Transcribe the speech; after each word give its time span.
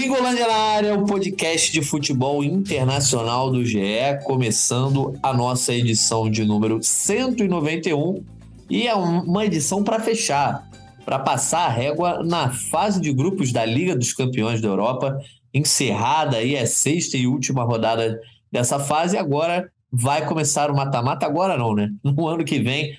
Gringolândia 0.00 0.46
na 0.46 0.56
área, 0.56 0.94
o 0.94 1.04
podcast 1.04 1.70
de 1.70 1.82
futebol 1.82 2.42
internacional 2.42 3.50
do 3.50 3.62
GE, 3.62 3.78
começando 4.24 5.12
a 5.22 5.34
nossa 5.34 5.74
edição 5.74 6.30
de 6.30 6.42
número 6.42 6.82
191 6.82 8.24
e 8.70 8.88
é 8.88 8.94
uma 8.94 9.44
edição 9.44 9.84
para 9.84 10.00
fechar, 10.00 10.66
para 11.04 11.18
passar 11.18 11.66
a 11.66 11.68
régua 11.68 12.24
na 12.24 12.48
fase 12.48 12.98
de 12.98 13.12
grupos 13.12 13.52
da 13.52 13.62
Liga 13.62 13.94
dos 13.94 14.14
Campeões 14.14 14.62
da 14.62 14.68
Europa, 14.68 15.20
encerrada 15.52 16.38
aí 16.38 16.56
a 16.56 16.66
sexta 16.66 17.18
e 17.18 17.26
última 17.26 17.62
rodada 17.62 18.18
dessa 18.50 18.78
fase, 18.78 19.18
agora 19.18 19.70
vai 19.92 20.26
começar 20.26 20.70
o 20.70 20.74
mata-mata, 20.74 21.26
agora 21.26 21.58
não, 21.58 21.74
né? 21.74 21.90
No 22.02 22.26
ano 22.26 22.42
que 22.42 22.58
vem, 22.58 22.96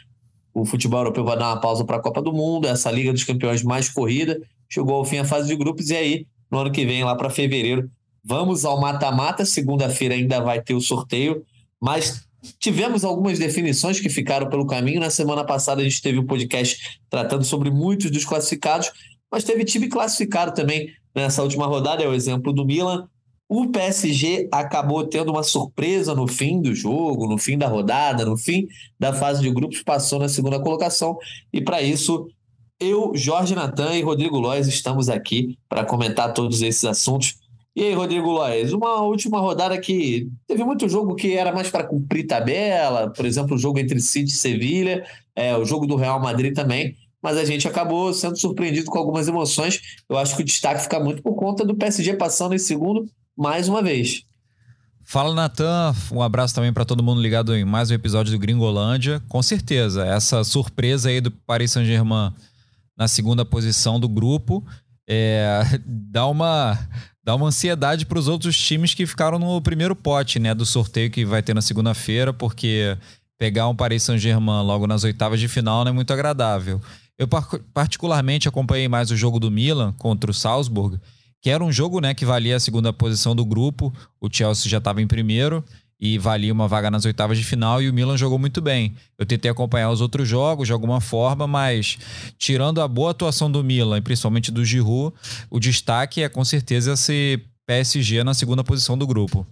o 0.54 0.65
futebol 0.65 0.99
europeu 0.99 1.25
vai 1.25 1.36
dar 1.36 1.47
uma 1.47 1.59
pausa 1.59 1.83
para 1.83 1.97
a 1.97 2.02
Copa 2.02 2.21
do 2.21 2.31
Mundo, 2.31 2.68
essa 2.68 2.91
Liga 2.91 3.12
dos 3.12 3.23
Campeões 3.23 3.63
mais 3.63 3.90
corrida, 3.90 4.40
chegou 4.70 4.98
ao 4.98 5.04
fim 5.04 5.18
a 5.18 5.26
fase 5.26 5.48
de 5.48 5.55
grupos 5.55 5.90
e 5.90 5.95
aí 5.95 6.27
no 6.52 6.60
ano 6.60 6.72
que 6.72 6.86
vem, 6.86 7.04
lá 7.04 7.16
para 7.16 7.30
fevereiro. 7.30 7.90
Vamos 8.23 8.66
ao 8.66 8.80
mata-mata. 8.80 9.46
Segunda-feira 9.46 10.14
ainda 10.14 10.40
vai 10.41 10.62
ter 10.62 10.74
o 10.74 10.82
sorteio, 10.82 11.44
mas 11.80 12.24
tivemos 12.60 13.04
algumas 13.04 13.40
definições 13.40 14.00
que 14.00 14.10
ficaram 14.10 14.50
pelo 14.50 14.68
caminho. 14.68 15.00
Na 15.00 15.10
semana 15.10 15.44
passada, 15.44 15.82
a 15.82 15.84
gente 15.84 16.02
teve 16.02 16.20
um 16.20 16.26
podcast 16.26 17.00
tratando 17.10 17.44
sobre 17.44 17.72
muitos 17.72 18.12
dos 18.12 18.26
classificados, 18.26 18.91
mas 19.32 19.44
teve 19.44 19.64
time 19.64 19.88
classificado 19.88 20.54
também 20.54 20.90
nessa 21.16 21.41
última 21.41 21.66
rodada. 21.66 22.04
É 22.04 22.08
o 22.08 22.14
exemplo 22.14 22.52
do 22.54 22.66
Milan. 22.66 23.08
O 23.48 23.68
PSG 23.68 24.48
acabou 24.52 25.05
tendo 25.05 25.30
uma 25.30 25.44
surpresa 25.44 26.16
no 26.16 26.26
fim 26.26 26.62
do 26.62 26.74
jogo, 26.74 27.27
no 27.27 27.38
fim 27.38 27.58
da 27.58 27.68
rodada, 27.68 28.24
no 28.24 28.38
fim 28.38 28.66
da 28.98 29.12
fase 29.12 29.41
de 29.41 29.52
grupos, 29.52 29.84
passou 29.84 30.20
na 30.20 30.30
segunda 30.30 30.58
colocação. 30.62 31.18
E 31.52 31.60
para 31.60 31.82
isso, 31.82 32.27
eu, 32.81 33.12
Jorge 33.13 33.53
Natan 33.53 33.95
e 33.95 34.02
Rodrigo 34.02 34.40
Lois 34.40 34.68
estamos 34.68 35.07
aqui 35.07 35.57
para 35.70 35.85
comentar 35.85 36.34
todos 36.34 36.63
esses 36.63 36.84
assuntos. 36.84 37.35
E 37.76 37.84
aí, 37.84 37.93
Rodrigo 37.93 38.29
Lois, 38.29 38.74
uma 38.74 39.01
última 39.04 39.40
rodada 39.40 39.79
que 39.79 40.27
teve 40.48 40.63
muito 40.63 40.90
jogo 40.90 41.15
que 41.15 41.37
era 41.37 41.54
mais 41.54 41.70
para 41.70 41.85
cumprir 41.85 42.26
tabela, 42.26 43.09
por 43.12 43.24
exemplo, 43.26 43.55
o 43.55 43.59
jogo 43.59 43.79
entre 43.79 44.02
City 44.02 44.32
e 44.32 44.35
Sevilha, 44.35 45.05
é, 45.35 45.55
o 45.55 45.63
jogo 45.63 45.85
do 45.85 45.96
Real 45.96 46.20
Madrid 46.20 46.54
também, 46.54 46.98
mas 47.21 47.37
a 47.37 47.46
gente 47.46 47.68
acabou 47.68 48.12
sendo 48.13 48.37
surpreendido 48.37 48.90
com 48.90 48.98
algumas 48.98 49.27
emoções. 49.27 49.79
Eu 50.09 50.18
acho 50.18 50.35
que 50.35 50.41
o 50.41 50.46
destaque 50.46 50.82
fica 50.82 50.99
muito 50.99 51.21
por 51.21 51.35
conta 51.35 51.63
do 51.63 51.76
PSG 51.76 52.15
passando 52.15 52.55
em 52.55 52.59
segundo 52.59 53.05
mais 53.37 53.70
uma 53.70 53.82
vez. 53.82 54.24
Fala, 55.05 55.34
Natan. 55.34 55.93
Um 56.12 56.21
abraço 56.21 56.55
também 56.55 56.74
para 56.74 56.85
todo 56.85 57.04
mundo 57.04 57.21
ligado 57.21 57.55
em 57.55 57.63
mais 57.63 57.91
um 57.91 57.93
episódio 57.93 58.34
do 58.34 58.40
Gringolândia. 58.40 59.21
Com 59.29 59.41
certeza, 59.41 60.05
essa 60.05 60.43
surpresa 60.43 61.09
aí 61.09 61.21
do 61.21 61.29
Paris 61.32 61.71
Saint-Germain 61.71 62.34
na 62.97 63.07
segunda 63.07 63.45
posição 63.45 63.99
do 63.99 64.07
grupo. 64.07 64.66
É, 65.09 65.61
dá 65.85 66.28
uma 66.28 66.78
dá 67.23 67.35
uma 67.35 67.47
ansiedade 67.47 68.06
para 68.06 68.17
os 68.17 68.28
outros 68.28 68.57
times 68.57 68.94
que 68.94 69.06
ficaram 69.06 69.38
no 69.38 69.61
primeiro 69.61 69.95
pote, 69.95 70.39
né, 70.39 70.56
do 70.56 70.66
sorteio 70.66 71.12
que 71.12 71.23
vai 71.23 71.44
ter 71.44 71.53
na 71.53 71.62
segunda-feira, 71.62 72.34
porque 72.34 72.97
pegar 73.38 73.67
um 73.67 73.75
Paris 73.75 74.03
Saint-Germain 74.03 74.63
logo 74.63 74.88
nas 74.88 75.03
oitavas 75.03 75.39
de 75.39 75.47
final 75.47 75.84
não 75.84 75.91
é 75.91 75.94
muito 75.94 76.12
agradável. 76.12 76.81
Eu 77.17 77.28
particularmente 77.73 78.47
acompanhei 78.47 78.88
mais 78.88 79.12
o 79.12 79.16
jogo 79.16 79.39
do 79.39 79.51
Milan 79.51 79.94
contra 79.94 80.31
o 80.31 80.34
Salzburg, 80.34 81.00
que 81.41 81.50
era 81.50 81.63
um 81.63 81.72
jogo, 81.72 82.00
né, 82.00 82.13
que 82.13 82.25
valia 82.25 82.56
a 82.56 82.59
segunda 82.59 82.91
posição 82.91 83.35
do 83.35 83.45
grupo. 83.45 83.94
O 84.19 84.28
Chelsea 84.31 84.69
já 84.69 84.79
estava 84.79 85.01
em 85.01 85.07
primeiro 85.07 85.63
e 86.02 86.18
valia 86.18 86.52
uma 86.52 86.68
vaga 86.68 86.90
nas 86.90 87.06
oitavas 87.06 87.38
de 87.38 87.44
final 87.44 87.80
e 87.80 87.88
o 87.88 87.94
Milan 87.94 88.18
jogou 88.18 88.40
muito 88.40 88.59
bem. 88.59 88.96
Eu 89.19 89.25
tentei 89.25 89.52
acompanhar 89.52 89.91
os 89.91 90.02
outros 90.02 90.28
jogos 90.28 90.68
de 90.68 90.74
alguma 90.74 91.00
forma, 91.00 91.46
mas 91.46 92.00
tirando 92.40 92.81
a 92.81 92.88
boa 92.88 93.12
atuação 93.12 93.52
do 93.52 93.63
Milan 93.63 94.00
e 94.00 94.02
principalmente 94.02 94.52
do 94.52 94.66
Giroud, 94.66 95.16
o 95.47 95.59
destaque 95.59 96.24
é 96.24 96.28
com 96.28 96.44
certeza 96.44 96.94
esse 96.94 97.40
PSG 97.68 98.24
na 98.24 98.34
segunda 98.34 98.64
posição 98.64 98.98
do 98.98 99.06
grupo. 99.06 99.46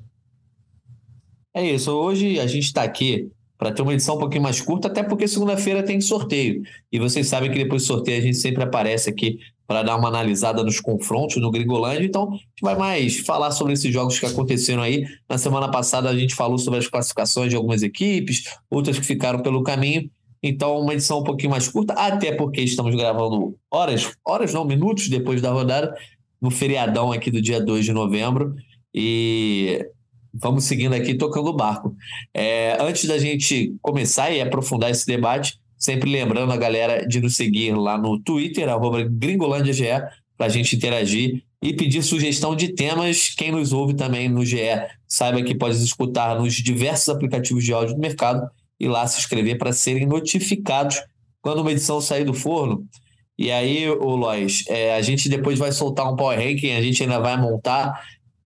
É 1.53 1.63
isso. 1.63 1.91
Hoje 1.91 2.39
a 2.39 2.47
gente 2.47 2.65
está 2.65 2.81
aqui 2.81 3.29
para 3.55 3.71
ter 3.71 3.81
uma 3.81 3.93
edição 3.93 4.15
um 4.15 4.19
pouquinho 4.19 4.41
mais 4.41 4.59
curta, 4.59 4.87
até 4.87 5.03
porque 5.03 5.27
segunda-feira 5.27 5.83
tem 5.83 6.01
sorteio. 6.01 6.63
E 6.91 6.97
vocês 6.97 7.27
sabem 7.27 7.51
que 7.51 7.57
depois 7.57 7.83
do 7.83 7.87
sorteio 7.87 8.17
a 8.17 8.21
gente 8.21 8.37
sempre 8.37 8.63
aparece 8.63 9.09
aqui 9.09 9.37
para 9.69 9.83
dar 9.83 9.97
uma 9.97 10.07
analisada 10.07 10.63
nos 10.63 10.81
confrontos 10.81 11.37
no 11.37 11.51
Gringolândia. 11.51 12.03
Então, 12.03 12.29
a 12.29 12.35
gente 12.37 12.59
vai 12.59 12.75
mais 12.75 13.19
falar 13.19 13.51
sobre 13.51 13.73
esses 13.73 13.93
jogos 13.93 14.17
que 14.17 14.25
aconteceram 14.25 14.81
aí. 14.81 15.05
Na 15.29 15.37
semana 15.37 15.69
passada, 15.69 16.09
a 16.09 16.17
gente 16.17 16.33
falou 16.33 16.57
sobre 16.57 16.79
as 16.79 16.87
classificações 16.87 17.51
de 17.51 17.55
algumas 17.55 17.83
equipes, 17.83 18.45
outras 18.67 18.97
que 18.97 19.05
ficaram 19.05 19.43
pelo 19.43 19.61
caminho. 19.61 20.09
Então, 20.41 20.79
uma 20.79 20.95
edição 20.95 21.19
um 21.19 21.23
pouquinho 21.23 21.51
mais 21.51 21.67
curta, 21.67 21.93
até 21.93 22.31
porque 22.31 22.61
estamos 22.61 22.95
gravando 22.95 23.55
horas, 23.69 24.11
horas 24.25 24.51
não, 24.55 24.65
minutos 24.65 25.07
depois 25.07 25.39
da 25.39 25.51
rodada, 25.51 25.95
no 26.41 26.49
feriadão 26.49 27.11
aqui 27.11 27.29
do 27.29 27.39
dia 27.39 27.61
2 27.63 27.85
de 27.85 27.93
novembro. 27.93 28.55
E 28.91 29.85
vamos 30.33 30.63
seguindo 30.63 30.95
aqui 30.95 31.13
tocando 31.13 31.51
o 31.51 31.55
barco. 31.55 31.95
É, 32.33 32.75
antes 32.81 33.05
da 33.05 33.19
gente 33.19 33.75
começar 33.83 34.31
e 34.31 34.41
aprofundar 34.41 34.89
esse 34.89 35.05
debate, 35.05 35.59
Sempre 35.79 36.11
lembrando 36.11 36.51
a 36.51 36.57
galera 36.57 37.07
de 37.07 37.21
nos 37.21 37.37
seguir 37.37 37.73
lá 37.73 37.97
no 37.97 38.19
Twitter, 38.19 38.67
arroba 38.67 39.01
GringolândiaGE, 39.01 40.03
para 40.37 40.47
a 40.47 40.49
gente 40.49 40.75
interagir 40.75 41.41
e 41.61 41.73
pedir 41.73 42.03
sugestão 42.03 42.53
de 42.53 42.73
temas. 42.73 43.29
Quem 43.29 43.51
nos 43.51 43.71
ouve 43.71 43.93
também 43.93 44.27
no 44.27 44.45
GE, 44.45 44.57
saiba 45.07 45.41
que 45.41 45.55
pode 45.55 45.81
escutar 45.81 46.37
nos 46.37 46.55
diversos 46.55 47.07
aplicativos 47.07 47.63
de 47.63 47.71
áudio 47.71 47.95
do 47.95 48.01
mercado 48.01 48.45
e 48.77 48.89
lá 48.89 49.07
se 49.07 49.19
inscrever 49.19 49.57
para 49.57 49.71
serem 49.71 50.05
notificados 50.05 51.01
quando 51.41 51.61
uma 51.61 51.71
edição 51.71 52.01
sair 52.01 52.25
do 52.25 52.33
forno. 52.33 52.85
E 53.37 53.49
aí, 53.49 53.89
o 53.89 54.15
Lois, 54.17 54.65
é, 54.67 54.95
a 54.95 55.01
gente 55.01 55.29
depois 55.29 55.57
vai 55.57 55.71
soltar 55.71 56.11
um 56.11 56.15
Power 56.17 56.37
Ranking, 56.37 56.73
a 56.73 56.81
gente 56.81 57.03
ainda 57.03 57.19
vai 57.19 57.39
montar. 57.39 58.03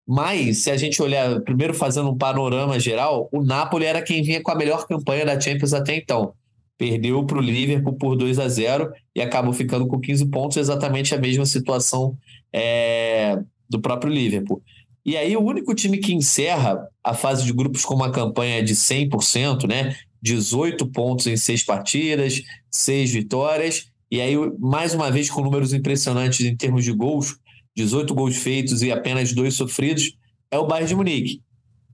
Mas, 0.07 0.59
se 0.59 0.69
a 0.69 0.77
gente 0.77 1.01
olhar, 1.01 1.41
primeiro 1.41 1.73
fazendo 1.73 2.11
um 2.11 2.17
panorama 2.17 2.79
geral, 2.79 3.27
o 3.31 3.44
Napoli 3.44 3.85
era 3.85 4.03
quem 4.03 4.21
vinha 4.21 4.41
com 4.44 4.51
a 4.51 4.55
melhor 4.55 4.85
campanha 4.85 5.25
da 5.25 5.39
Champions 5.39 5.73
até 5.73 5.95
então 5.95 6.33
perdeu 6.78 7.25
para 7.25 7.38
o 7.38 7.41
Liverpool 7.41 7.94
por 7.94 8.16
2 8.16 8.39
a 8.39 8.47
0 8.47 8.91
e 9.16 9.22
acabou 9.22 9.53
ficando 9.53 9.88
com 9.88 10.00
15 10.00 10.25
pontos, 10.28 10.57
exatamente 10.57 11.13
a 11.13 11.19
mesma 11.19 11.45
situação 11.45 12.17
é, 12.51 13.39
do 13.69 13.79
próprio 13.79 14.11
Liverpool. 14.11 14.61
E 15.06 15.17
aí, 15.17 15.35
o 15.35 15.41
único 15.41 15.75
time 15.75 15.97
que 15.97 16.13
encerra 16.13 16.88
a 17.03 17.13
fase 17.13 17.45
de 17.45 17.51
grupos 17.51 17.83
com 17.83 17.94
uma 17.94 18.12
campanha 18.12 18.63
de 18.63 18.73
100%, 18.73 19.67
né? 19.67 19.95
18 20.22 20.88
pontos 20.88 21.28
em 21.28 21.35
seis 21.35 21.63
partidas, 21.63 22.41
seis 22.72 23.12
vitórias, 23.12 23.88
e 24.09 24.22
aí, 24.22 24.35
mais 24.59 24.94
uma 24.94 25.12
vez, 25.12 25.29
com 25.29 25.41
números 25.41 25.73
impressionantes 25.73 26.45
em 26.45 26.56
termos 26.56 26.85
de 26.85 26.94
gols 26.94 27.38
18 27.75 28.13
gols 28.13 28.38
feitos 28.38 28.81
e 28.81 28.91
apenas 28.91 29.33
dois 29.33 29.56
sofridos 29.56 30.16
é 30.51 30.57
o 30.57 30.67
Bayern 30.67 30.88
de 30.88 30.95
Munique. 30.95 31.41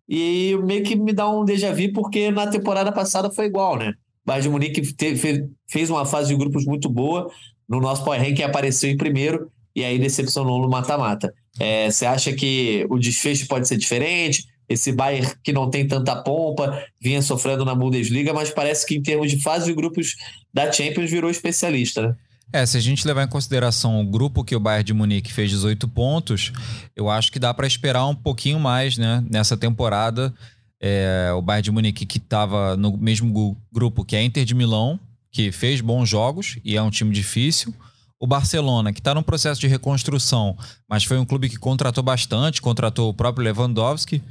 E 0.08 0.58
meio 0.64 0.84
que 0.84 0.96
me 0.96 1.14
dá 1.14 1.30
um 1.30 1.46
déjà 1.46 1.72
vu, 1.72 1.94
porque 1.94 2.32
na 2.32 2.48
temporada 2.48 2.92
passada 2.92 3.30
foi 3.32 3.46
igual, 3.46 3.78
né? 3.78 3.94
Bayern 4.30 4.44
de 4.44 4.50
Munique 4.50 4.94
teve, 4.94 5.50
fez 5.68 5.90
uma 5.90 6.06
fase 6.06 6.30
de 6.30 6.36
grupos 6.36 6.64
muito 6.64 6.88
boa. 6.88 7.32
No 7.68 7.80
nosso 7.80 8.04
Power 8.04 8.22
Ranking 8.22 8.44
apareceu 8.44 8.92
em 8.92 8.96
primeiro 8.96 9.52
e 9.76 9.84
aí 9.84 9.98
decepcionou 9.98 10.62
no 10.62 10.70
mata-mata. 10.70 11.34
É, 11.60 11.90
você 11.90 12.06
acha 12.06 12.32
que 12.32 12.86
o 12.92 13.00
desfecho 13.00 13.48
pode 13.48 13.68
ser 13.68 13.76
diferente? 13.78 14.46
Esse 14.68 14.92
Bayern 14.92 15.28
que 15.44 15.52
não 15.52 15.68
tem 15.68 15.88
tanta 15.88 16.16
pompa, 16.16 16.80
vinha 17.02 17.24
sofrendo 17.24 17.66
na 17.66 17.74
Bundesliga, 17.74 18.32
mas 18.32 18.52
parece 18.52 18.86
que 18.86 18.96
em 18.96 19.02
termos 19.02 19.32
de 19.32 19.42
fase 19.42 19.66
de 19.66 19.74
grupos 19.74 20.16
da 20.54 20.72
Champions 20.72 21.10
virou 21.10 21.32
especialista, 21.32 22.10
né? 22.10 22.16
É, 22.54 22.66
se 22.66 22.78
a 22.78 22.80
gente 22.80 23.06
levar 23.06 23.24
em 23.24 23.28
consideração 23.28 24.00
o 24.00 24.06
grupo 24.06 24.44
que 24.44 24.56
o 24.56 24.60
Bayern 24.60 24.84
de 24.84 24.94
Munique 24.94 25.32
fez 25.32 25.52
18 25.52 25.88
pontos, 25.88 26.52
eu 26.96 27.08
acho 27.08 27.32
que 27.32 27.38
dá 27.38 27.54
para 27.54 27.68
esperar 27.68 28.06
um 28.08 28.16
pouquinho 28.16 28.60
mais, 28.60 28.98
né, 28.98 29.24
nessa 29.30 29.56
temporada 29.56 30.34
é, 30.82 31.32
o 31.36 31.42
Bayern 31.42 31.64
de 31.64 31.72
Munique 31.72 32.06
que 32.06 32.18
estava 32.18 32.78
no 32.78 32.98
mesmo 32.98 33.58
grupo 33.72 34.06
que 34.06 34.16
a 34.16 34.24
Inter 34.24 34.46
de 34.46 34.56
Milão, 34.56 35.00
que 35.32 35.52
fez 35.52 35.82
bons 35.82 36.08
jogos 36.08 36.58
e 36.64 36.76
é 36.76 36.82
um 36.82 36.90
time 36.90 37.14
difícil. 37.14 37.74
O 38.20 38.28
Barcelona, 38.28 38.92
que 38.92 39.00
está 39.00 39.14
num 39.14 39.24
processo 39.24 39.62
de 39.62 39.68
reconstrução, 39.68 40.58
mas 40.90 41.04
foi 41.04 41.18
um 41.18 41.26
clube 41.26 41.50
que 41.50 41.58
contratou 41.58 42.04
bastante, 42.04 42.62
contratou 42.62 43.10
o 43.10 43.14
próprio 43.14 43.46
Lewandowski, 43.46 44.22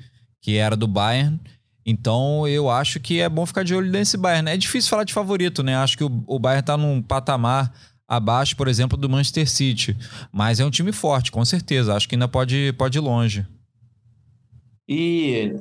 que 0.42 0.56
era 0.56 0.76
do 0.76 0.86
Bayern. 0.86 1.40
Então 1.86 2.46
eu 2.46 2.68
acho 2.68 3.00
que 3.00 3.20
é 3.20 3.28
bom 3.28 3.46
ficar 3.46 3.62
de 3.62 3.74
olho 3.74 3.90
nesse 3.90 4.18
Bayern. 4.18 4.50
É 4.50 4.56
difícil 4.56 4.90
falar 4.90 5.04
de 5.04 5.14
favorito, 5.14 5.62
né? 5.62 5.76
Acho 5.76 5.96
que 5.96 6.04
o, 6.04 6.24
o 6.26 6.38
Bayern 6.38 6.60
está 6.60 6.76
num 6.76 7.00
patamar 7.00 7.72
abaixo, 8.06 8.56
por 8.56 8.68
exemplo, 8.68 8.96
do 8.96 9.08
Manchester 9.08 9.48
City. 9.48 9.96
Mas 10.32 10.60
é 10.60 10.64
um 10.64 10.70
time 10.70 10.92
forte, 10.92 11.30
com 11.30 11.44
certeza. 11.44 11.94
Acho 11.94 12.08
que 12.08 12.14
ainda 12.14 12.28
pode, 12.28 12.74
pode 12.76 12.98
ir 12.98 13.00
longe. 13.00 13.46
E 14.88 15.54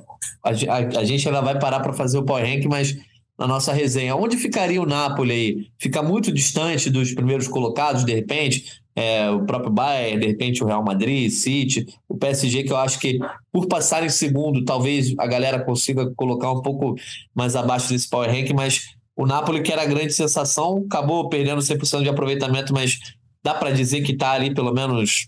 a, 0.44 0.50
a, 0.50 1.00
a 1.00 1.04
gente 1.04 1.28
ainda 1.28 1.42
vai 1.42 1.60
parar 1.60 1.82
para 1.82 1.94
fazer 1.94 2.18
o 2.18 2.24
Power 2.24 2.46
Rank, 2.46 2.66
mas 2.66 2.98
na 3.38 3.46
nossa 3.46 3.72
resenha, 3.72 4.16
onde 4.16 4.36
ficaria 4.36 4.82
o 4.82 4.86
Napoli 4.86 5.32
aí? 5.32 5.68
Fica 5.78 6.02
muito 6.02 6.32
distante 6.32 6.90
dos 6.90 7.14
primeiros 7.14 7.48
colocados, 7.48 8.04
de 8.04 8.14
repente? 8.14 8.82
É, 8.96 9.30
o 9.30 9.46
próprio 9.46 9.72
Bayern, 9.72 10.20
de 10.20 10.26
repente 10.26 10.64
o 10.64 10.66
Real 10.66 10.84
Madrid, 10.84 11.30
City, 11.30 11.86
o 12.10 12.18
PSG, 12.18 12.64
que 12.64 12.72
eu 12.72 12.78
acho 12.78 13.00
que 13.00 13.20
por 13.52 13.68
passar 13.68 14.04
em 14.04 14.10
segundo, 14.10 14.66
talvez 14.66 15.14
a 15.20 15.28
galera 15.28 15.64
consiga 15.64 16.12
colocar 16.16 16.52
um 16.52 16.64
pouco 16.64 16.96
mais 17.36 17.56
abaixo 17.56 17.90
desse 17.90 18.10
Power 18.10 18.32
Rank, 18.32 18.50
mas 18.56 18.96
o 19.16 19.28
Napoli, 19.28 19.62
que 19.62 19.72
era 19.72 19.84
a 19.84 19.86
grande 19.86 20.14
sensação, 20.14 20.84
acabou 20.88 21.30
perdendo 21.30 21.62
100% 21.62 22.02
de 22.02 22.10
aproveitamento, 22.10 22.74
mas 22.74 22.98
dá 23.44 23.54
para 23.54 23.70
dizer 23.70 24.02
que 24.02 24.14
está 24.14 24.32
ali 24.32 24.52
pelo 24.52 24.74
menos 24.74 25.28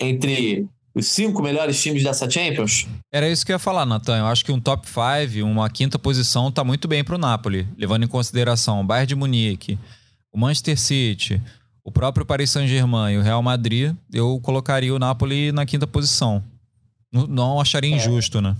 entre 0.00 0.66
os 0.94 1.06
cinco 1.08 1.42
melhores 1.42 1.82
times 1.82 2.02
dessa 2.02 2.30
Champions? 2.30 2.86
Era 3.12 3.28
isso 3.28 3.44
que 3.44 3.52
eu 3.52 3.54
ia 3.54 3.58
falar, 3.58 3.84
Natan. 3.84 4.18
Eu 4.18 4.26
acho 4.26 4.44
que 4.44 4.52
um 4.52 4.60
top 4.60 4.86
5, 4.86 5.44
uma 5.44 5.68
quinta 5.68 5.98
posição, 5.98 6.52
tá 6.52 6.62
muito 6.62 6.86
bem 6.86 7.02
para 7.02 7.16
o 7.16 7.18
Napoli, 7.18 7.66
levando 7.76 8.04
em 8.04 8.08
consideração 8.08 8.80
o 8.80 8.84
Bayern 8.84 9.08
de 9.08 9.14
Munique, 9.14 9.78
o 10.32 10.38
Manchester 10.38 10.78
City, 10.78 11.42
o 11.82 11.90
próprio 11.90 12.24
Paris 12.24 12.50
Saint-Germain 12.50 13.14
e 13.14 13.18
o 13.18 13.22
Real 13.22 13.42
Madrid. 13.42 13.94
Eu 14.12 14.40
colocaria 14.40 14.94
o 14.94 14.98
Napoli 14.98 15.50
na 15.50 15.66
quinta 15.66 15.86
posição. 15.86 16.42
Não 17.12 17.60
acharia 17.60 17.92
é. 17.92 17.96
injusto, 17.96 18.40
né? 18.40 18.56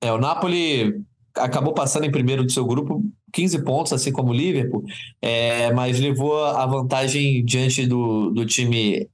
É, 0.00 0.12
o 0.12 0.18
Napoli 0.18 1.00
acabou 1.36 1.72
passando 1.72 2.04
em 2.04 2.10
primeiro 2.10 2.44
do 2.44 2.52
seu 2.52 2.64
grupo, 2.64 3.02
15 3.32 3.64
pontos, 3.64 3.92
assim 3.92 4.12
como 4.12 4.30
o 4.30 4.34
Liverpool, 4.34 4.84
é, 5.20 5.72
mas 5.72 5.98
levou 5.98 6.44
a 6.44 6.64
vantagem 6.66 7.44
diante 7.44 7.86
do, 7.86 8.30
do 8.30 8.46
time 8.46 9.08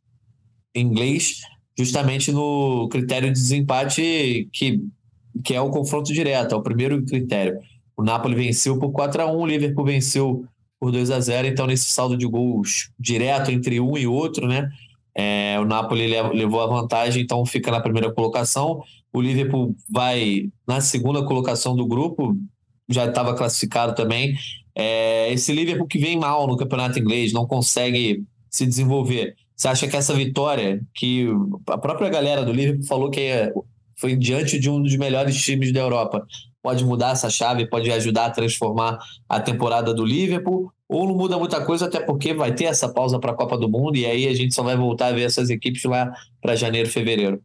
inglês, 0.74 1.40
justamente 1.80 2.30
no 2.30 2.88
critério 2.88 3.32
de 3.32 3.40
desempate, 3.40 4.48
que, 4.52 4.80
que 5.42 5.54
é 5.54 5.60
o 5.60 5.70
confronto 5.70 6.12
direto, 6.12 6.54
é 6.54 6.58
o 6.58 6.62
primeiro 6.62 7.02
critério. 7.04 7.58
O 7.96 8.02
Napoli 8.02 8.34
venceu 8.34 8.78
por 8.78 8.92
4 8.92 9.22
a 9.22 9.26
1 9.32 9.36
o 9.36 9.46
Liverpool 9.46 9.84
venceu 9.84 10.44
por 10.78 10.92
2 10.92 11.10
a 11.10 11.20
0 11.20 11.48
então 11.48 11.66
nesse 11.66 11.86
saldo 11.86 12.16
de 12.16 12.26
gols 12.26 12.90
direto 12.98 13.50
entre 13.50 13.80
um 13.80 13.96
e 13.96 14.06
outro, 14.06 14.46
né? 14.46 14.68
É, 15.14 15.58
o 15.58 15.64
Napoli 15.64 16.06
levou 16.06 16.60
a 16.60 16.66
vantagem, 16.66 17.22
então 17.22 17.44
fica 17.44 17.70
na 17.70 17.80
primeira 17.80 18.12
colocação. 18.12 18.82
O 19.12 19.20
Liverpool 19.20 19.74
vai 19.90 20.50
na 20.66 20.80
segunda 20.80 21.24
colocação 21.24 21.74
do 21.74 21.86
grupo, 21.86 22.36
já 22.88 23.06
estava 23.06 23.34
classificado 23.34 23.94
também. 23.94 24.34
É, 24.74 25.32
esse 25.32 25.52
Liverpool 25.52 25.86
que 25.86 25.98
vem 25.98 26.18
mal 26.18 26.46
no 26.46 26.56
campeonato 26.56 26.98
inglês, 26.98 27.32
não 27.32 27.46
consegue 27.46 28.22
se 28.50 28.66
desenvolver. 28.66 29.34
Você 29.60 29.68
acha 29.68 29.86
que 29.86 29.94
essa 29.94 30.14
vitória, 30.14 30.80
que 30.94 31.28
a 31.68 31.76
própria 31.76 32.08
galera 32.08 32.46
do 32.46 32.50
Liverpool 32.50 32.86
falou 32.86 33.10
que 33.10 33.20
é, 33.20 33.52
foi 33.94 34.16
diante 34.16 34.58
de 34.58 34.70
um 34.70 34.82
dos 34.82 34.96
melhores 34.96 35.36
times 35.36 35.70
da 35.70 35.80
Europa, 35.80 36.26
pode 36.62 36.82
mudar 36.82 37.10
essa 37.10 37.28
chave, 37.28 37.68
pode 37.68 37.92
ajudar 37.92 38.24
a 38.24 38.30
transformar 38.30 38.98
a 39.28 39.38
temporada 39.38 39.92
do 39.92 40.02
Liverpool? 40.02 40.72
Ou 40.88 41.06
não 41.06 41.14
muda 41.14 41.36
muita 41.36 41.62
coisa, 41.62 41.84
até 41.84 42.00
porque 42.00 42.32
vai 42.32 42.54
ter 42.54 42.64
essa 42.64 42.88
pausa 42.88 43.18
para 43.18 43.32
a 43.32 43.34
Copa 43.34 43.58
do 43.58 43.68
Mundo 43.68 43.96
e 43.96 44.06
aí 44.06 44.26
a 44.28 44.34
gente 44.34 44.54
só 44.54 44.62
vai 44.62 44.78
voltar 44.78 45.08
a 45.08 45.12
ver 45.12 45.24
essas 45.24 45.50
equipes 45.50 45.84
lá 45.84 46.10
para 46.40 46.56
janeiro, 46.56 46.88
fevereiro? 46.88 47.42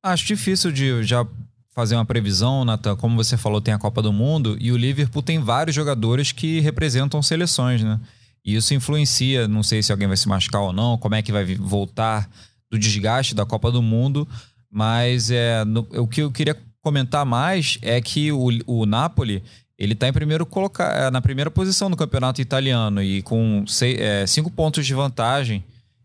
Acho 0.00 0.24
difícil 0.24 0.70
de 0.70 1.02
já 1.02 1.26
fazer 1.74 1.96
uma 1.96 2.06
previsão, 2.06 2.64
Natan. 2.64 2.94
Como 2.94 3.16
você 3.16 3.36
falou, 3.36 3.60
tem 3.60 3.74
a 3.74 3.78
Copa 3.78 4.00
do 4.00 4.12
Mundo 4.12 4.56
e 4.60 4.70
o 4.70 4.76
Liverpool 4.76 5.20
tem 5.20 5.40
vários 5.40 5.74
jogadores 5.74 6.30
que 6.30 6.60
representam 6.60 7.20
seleções, 7.20 7.82
né? 7.82 7.98
E 8.46 8.54
isso 8.54 8.72
influencia, 8.72 9.48
não 9.48 9.64
sei 9.64 9.82
se 9.82 9.90
alguém 9.90 10.06
vai 10.06 10.16
se 10.16 10.28
machucar 10.28 10.62
ou 10.62 10.72
não, 10.72 10.96
como 10.96 11.16
é 11.16 11.22
que 11.22 11.32
vai 11.32 11.44
voltar 11.56 12.30
do 12.70 12.78
desgaste 12.78 13.34
da 13.34 13.44
Copa 13.44 13.72
do 13.72 13.82
Mundo. 13.82 14.26
Mas 14.70 15.32
é, 15.32 15.64
no, 15.64 15.84
o 15.90 16.06
que 16.06 16.22
eu 16.22 16.30
queria 16.30 16.56
comentar 16.80 17.26
mais 17.26 17.76
é 17.82 18.00
que 18.00 18.30
o, 18.30 18.48
o 18.64 18.86
Napoli 18.86 19.42
ele 19.76 19.94
está 19.94 20.08
em 20.08 20.12
primeiro 20.12 20.46
colocar 20.46 20.96
é, 20.96 21.10
na 21.10 21.20
primeira 21.20 21.50
posição 21.50 21.88
no 21.88 21.96
campeonato 21.96 22.40
italiano 22.40 23.02
e 23.02 23.20
com 23.22 23.64
seis, 23.66 23.98
é, 23.98 24.24
cinco 24.26 24.50
pontos 24.50 24.86
de 24.86 24.94
vantagem 24.94 25.64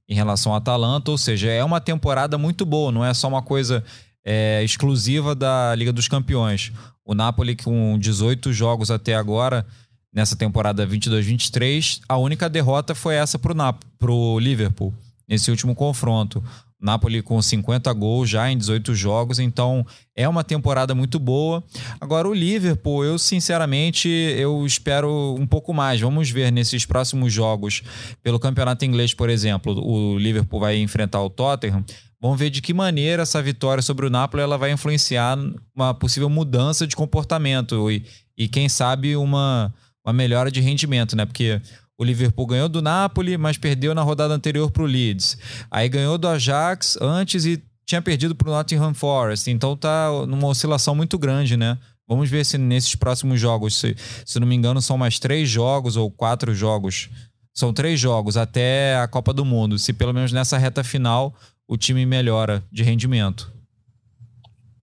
em 0.09 0.15
relação 0.15 0.51
ao 0.51 0.57
Atalanta, 0.57 1.11
ou 1.11 1.17
seja, 1.17 1.49
é 1.49 1.63
uma 1.63 1.79
temporada 1.79 2.37
muito 2.37 2.65
boa, 2.65 2.91
não 2.91 3.05
é 3.05 3.13
só 3.13 3.27
uma 3.27 3.41
coisa 3.41 3.83
é, 4.25 4.61
exclusiva 4.63 5.35
da 5.35 5.73
Liga 5.75 5.93
dos 5.93 6.07
Campeões. 6.07 6.71
O 7.05 7.13
Napoli 7.13 7.55
com 7.55 7.97
18 7.99 8.51
jogos 8.51 8.91
até 8.91 9.15
agora 9.15 9.65
nessa 10.13 10.35
temporada 10.35 10.85
22-23. 10.85 12.01
A 12.07 12.17
única 12.17 12.49
derrota 12.49 12.93
foi 12.93 13.15
essa 13.15 13.39
para 13.39 14.11
o 14.11 14.39
Liverpool, 14.39 14.93
nesse 15.27 15.49
último 15.49 15.73
confronto. 15.75 16.43
Napoli 16.81 17.21
com 17.21 17.39
50 17.39 17.93
gols 17.93 18.27
já 18.27 18.51
em 18.51 18.57
18 18.57 18.95
jogos, 18.95 19.37
então 19.37 19.85
é 20.15 20.27
uma 20.27 20.43
temporada 20.43 20.95
muito 20.95 21.19
boa. 21.19 21.63
Agora 21.99 22.27
o 22.27 22.33
Liverpool, 22.33 23.05
eu 23.05 23.19
sinceramente 23.19 24.09
eu 24.09 24.65
espero 24.65 25.35
um 25.39 25.45
pouco 25.45 25.73
mais. 25.73 26.01
Vamos 26.01 26.31
ver 26.31 26.51
nesses 26.51 26.83
próximos 26.83 27.31
jogos 27.31 27.83
pelo 28.23 28.39
Campeonato 28.39 28.83
Inglês, 28.83 29.13
por 29.13 29.29
exemplo, 29.29 29.79
o 29.79 30.17
Liverpool 30.17 30.59
vai 30.59 30.77
enfrentar 30.77 31.21
o 31.21 31.29
Tottenham. 31.29 31.85
Vamos 32.19 32.39
ver 32.39 32.49
de 32.49 32.61
que 32.61 32.73
maneira 32.73 33.23
essa 33.23 33.41
vitória 33.41 33.81
sobre 33.81 34.07
o 34.07 34.09
Napoli 34.09 34.43
ela 34.43 34.57
vai 34.57 34.71
influenciar 34.71 35.37
uma 35.75 35.93
possível 35.93 36.29
mudança 36.29 36.87
de 36.87 36.95
comportamento 36.95 37.91
e, 37.91 38.03
e 38.35 38.47
quem 38.47 38.67
sabe 38.67 39.15
uma 39.15 39.73
uma 40.05 40.13
melhora 40.13 40.51
de 40.51 40.61
rendimento, 40.61 41.15
né? 41.15 41.25
Porque 41.25 41.61
o 41.97 42.03
Liverpool 42.03 42.47
ganhou 42.47 42.67
do 42.67 42.81
Napoli, 42.81 43.37
mas 43.37 43.57
perdeu 43.57 43.93
na 43.93 44.01
rodada 44.01 44.33
anterior 44.33 44.71
para 44.71 44.83
o 44.83 44.87
Leeds. 44.87 45.37
Aí 45.69 45.87
ganhou 45.87 46.17
do 46.17 46.27
Ajax 46.27 46.97
antes 46.99 47.45
e 47.45 47.63
tinha 47.85 48.01
perdido 48.01 48.35
para 48.35 48.49
o 48.49 48.51
Nottingham 48.51 48.93
Forest. 48.93 49.51
Então 49.51 49.75
tá 49.77 50.09
numa 50.27 50.47
oscilação 50.47 50.95
muito 50.95 51.19
grande, 51.19 51.55
né? 51.55 51.77
Vamos 52.07 52.29
ver 52.29 52.45
se 52.45 52.57
nesses 52.57 52.95
próximos 52.95 53.39
jogos, 53.39 53.75
se, 53.75 53.95
se 54.25 54.39
não 54.39 54.47
me 54.47 54.55
engano, 54.55 54.81
são 54.81 54.97
mais 54.97 55.19
três 55.19 55.47
jogos 55.47 55.95
ou 55.95 56.09
quatro 56.11 56.53
jogos. 56.53 57.09
São 57.53 57.73
três 57.73 57.99
jogos 57.99 58.37
até 58.37 58.97
a 58.97 59.07
Copa 59.07 59.31
do 59.31 59.45
Mundo. 59.45 59.77
Se 59.77 59.93
pelo 59.93 60.13
menos 60.13 60.31
nessa 60.31 60.57
reta 60.57 60.83
final 60.83 61.35
o 61.67 61.77
time 61.77 62.05
melhora 62.05 62.63
de 62.71 62.83
rendimento. 62.83 63.51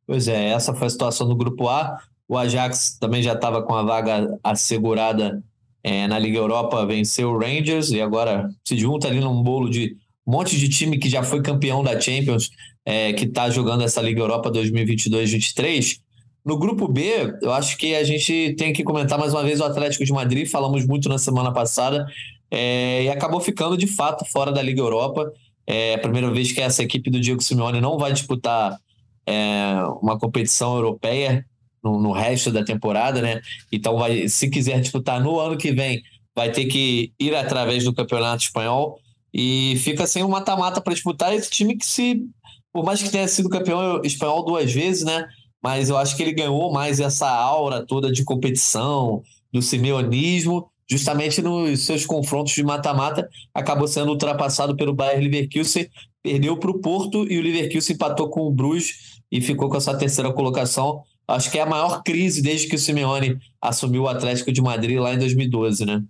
Pois 0.07 0.27
é, 0.27 0.51
essa 0.51 0.73
foi 0.73 0.87
a 0.87 0.91
situação 0.91 1.29
do 1.29 1.37
grupo 1.37 1.69
A. 1.69 2.01
O 2.29 2.37
Ajax 2.37 2.99
também 3.01 3.23
já 3.23 3.33
estava 3.33 3.63
com 3.63 3.75
a 3.75 3.83
vaga 3.83 4.39
assegurada 4.45 5.43
é, 5.83 6.07
na 6.07 6.19
Liga 6.19 6.37
Europa, 6.37 6.85
venceu 6.85 7.31
o 7.31 7.39
Rangers 7.39 7.91
e 7.91 8.01
agora 8.01 8.51
se 8.63 8.77
junta 8.77 9.09
ali 9.09 9.21
num 9.21 9.43
bolo 9.43 9.71
de 9.71 9.97
um 10.27 10.33
monte 10.33 10.59
de 10.59 10.69
time 10.69 10.99
que 10.99 11.09
já 11.09 11.23
foi 11.23 11.41
campeão 11.41 11.83
da 11.83 11.99
Champions, 11.99 12.51
é, 12.85 13.15
que 13.15 13.25
está 13.25 13.49
jogando 13.49 13.83
essa 13.83 14.03
Liga 14.03 14.21
Europa 14.21 14.51
2022-23. 14.53 16.01
No 16.45 16.59
grupo 16.59 16.87
B, 16.87 17.35
eu 17.41 17.53
acho 17.53 17.79
que 17.79 17.95
a 17.95 18.05
gente 18.05 18.55
tem 18.59 18.73
que 18.73 18.85
comentar 18.85 19.19
mais 19.19 19.33
uma 19.33 19.43
vez 19.43 19.59
o 19.61 19.65
Atlético 19.65 20.05
de 20.05 20.13
Madrid, 20.13 20.47
falamos 20.47 20.87
muito 20.87 21.09
na 21.09 21.17
semana 21.17 21.51
passada, 21.51 22.07
é, 22.51 23.05
e 23.05 23.09
acabou 23.09 23.41
ficando 23.41 23.77
de 23.77 23.87
fato 23.87 24.25
fora 24.27 24.53
da 24.53 24.61
Liga 24.61 24.83
Europa. 24.83 25.33
É 25.67 25.95
a 25.95 25.99
primeira 25.99 26.31
vez 26.31 26.53
que 26.53 26.61
essa 26.61 26.83
equipe 26.83 27.11
do 27.11 27.21
Diego 27.21 27.43
Simeone 27.43 27.81
não 27.81 27.99
vai 27.99 28.13
disputar 28.13 28.79
é, 29.27 29.83
uma 30.03 30.19
competição 30.19 30.75
europeia 30.77 31.45
no, 31.83 32.01
no, 32.01 32.13
resto 32.13 32.51
da 32.51 32.65
temporada, 32.65 33.21
né? 33.23 33.41
Então, 33.73 33.97
vai, 33.97 34.29
se 34.29 34.49
quiser 34.49 34.81
disputar 34.81 35.21
no 35.23 35.39
ano 35.39 35.57
que 35.57 35.73
vem, 35.73 36.03
vai 36.35 36.51
ter 36.51 36.67
que 36.67 37.13
ir 37.19 37.35
através 37.35 37.85
do 37.85 37.95
Campeonato 37.95 38.45
Espanhol 38.45 38.99
e 39.33 39.77
fica 39.79 40.07
sem 40.07 40.23
um 40.25 40.29
mata-mata 40.29 40.81
para 40.81 40.95
disputar 40.95 41.35
esse 41.35 41.51
time 41.51 41.77
que 41.77 41.87
se, 41.87 42.23
por 42.73 42.85
mais 42.85 43.03
que 43.03 43.11
tenha 43.11 43.29
sido 43.29 43.49
campeão 43.49 44.01
espanhol 44.03 44.45
duas 44.45 44.73
vezes, 44.73 45.05
né? 45.05 45.27
Mas 45.63 45.91
eu 45.91 45.97
acho 45.97 46.17
que 46.17 46.23
ele 46.23 46.33
ganhou 46.33 46.73
mais 46.73 47.01
essa 47.01 47.29
aura 47.29 47.85
toda 47.85 48.13
de 48.13 48.25
competição, 48.25 49.23
do 49.53 49.63
simeonismo, 49.63 50.71
justamente 50.89 51.43
nos 51.43 51.85
seus 51.85 52.07
confrontos 52.07 52.55
de 52.55 52.63
mata-mata, 52.63 53.29
acabou 53.53 53.87
sendo 53.87 54.11
ultrapassado 54.11 54.77
pelo 54.77 54.95
Bayern 54.95 55.25
Leverkusen, 55.29 55.89
perdeu 56.23 56.57
para 56.57 56.71
o 56.71 56.79
Porto 56.81 57.31
e 57.31 57.39
o 57.39 57.43
Leverkusen 57.43 57.95
empatou 57.95 58.29
com 58.29 58.43
o 58.43 58.51
Bruges 58.51 59.21
e 59.31 59.41
ficou 59.41 59.69
com 59.69 59.77
essa 59.77 59.97
terceira 59.97 60.33
colocação. 60.33 61.03
Acho 61.29 61.51
que 61.51 61.59
é 61.59 61.63
a 61.63 61.67
maior 61.67 62.03
crise 62.03 62.41
desde 62.41 62.67
que 62.67 62.77
o 62.77 62.79
Simeone 62.79 63.39
assumiu 63.61 64.05
o 64.05 64.09
Atlético 64.09 64.51
de 64.51 64.63
Madrid 64.63 64.99
lá 64.99 65.13
em 65.13 65.19
2012, 65.19 65.85
né? 65.85 66.03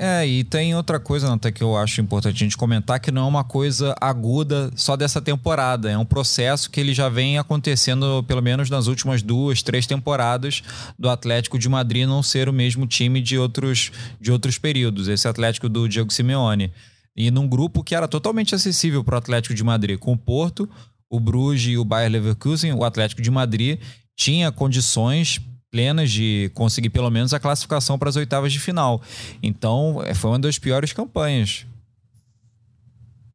É, 0.00 0.24
e 0.24 0.44
tem 0.44 0.76
outra 0.76 1.00
coisa, 1.00 1.32
até 1.32 1.50
que 1.50 1.60
eu 1.60 1.76
acho 1.76 2.00
importante 2.00 2.36
a 2.36 2.38
gente 2.38 2.56
comentar, 2.56 3.00
que 3.00 3.10
não 3.10 3.22
é 3.22 3.28
uma 3.28 3.42
coisa 3.42 3.96
aguda 4.00 4.70
só 4.76 4.96
dessa 4.96 5.20
temporada. 5.20 5.90
É 5.90 5.98
um 5.98 6.04
processo 6.04 6.70
que 6.70 6.78
ele 6.78 6.94
já 6.94 7.08
vem 7.08 7.36
acontecendo, 7.36 8.22
pelo 8.22 8.40
menos 8.40 8.70
nas 8.70 8.86
últimas 8.86 9.22
duas, 9.22 9.60
três 9.60 9.88
temporadas, 9.88 10.62
do 10.96 11.08
Atlético 11.08 11.58
de 11.58 11.68
Madrid 11.68 12.06
não 12.06 12.22
ser 12.22 12.48
o 12.48 12.52
mesmo 12.52 12.86
time 12.86 13.20
de 13.20 13.36
outros, 13.36 13.90
de 14.20 14.30
outros 14.30 14.56
períodos. 14.56 15.08
Esse 15.08 15.26
Atlético 15.26 15.68
do 15.68 15.88
Diego 15.88 16.12
Simeone. 16.12 16.72
E 17.16 17.28
num 17.32 17.48
grupo 17.48 17.82
que 17.82 17.96
era 17.96 18.06
totalmente 18.06 18.54
acessível 18.54 19.02
para 19.02 19.16
o 19.16 19.18
Atlético 19.18 19.52
de 19.52 19.64
Madrid, 19.64 19.98
com 19.98 20.12
o 20.12 20.16
Porto, 20.16 20.70
o 21.10 21.18
Bruges 21.18 21.72
e 21.72 21.76
o 21.76 21.84
Bayer 21.84 22.12
Leverkusen, 22.12 22.72
o 22.72 22.84
Atlético 22.84 23.20
de 23.20 23.32
Madrid 23.32 23.80
tinha 24.18 24.50
condições 24.50 25.40
plenas 25.70 26.10
de 26.10 26.50
conseguir 26.52 26.90
pelo 26.90 27.08
menos 27.08 27.32
a 27.32 27.38
classificação 27.38 27.96
para 27.96 28.08
as 28.08 28.16
oitavas 28.16 28.52
de 28.52 28.58
final. 28.58 29.00
Então, 29.40 30.02
é, 30.04 30.12
foi 30.12 30.30
uma 30.30 30.40
das 30.40 30.58
piores 30.58 30.92
campanhas. 30.92 31.64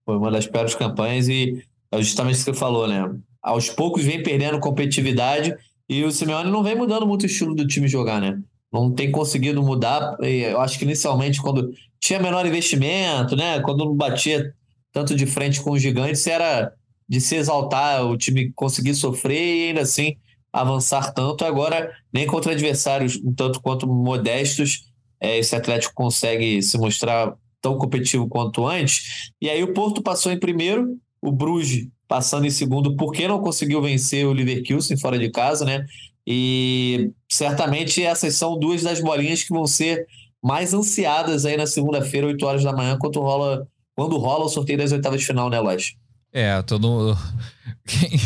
Foi 0.06 0.18
uma 0.18 0.30
das 0.30 0.46
piores 0.46 0.75
campanhas 0.75 1.30
e 1.30 1.63
é 1.90 2.02
justamente 2.02 2.36
isso 2.36 2.46
que 2.46 2.52
você 2.52 2.60
falou, 2.60 2.86
né? 2.86 3.10
Aos 3.42 3.70
poucos 3.70 4.04
vem 4.04 4.22
perdendo 4.22 4.60
competitividade 4.60 5.56
e 5.88 6.04
o 6.04 6.12
Simeone 6.12 6.52
não 6.52 6.62
vem 6.62 6.75
mudando 6.75 7.08
muito 7.08 7.24
o 7.24 7.28
estilo 7.28 7.56
do 7.56 7.66
time 7.66 7.88
jogar, 7.88 8.20
né? 8.20 8.42
Não 8.72 8.92
tem 8.92 9.10
conseguido 9.10 9.63
mudar. 9.63 10.18
Eu 10.20 10.60
acho 10.60 10.78
que 10.78 10.84
inicialmente, 10.84 11.42
quando 11.42 11.72
tinha 12.00 12.20
menor 12.20 12.46
investimento, 12.46 13.38
né? 13.38 13.62
Quando 13.62 13.86
não 13.86 13.96
batia 13.96 14.54
tanto 14.92 15.16
de 15.16 15.25
frente 15.25 15.62
com 15.62 15.72
os 15.72 15.82
gigantes, 15.82 16.28
era 16.28 16.74
de 17.08 17.22
se 17.22 17.36
exaltar, 17.36 18.06
o 18.06 18.18
time 18.18 18.52
conseguir 18.54 18.96
sofrer 18.96 19.38
e 19.38 19.68
ainda 19.70 19.82
assim 19.82 20.18
avançar 20.54 21.12
tanto. 21.14 21.44
Agora, 21.44 21.92
nem 22.14 22.28
contra 22.28 22.52
adversários 22.52 23.20
um 23.24 23.34
tanto 23.34 23.60
quanto 23.60 23.88
modestos, 23.88 24.84
é, 25.20 25.40
esse 25.40 25.56
Atlético 25.56 25.94
consegue 25.96 26.62
se 26.62 26.78
mostrar 26.78 27.34
tão 27.60 27.78
competitivo 27.78 28.28
quanto 28.28 28.68
antes. 28.68 29.32
E 29.42 29.50
aí 29.50 29.64
o 29.64 29.74
Porto 29.74 30.04
passou 30.04 30.32
em 30.32 30.40
primeiro, 30.40 30.96
o 31.22 31.32
Bruges 31.32 31.88
passando 32.08 32.46
em 32.46 32.52
segundo, 32.52 32.96
porque 32.96 33.28
não 33.28 33.42
conseguiu 33.42 33.82
vencer 33.82 34.28
o 34.28 34.34
Leverkusen 34.34 34.98
fora 34.98 35.18
de 35.18 35.32
casa, 35.32 35.66
né? 35.66 35.84
E 36.28 37.10
certamente 37.32 38.04
essas 38.04 38.36
são 38.36 38.60
duas 38.60 38.84
das 38.84 39.00
bolinhas 39.00 39.44
que 39.44 39.52
vão 39.52 39.66
ser 39.66 40.06
mais 40.44 40.74
ansiadas 40.74 41.46
aí 41.46 41.58
na 41.58 41.66
segunda-feira, 41.66 42.28
8 42.28 42.46
horas 42.46 42.64
da 42.64 42.74
manhã, 42.74 42.98
quando 43.00 43.20
rola, 43.20 43.68
quando 43.96 44.18
rola 44.18 44.46
o 44.46 44.50
sorteio 44.50 44.78
das 44.78 44.92
oitavas 44.92 45.22
de 45.22 45.26
final, 45.26 45.50
né, 45.50 45.60
Lois? 45.60 45.96
É, 46.34 46.60
todo. 46.63 47.16
Quem, 47.86 48.20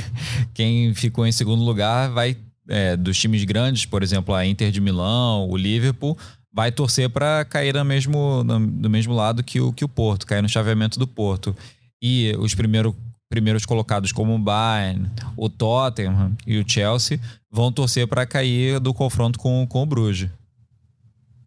quem 0.54 0.94
ficou 0.94 1.26
em 1.26 1.32
segundo 1.32 1.64
lugar 1.64 2.10
vai. 2.12 2.38
É, 2.70 2.98
dos 2.98 3.18
times 3.18 3.46
grandes, 3.46 3.86
por 3.86 4.04
exemplo, 4.04 4.36
a 4.36 4.46
Inter 4.46 4.72
de 4.72 4.82
Milão, 4.82 5.50
o 5.50 5.56
Liverpool, 5.56 6.18
vai 6.54 6.70
torcer 6.70 7.10
para 7.10 7.46
cair 7.46 7.74
no 7.74 7.86
mesmo, 7.86 8.44
no, 8.44 8.60
do 8.60 8.90
mesmo 8.90 9.14
lado 9.14 9.42
que 9.42 9.62
o, 9.62 9.72
que 9.72 9.86
o 9.86 9.88
Porto, 9.88 10.28
cair 10.28 10.42
no 10.42 10.50
chaveamento 10.50 11.00
do 11.00 11.08
Porto. 11.08 11.56
E 12.02 12.36
os 12.38 12.54
primeiro, 12.54 12.94
primeiros 13.30 13.66
colocados, 13.66 14.12
como 14.12 14.36
o 14.36 14.40
Bayern, 14.40 15.10
o 15.38 15.48
Tottenham 15.50 16.36
e 16.46 16.58
o 16.58 16.70
Chelsea, 16.70 17.22
vão 17.50 17.72
torcer 17.72 18.06
para 18.06 18.26
cair 18.26 18.80
do 18.80 18.94
confronto 18.94 19.40
com, 19.40 19.66
com 19.66 19.84
o 19.84 19.86
Bruges. 19.86 20.30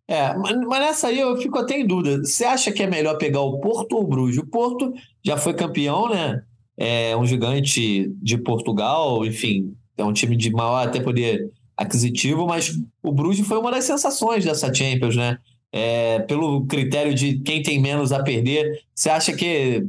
É, 0.08 0.34
mas 0.34 0.80
nessa 0.80 1.06
aí 1.06 1.20
eu 1.20 1.36
fico 1.36 1.58
até 1.58 1.78
em 1.78 1.86
dúvida. 1.86 2.24
Você 2.24 2.44
acha 2.44 2.72
que 2.72 2.82
é 2.82 2.86
melhor 2.86 3.16
pegar 3.16 3.42
o 3.42 3.60
Porto 3.60 3.92
ou 3.92 4.02
o 4.02 4.06
Bruges? 4.06 4.38
O 4.38 4.46
Porto 4.46 4.92
já 5.24 5.36
foi 5.36 5.54
campeão, 5.54 6.08
né? 6.08 6.42
É 6.82 7.14
um 7.14 7.26
gigante 7.26 8.10
de 8.22 8.38
Portugal, 8.38 9.24
enfim, 9.26 9.74
é 9.98 10.04
um 10.04 10.14
time 10.14 10.34
de 10.34 10.50
maior 10.50 10.86
até 10.86 10.98
poder 10.98 11.50
aquisitivo, 11.76 12.46
mas 12.46 12.74
o 13.02 13.12
Bruges 13.12 13.46
foi 13.46 13.58
uma 13.58 13.70
das 13.70 13.84
sensações 13.84 14.44
dessa 14.44 14.72
Champions, 14.72 15.14
né? 15.14 15.38
É, 15.70 16.20
pelo 16.20 16.64
critério 16.66 17.14
de 17.14 17.38
quem 17.40 17.62
tem 17.62 17.78
menos 17.78 18.12
a 18.12 18.22
perder, 18.22 18.82
você 18.94 19.10
acha 19.10 19.32
que 19.34 19.86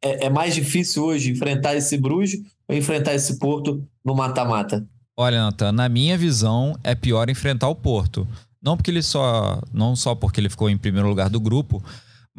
é, 0.00 0.26
é 0.26 0.30
mais 0.30 0.54
difícil 0.54 1.04
hoje 1.04 1.32
enfrentar 1.32 1.74
esse 1.74 1.98
Bruges 1.98 2.40
ou 2.68 2.76
enfrentar 2.76 3.14
esse 3.14 3.36
Porto 3.38 3.84
no 4.04 4.14
mata-mata? 4.14 4.86
Olha, 5.16 5.42
Nathan, 5.42 5.72
na 5.72 5.88
minha 5.88 6.16
visão, 6.16 6.78
é 6.84 6.94
pior 6.94 7.28
enfrentar 7.28 7.68
o 7.68 7.74
Porto. 7.74 8.26
Não 8.62 8.76
porque 8.76 8.90
ele 8.90 9.02
só, 9.02 9.60
não 9.72 9.96
só 9.96 10.14
porque 10.14 10.40
ele 10.40 10.48
ficou 10.48 10.70
em 10.70 10.78
primeiro 10.78 11.08
lugar 11.08 11.28
do 11.28 11.40
grupo, 11.40 11.82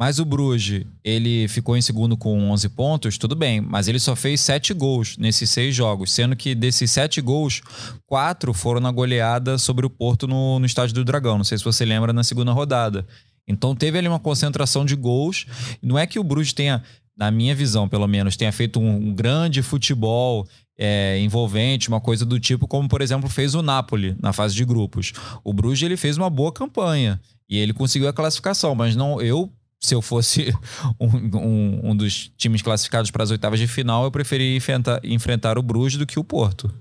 mas 0.00 0.18
o 0.18 0.24
Bruges, 0.24 0.86
ele 1.04 1.46
ficou 1.46 1.76
em 1.76 1.82
segundo 1.82 2.16
com 2.16 2.50
11 2.52 2.70
pontos, 2.70 3.18
tudo 3.18 3.36
bem, 3.36 3.60
mas 3.60 3.86
ele 3.86 3.98
só 3.98 4.16
fez 4.16 4.40
7 4.40 4.72
gols 4.72 5.18
nesses 5.18 5.50
seis 5.50 5.74
jogos, 5.74 6.10
sendo 6.10 6.34
que 6.34 6.54
desses 6.54 6.90
7 6.90 7.20
gols, 7.20 7.60
4 8.06 8.54
foram 8.54 8.80
na 8.80 8.90
goleada 8.90 9.58
sobre 9.58 9.84
o 9.84 9.90
Porto 9.90 10.26
no, 10.26 10.58
no 10.58 10.64
Estádio 10.64 10.94
do 10.94 11.04
Dragão. 11.04 11.36
Não 11.36 11.44
sei 11.44 11.58
se 11.58 11.64
você 11.64 11.84
lembra 11.84 12.14
na 12.14 12.24
segunda 12.24 12.50
rodada. 12.50 13.06
Então 13.46 13.76
teve 13.76 13.98
ali 13.98 14.08
uma 14.08 14.18
concentração 14.18 14.86
de 14.86 14.96
gols. 14.96 15.44
Não 15.82 15.98
é 15.98 16.06
que 16.06 16.18
o 16.18 16.24
Bruges 16.24 16.54
tenha, 16.54 16.82
na 17.14 17.30
minha 17.30 17.54
visão 17.54 17.86
pelo 17.86 18.08
menos, 18.08 18.38
tenha 18.38 18.52
feito 18.52 18.80
um, 18.80 19.10
um 19.10 19.14
grande 19.14 19.60
futebol 19.60 20.48
é, 20.78 21.18
envolvente, 21.20 21.90
uma 21.90 22.00
coisa 22.00 22.24
do 22.24 22.40
tipo, 22.40 22.66
como 22.66 22.88
por 22.88 23.02
exemplo 23.02 23.28
fez 23.28 23.54
o 23.54 23.60
Napoli 23.60 24.16
na 24.18 24.32
fase 24.32 24.54
de 24.54 24.64
grupos. 24.64 25.12
O 25.44 25.52
Bruges 25.52 25.82
ele 25.82 25.98
fez 25.98 26.16
uma 26.16 26.30
boa 26.30 26.50
campanha 26.50 27.20
e 27.50 27.58
ele 27.58 27.74
conseguiu 27.74 28.08
a 28.08 28.14
classificação, 28.14 28.74
mas 28.74 28.96
não 28.96 29.20
eu 29.20 29.52
se 29.80 29.94
eu 29.94 30.02
fosse 30.02 30.52
um, 31.00 31.06
um, 31.38 31.90
um 31.90 31.96
dos 31.96 32.30
times 32.36 32.60
classificados 32.60 33.10
para 33.10 33.24
as 33.24 33.30
oitavas 33.30 33.58
de 33.58 33.66
final, 33.66 34.04
eu 34.04 34.10
preferia 34.10 34.56
enfrentar, 34.56 35.00
enfrentar 35.02 35.58
o 35.58 35.62
Bruges 35.62 35.98
do 35.98 36.06
que 36.06 36.18
o 36.18 36.24
Porto. 36.24 36.72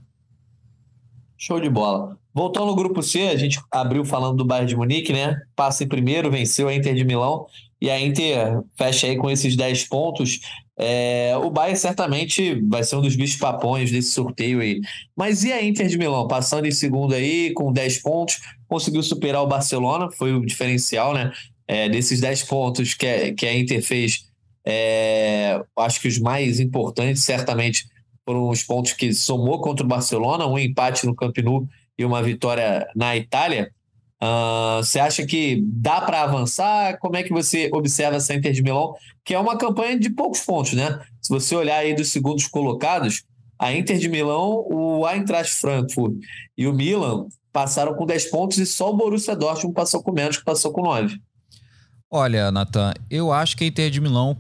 Show 1.38 1.62
de 1.62 1.70
bola. 1.70 2.18
Voltando 2.34 2.68
no 2.68 2.76
grupo 2.76 3.02
C, 3.02 3.30
a 3.30 3.38
gente 3.38 3.60
abriu 3.72 4.04
falando 4.04 4.38
do 4.38 4.46
Bayern 4.46 4.68
de 4.68 4.76
Munique, 4.76 5.14
né? 5.14 5.42
Passa 5.56 5.84
em 5.84 5.88
primeiro, 5.88 6.30
venceu 6.30 6.68
a 6.68 6.76
Inter 6.76 6.94
de 6.94 7.06
Milão 7.06 7.48
e 7.82 7.90
a 7.90 8.00
Inter 8.00 8.62
fecha 8.78 9.08
aí 9.08 9.16
com 9.16 9.32
esses 9.32 9.56
10 9.56 9.88
pontos. 9.88 10.42
É, 10.78 11.34
o 11.38 11.50
Bayern 11.50 11.78
certamente 11.78 12.62
vai 12.68 12.84
ser 12.84 12.98
um 12.98 13.02
dos 13.02 13.16
bichos 13.16 13.38
papões 13.38 13.90
desse 13.90 14.12
sorteio 14.12 14.60
aí. 14.60 14.82
Mas 15.16 15.44
e 15.44 15.52
a 15.52 15.64
Inter 15.64 15.88
de 15.88 15.98
Milão? 15.98 16.28
Passando 16.28 16.66
em 16.66 16.72
segundo 16.72 17.14
aí, 17.14 17.54
com 17.54 17.72
10 17.72 18.02
pontos, 18.02 18.40
conseguiu 18.68 19.02
superar 19.02 19.42
o 19.42 19.48
Barcelona, 19.48 20.10
foi 20.12 20.34
o 20.34 20.46
diferencial, 20.46 21.14
né? 21.14 21.32
É, 21.72 21.88
desses 21.88 22.20
10 22.20 22.44
pontos 22.44 22.96
que 22.96 23.34
que 23.34 23.46
a 23.46 23.56
Inter 23.56 23.84
fez, 23.84 24.26
é, 24.66 25.62
acho 25.78 26.02
que 26.02 26.08
os 26.08 26.18
mais 26.18 26.60
importantes, 26.60 27.24
certamente, 27.24 27.86
foram 28.26 28.50
os 28.50 28.64
pontos 28.64 28.94
que 28.94 29.14
somou 29.14 29.62
contra 29.62 29.86
o 29.86 29.90
Barcelona, 29.90 30.48
um 30.48 30.58
empate 30.58 31.06
no 31.06 31.16
Camp 31.16 31.38
Nou 31.40 31.68
e 31.98 32.04
uma 32.04 32.24
vitória 32.24 32.88
na 32.96 33.16
Itália. 33.16 33.72
Uh, 34.22 34.84
você 34.84 35.00
acha 35.00 35.26
que 35.26 35.64
dá 35.66 36.02
para 36.02 36.24
avançar? 36.24 36.98
Como 37.00 37.16
é 37.16 37.24
que 37.24 37.32
você 37.32 37.70
observa 37.74 38.18
essa 38.18 38.34
Inter 38.34 38.52
de 38.52 38.62
Milão, 38.62 38.94
que 39.24 39.34
é 39.34 39.40
uma 39.40 39.58
campanha 39.58 39.98
de 39.98 40.10
poucos 40.10 40.42
pontos, 40.42 40.74
né? 40.74 41.00
Se 41.22 41.30
você 41.30 41.56
olhar 41.56 41.78
aí 41.78 41.94
dos 41.94 42.12
segundos 42.12 42.46
colocados, 42.48 43.24
a 43.58 43.74
Inter 43.74 43.98
de 43.98 44.10
Milão, 44.10 44.66
o 44.70 45.08
Eintracht 45.08 45.56
Frankfurt 45.56 46.16
e 46.58 46.68
o 46.68 46.74
Milan 46.74 47.28
passaram 47.52 47.94
com 47.96 48.06
10 48.06 48.30
pontos 48.30 48.58
e 48.58 48.66
só 48.66 48.90
o 48.90 48.96
Borussia 48.96 49.36
Dortmund 49.36 49.74
passou 49.74 50.04
com 50.04 50.12
menos, 50.12 50.38
que 50.38 50.44
passou 50.44 50.72
com 50.72 50.82
9. 50.82 51.18
Olha, 52.12 52.52
Nathan, 52.52 52.94
eu 53.10 53.32
acho 53.32 53.56
que 53.56 53.64
a 53.64 53.68
Inter 53.68 53.92
de 53.92 54.02
Milão 54.02 54.36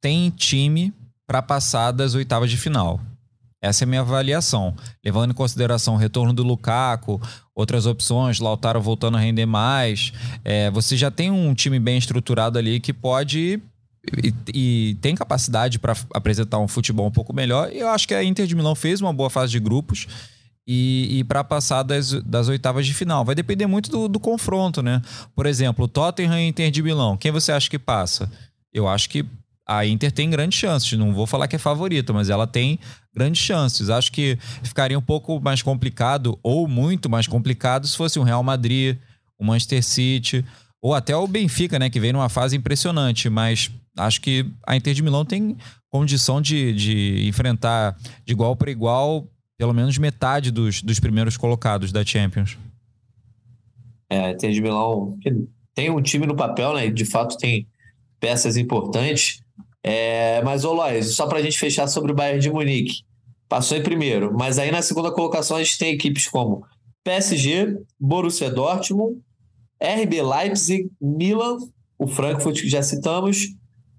tem 0.00 0.28
time 0.30 0.92
para 1.26 1.40
passar 1.40 1.90
das 1.90 2.14
oitavas 2.14 2.50
de 2.50 2.58
final. 2.58 3.00
Essa 3.62 3.84
é 3.84 3.86
a 3.86 3.88
minha 3.88 4.02
avaliação. 4.02 4.74
Levando 5.02 5.30
em 5.30 5.34
consideração 5.34 5.94
o 5.94 5.96
retorno 5.96 6.34
do 6.34 6.42
Lukaku, 6.42 7.18
outras 7.54 7.86
opções, 7.86 8.38
Lautaro 8.38 8.78
voltando 8.78 9.16
a 9.16 9.20
render 9.20 9.46
mais. 9.46 10.12
É, 10.44 10.70
você 10.70 10.98
já 10.98 11.10
tem 11.10 11.30
um 11.30 11.54
time 11.54 11.80
bem 11.80 11.96
estruturado 11.96 12.58
ali 12.58 12.78
que 12.78 12.92
pode 12.92 13.58
e, 14.22 14.34
e, 14.52 14.94
tem 15.00 15.14
capacidade 15.14 15.78
para 15.78 15.96
apresentar 16.12 16.58
um 16.58 16.68
futebol 16.68 17.06
um 17.06 17.10
pouco 17.10 17.32
melhor. 17.32 17.70
Eu 17.72 17.88
acho 17.88 18.06
que 18.06 18.12
a 18.12 18.22
Inter 18.22 18.46
de 18.46 18.54
Milão 18.54 18.74
fez 18.74 19.00
uma 19.00 19.14
boa 19.14 19.30
fase 19.30 19.52
de 19.52 19.58
grupos 19.58 20.06
e, 20.66 21.18
e 21.18 21.24
para 21.24 21.44
passar 21.44 21.82
das, 21.82 22.12
das 22.22 22.48
oitavas 22.48 22.86
de 22.86 22.94
final. 22.94 23.24
Vai 23.24 23.34
depender 23.34 23.66
muito 23.66 23.90
do, 23.90 24.08
do 24.08 24.18
confronto, 24.18 24.82
né? 24.82 25.02
Por 25.34 25.46
exemplo, 25.46 25.86
Tottenham 25.86 26.38
e 26.38 26.48
Inter 26.48 26.70
de 26.70 26.82
Milão. 26.82 27.16
Quem 27.16 27.30
você 27.30 27.52
acha 27.52 27.68
que 27.68 27.78
passa? 27.78 28.30
Eu 28.72 28.88
acho 28.88 29.08
que 29.08 29.24
a 29.66 29.86
Inter 29.86 30.12
tem 30.12 30.28
grandes 30.28 30.58
chances. 30.58 30.98
Não 30.98 31.12
vou 31.12 31.26
falar 31.26 31.48
que 31.48 31.56
é 31.56 31.58
favorita, 31.58 32.12
mas 32.12 32.30
ela 32.30 32.46
tem 32.46 32.78
grandes 33.14 33.42
chances. 33.42 33.90
Acho 33.90 34.12
que 34.12 34.38
ficaria 34.62 34.98
um 34.98 35.02
pouco 35.02 35.40
mais 35.40 35.62
complicado, 35.62 36.38
ou 36.42 36.66
muito 36.66 37.08
mais 37.08 37.26
complicado, 37.26 37.86
se 37.86 37.96
fosse 37.96 38.18
o 38.18 38.22
Real 38.22 38.42
Madrid, 38.42 38.98
o 39.38 39.44
Manchester 39.44 39.82
City, 39.82 40.44
ou 40.82 40.94
até 40.94 41.16
o 41.16 41.26
Benfica, 41.26 41.78
né? 41.78 41.88
Que 41.88 42.00
vem 42.00 42.12
numa 42.12 42.28
fase 42.28 42.56
impressionante. 42.56 43.28
Mas 43.28 43.70
acho 43.98 44.20
que 44.20 44.46
a 44.66 44.76
Inter 44.76 44.94
de 44.94 45.02
Milão 45.02 45.24
tem 45.24 45.56
condição 45.90 46.40
de, 46.40 46.72
de 46.72 47.28
enfrentar 47.28 47.96
de 48.24 48.32
igual 48.32 48.56
para 48.56 48.70
igual 48.70 49.26
pelo 49.56 49.72
menos 49.72 49.98
metade 49.98 50.50
dos, 50.50 50.82
dos 50.82 50.98
primeiros 51.00 51.36
colocados 51.36 51.92
da 51.92 52.04
Champions. 52.04 52.58
É, 54.08 54.30
Inter 54.30 54.52
de 54.52 54.60
Milão 54.60 55.18
tem 55.74 55.90
um 55.90 56.02
time 56.02 56.26
no 56.26 56.36
papel, 56.36 56.74
né? 56.74 56.88
De 56.88 57.04
fato 57.04 57.36
tem 57.36 57.66
peças 58.20 58.56
importantes. 58.56 59.40
É, 59.82 60.42
mas, 60.42 60.64
ô 60.64 60.72
Lois, 60.72 61.14
só 61.14 61.26
para 61.26 61.38
a 61.38 61.42
gente 61.42 61.58
fechar 61.58 61.86
sobre 61.86 62.12
o 62.12 62.14
Bayern 62.14 62.40
de 62.40 62.50
Munique. 62.50 63.02
Passou 63.48 63.76
em 63.76 63.82
primeiro, 63.82 64.32
mas 64.36 64.58
aí 64.58 64.70
na 64.70 64.82
segunda 64.82 65.12
colocação 65.12 65.56
a 65.56 65.62
gente 65.62 65.78
tem 65.78 65.92
equipes 65.92 66.26
como 66.26 66.64
PSG, 67.04 67.78
Borussia 68.00 68.50
Dortmund, 68.50 69.20
RB 69.80 70.22
Leipzig, 70.22 70.90
Milan, 71.00 71.58
o 71.98 72.06
Frankfurt 72.06 72.62
que 72.62 72.68
já 72.68 72.82
citamos, 72.82 73.54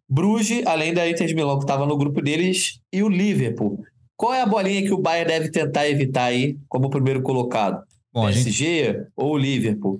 Bruges, 0.09 0.65
além 0.65 0.93
da 0.93 1.07
Inter 1.07 1.27
de 1.27 1.35
Milão 1.35 1.57
que 1.57 1.63
estava 1.63 1.85
no 1.85 1.97
grupo 1.97 2.21
deles, 2.21 2.79
e 2.91 3.03
o 3.03 3.09
Liverpool. 3.09 3.83
Qual 4.17 4.33
é 4.33 4.41
a 4.41 4.45
bolinha 4.45 4.81
que 4.81 4.93
o 4.93 4.97
Bayern 4.97 5.27
deve 5.27 5.49
tentar 5.49 5.87
evitar 5.87 6.25
aí 6.25 6.57
como 6.69 6.89
primeiro 6.89 7.21
colocado? 7.21 7.83
Bom, 8.13 8.25
PSG 8.25 8.85
gente... 8.85 9.07
ou 9.15 9.33
o 9.33 9.37
Liverpool? 9.37 9.99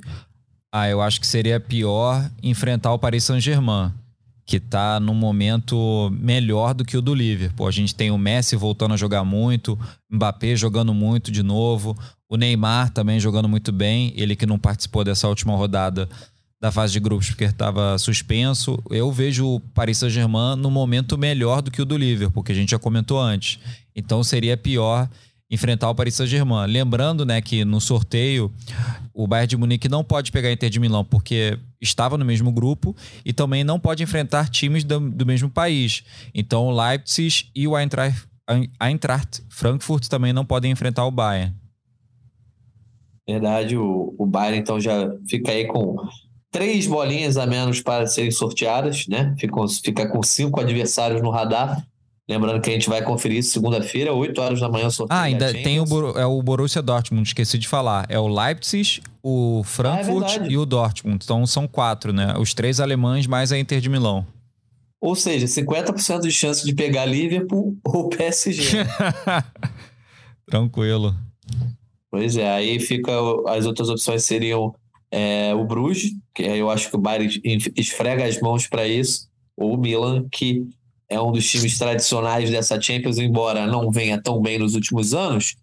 Ah, 0.71 0.89
eu 0.89 1.01
acho 1.01 1.19
que 1.19 1.27
seria 1.27 1.59
pior 1.59 2.29
enfrentar 2.41 2.93
o 2.93 2.99
Paris 2.99 3.23
Saint-Germain 3.23 3.91
que 4.45 4.57
está 4.57 4.99
num 4.99 5.15
momento 5.15 6.09
melhor 6.13 6.73
do 6.73 6.85
que 6.85 6.95
o 6.95 7.01
do 7.01 7.15
Liverpool. 7.15 7.67
A 7.67 7.71
gente 7.71 7.95
tem 7.95 8.11
o 8.11 8.17
Messi 8.17 8.55
voltando 8.55 8.93
a 8.93 8.97
jogar 8.97 9.23
muito, 9.23 9.77
Mbappé 10.09 10.55
jogando 10.55 10.93
muito 10.93 11.31
de 11.31 11.41
novo, 11.41 11.97
o 12.29 12.37
Neymar 12.37 12.91
também 12.91 13.19
jogando 13.19 13.49
muito 13.49 13.71
bem, 13.71 14.13
ele 14.15 14.35
que 14.35 14.45
não 14.45 14.59
participou 14.59 15.03
dessa 15.03 15.27
última 15.27 15.55
rodada 15.55 16.07
da 16.61 16.71
fase 16.71 16.93
de 16.93 16.99
grupos 16.99 17.29
porque 17.29 17.45
estava 17.45 17.97
suspenso. 17.97 18.81
Eu 18.89 19.11
vejo 19.11 19.47
o 19.47 19.59
Paris 19.59 19.97
Saint-Germain 19.97 20.55
no 20.55 20.69
momento 20.69 21.17
melhor 21.17 21.61
do 21.61 21.71
que 21.71 21.81
o 21.81 21.85
do 21.85 21.97
Liverpool, 21.97 22.43
que 22.43 22.51
a 22.51 22.55
gente 22.55 22.69
já 22.69 22.79
comentou 22.79 23.19
antes. 23.19 23.59
Então 23.95 24.23
seria 24.23 24.57
pior 24.57 25.09
enfrentar 25.49 25.89
o 25.89 25.95
Paris 25.95 26.15
Saint-Germain. 26.15 26.67
Lembrando, 26.67 27.25
né, 27.25 27.41
que 27.41 27.63
no 27.63 27.79
sorteio 27.79 28.51
o 29.13 29.27
Bayern 29.27 29.47
de 29.47 29.57
Munique 29.57 29.87
não 29.87 30.03
pode 30.03 30.31
pegar 30.31 30.49
a 30.49 30.51
Inter 30.51 30.69
de 30.69 30.79
Milão 30.79 31.05
porque 31.05 31.57
estava 31.79 32.17
no 32.17 32.25
mesmo 32.25 32.51
grupo 32.51 32.95
e 33.23 33.31
também 33.31 33.63
não 33.63 33.79
pode 33.79 34.03
enfrentar 34.03 34.49
times 34.49 34.83
do, 34.83 34.99
do 34.99 35.25
mesmo 35.25 35.49
país. 35.49 36.03
Então 36.33 36.65
o 36.65 36.71
Leipzig 36.71 37.49
e 37.55 37.67
o 37.67 37.77
Eintracht, 37.77 38.27
Eintracht 38.81 39.43
Frankfurt 39.49 40.07
também 40.07 40.33
não 40.33 40.45
podem 40.45 40.71
enfrentar 40.71 41.05
o 41.05 41.11
Bayern. 41.11 41.53
Verdade, 43.27 43.75
o, 43.75 44.13
o 44.17 44.25
Bayern 44.25 44.59
então 44.59 44.79
já 44.79 45.11
fica 45.27 45.51
aí 45.51 45.65
com 45.65 45.95
três 46.51 46.85
bolinhas 46.85 47.37
a 47.37 47.45
menos 47.45 47.81
para 47.81 48.05
serem 48.05 48.31
sorteadas, 48.31 49.07
né? 49.07 49.35
Fica, 49.39 49.55
fica 49.83 50.07
com 50.07 50.21
cinco 50.21 50.59
adversários 50.59 51.21
no 51.21 51.29
radar 51.29 51.85
Lembrando 52.27 52.59
que 52.59 52.71
a 52.71 52.73
gente 52.73 52.89
vai 52.89 53.03
conferir 53.03 53.43
segunda-feira, 53.43 54.11
8 54.11 54.41
horas 54.41 54.59
da 54.59 54.67
manhã. 54.67 54.87
Ah, 55.09 55.21
ainda 55.21 55.53
tem 55.53 55.79
o, 55.79 55.85
é 56.17 56.25
o 56.25 56.41
Borussia 56.41 56.81
Dortmund, 56.81 57.27
esqueci 57.27 57.59
de 57.59 57.67
falar. 57.67 58.07
É 58.09 58.17
o 58.17 58.27
Leipzig, 58.27 59.01
o 59.21 59.61
Frankfurt 59.63 60.39
ah, 60.39 60.45
é 60.45 60.49
e 60.49 60.57
o 60.57 60.65
Dortmund. 60.65 61.19
Então 61.23 61.45
são 61.45 61.67
quatro, 61.67 62.11
né? 62.11 62.33
Os 62.39 62.53
três 62.53 62.79
alemães 62.79 63.27
mais 63.27 63.51
a 63.51 63.59
Inter 63.59 63.79
de 63.79 63.89
Milão. 63.89 64.25
Ou 64.99 65.15
seja, 65.15 65.45
50% 65.45 66.21
de 66.21 66.31
chance 66.31 66.65
de 66.65 66.73
pegar 66.73 67.05
Liverpool 67.05 67.77
ou 67.85 68.09
PSG. 68.09 68.85
Tranquilo. 70.47 71.15
Pois 72.09 72.35
é, 72.37 72.49
aí 72.49 72.79
fica. 72.79 73.11
As 73.47 73.67
outras 73.67 73.87
opções 73.87 74.23
seriam 74.23 74.73
é, 75.11 75.53
o 75.53 75.63
Bruges, 75.63 76.11
que 76.33 76.41
eu 76.41 76.71
acho 76.71 76.89
que 76.89 76.95
o 76.95 76.99
Bayern 76.99 77.39
esfrega 77.75 78.25
as 78.25 78.39
mãos 78.39 78.65
para 78.65 78.87
isso, 78.87 79.27
ou 79.55 79.75
o 79.75 79.77
Milan, 79.77 80.25
que 80.31 80.67
é 81.15 81.21
um 81.21 81.31
dos 81.31 81.49
times 81.49 81.77
tradicionais 81.77 82.49
dessa 82.49 82.79
Champions, 82.79 83.17
embora 83.17 83.65
não 83.65 83.89
venha 83.89 84.21
tão 84.21 84.41
bem 84.41 84.59
nos 84.59 84.75
últimos 84.75 85.13
anos. 85.13 85.55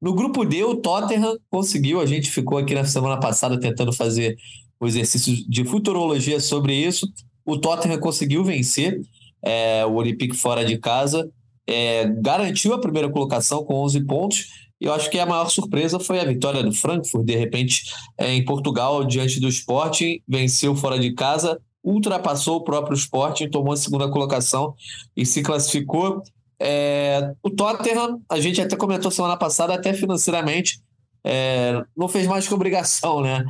No 0.00 0.14
grupo 0.14 0.44
D, 0.44 0.62
o 0.62 0.76
Tottenham 0.76 1.36
conseguiu. 1.50 2.00
A 2.00 2.06
gente 2.06 2.30
ficou 2.30 2.58
aqui 2.58 2.74
na 2.74 2.84
semana 2.84 3.18
passada 3.18 3.58
tentando 3.58 3.92
fazer 3.92 4.36
o 4.78 4.86
exercício 4.86 5.34
de 5.48 5.64
futurologia 5.64 6.38
sobre 6.40 6.74
isso. 6.74 7.10
O 7.44 7.56
Tottenham 7.56 7.98
conseguiu 7.98 8.44
vencer 8.44 9.00
é, 9.42 9.84
o 9.86 9.94
Olympique 9.94 10.36
fora 10.36 10.62
de 10.62 10.76
casa, 10.76 11.28
é, 11.66 12.06
garantiu 12.20 12.74
a 12.74 12.80
primeira 12.80 13.08
colocação 13.08 13.64
com 13.64 13.74
11 13.76 14.04
pontos. 14.04 14.46
E 14.78 14.84
eu 14.84 14.92
acho 14.92 15.10
que 15.10 15.18
a 15.18 15.26
maior 15.26 15.48
surpresa 15.48 15.98
foi 15.98 16.20
a 16.20 16.24
vitória 16.24 16.62
do 16.62 16.72
Frankfurt, 16.72 17.24
de 17.24 17.34
repente, 17.34 17.82
é, 18.18 18.32
em 18.34 18.44
Portugal, 18.44 19.04
diante 19.04 19.40
do 19.40 19.48
Sporting, 19.48 20.20
venceu 20.28 20.76
fora 20.76 20.98
de 20.98 21.14
casa 21.14 21.58
ultrapassou 21.82 22.56
o 22.56 22.64
próprio 22.64 22.94
Sporting, 22.94 23.48
tomou 23.48 23.72
a 23.72 23.76
segunda 23.76 24.10
colocação 24.10 24.74
e 25.16 25.24
se 25.24 25.42
classificou. 25.42 26.22
É, 26.60 27.32
o 27.42 27.50
Tottenham, 27.50 28.20
a 28.28 28.40
gente 28.40 28.60
até 28.60 28.76
comentou 28.76 29.10
semana 29.10 29.36
passada, 29.36 29.74
até 29.74 29.94
financeiramente, 29.94 30.80
é, 31.24 31.82
não 31.96 32.08
fez 32.08 32.26
mais 32.26 32.46
que 32.46 32.54
obrigação, 32.54 33.20
né? 33.20 33.44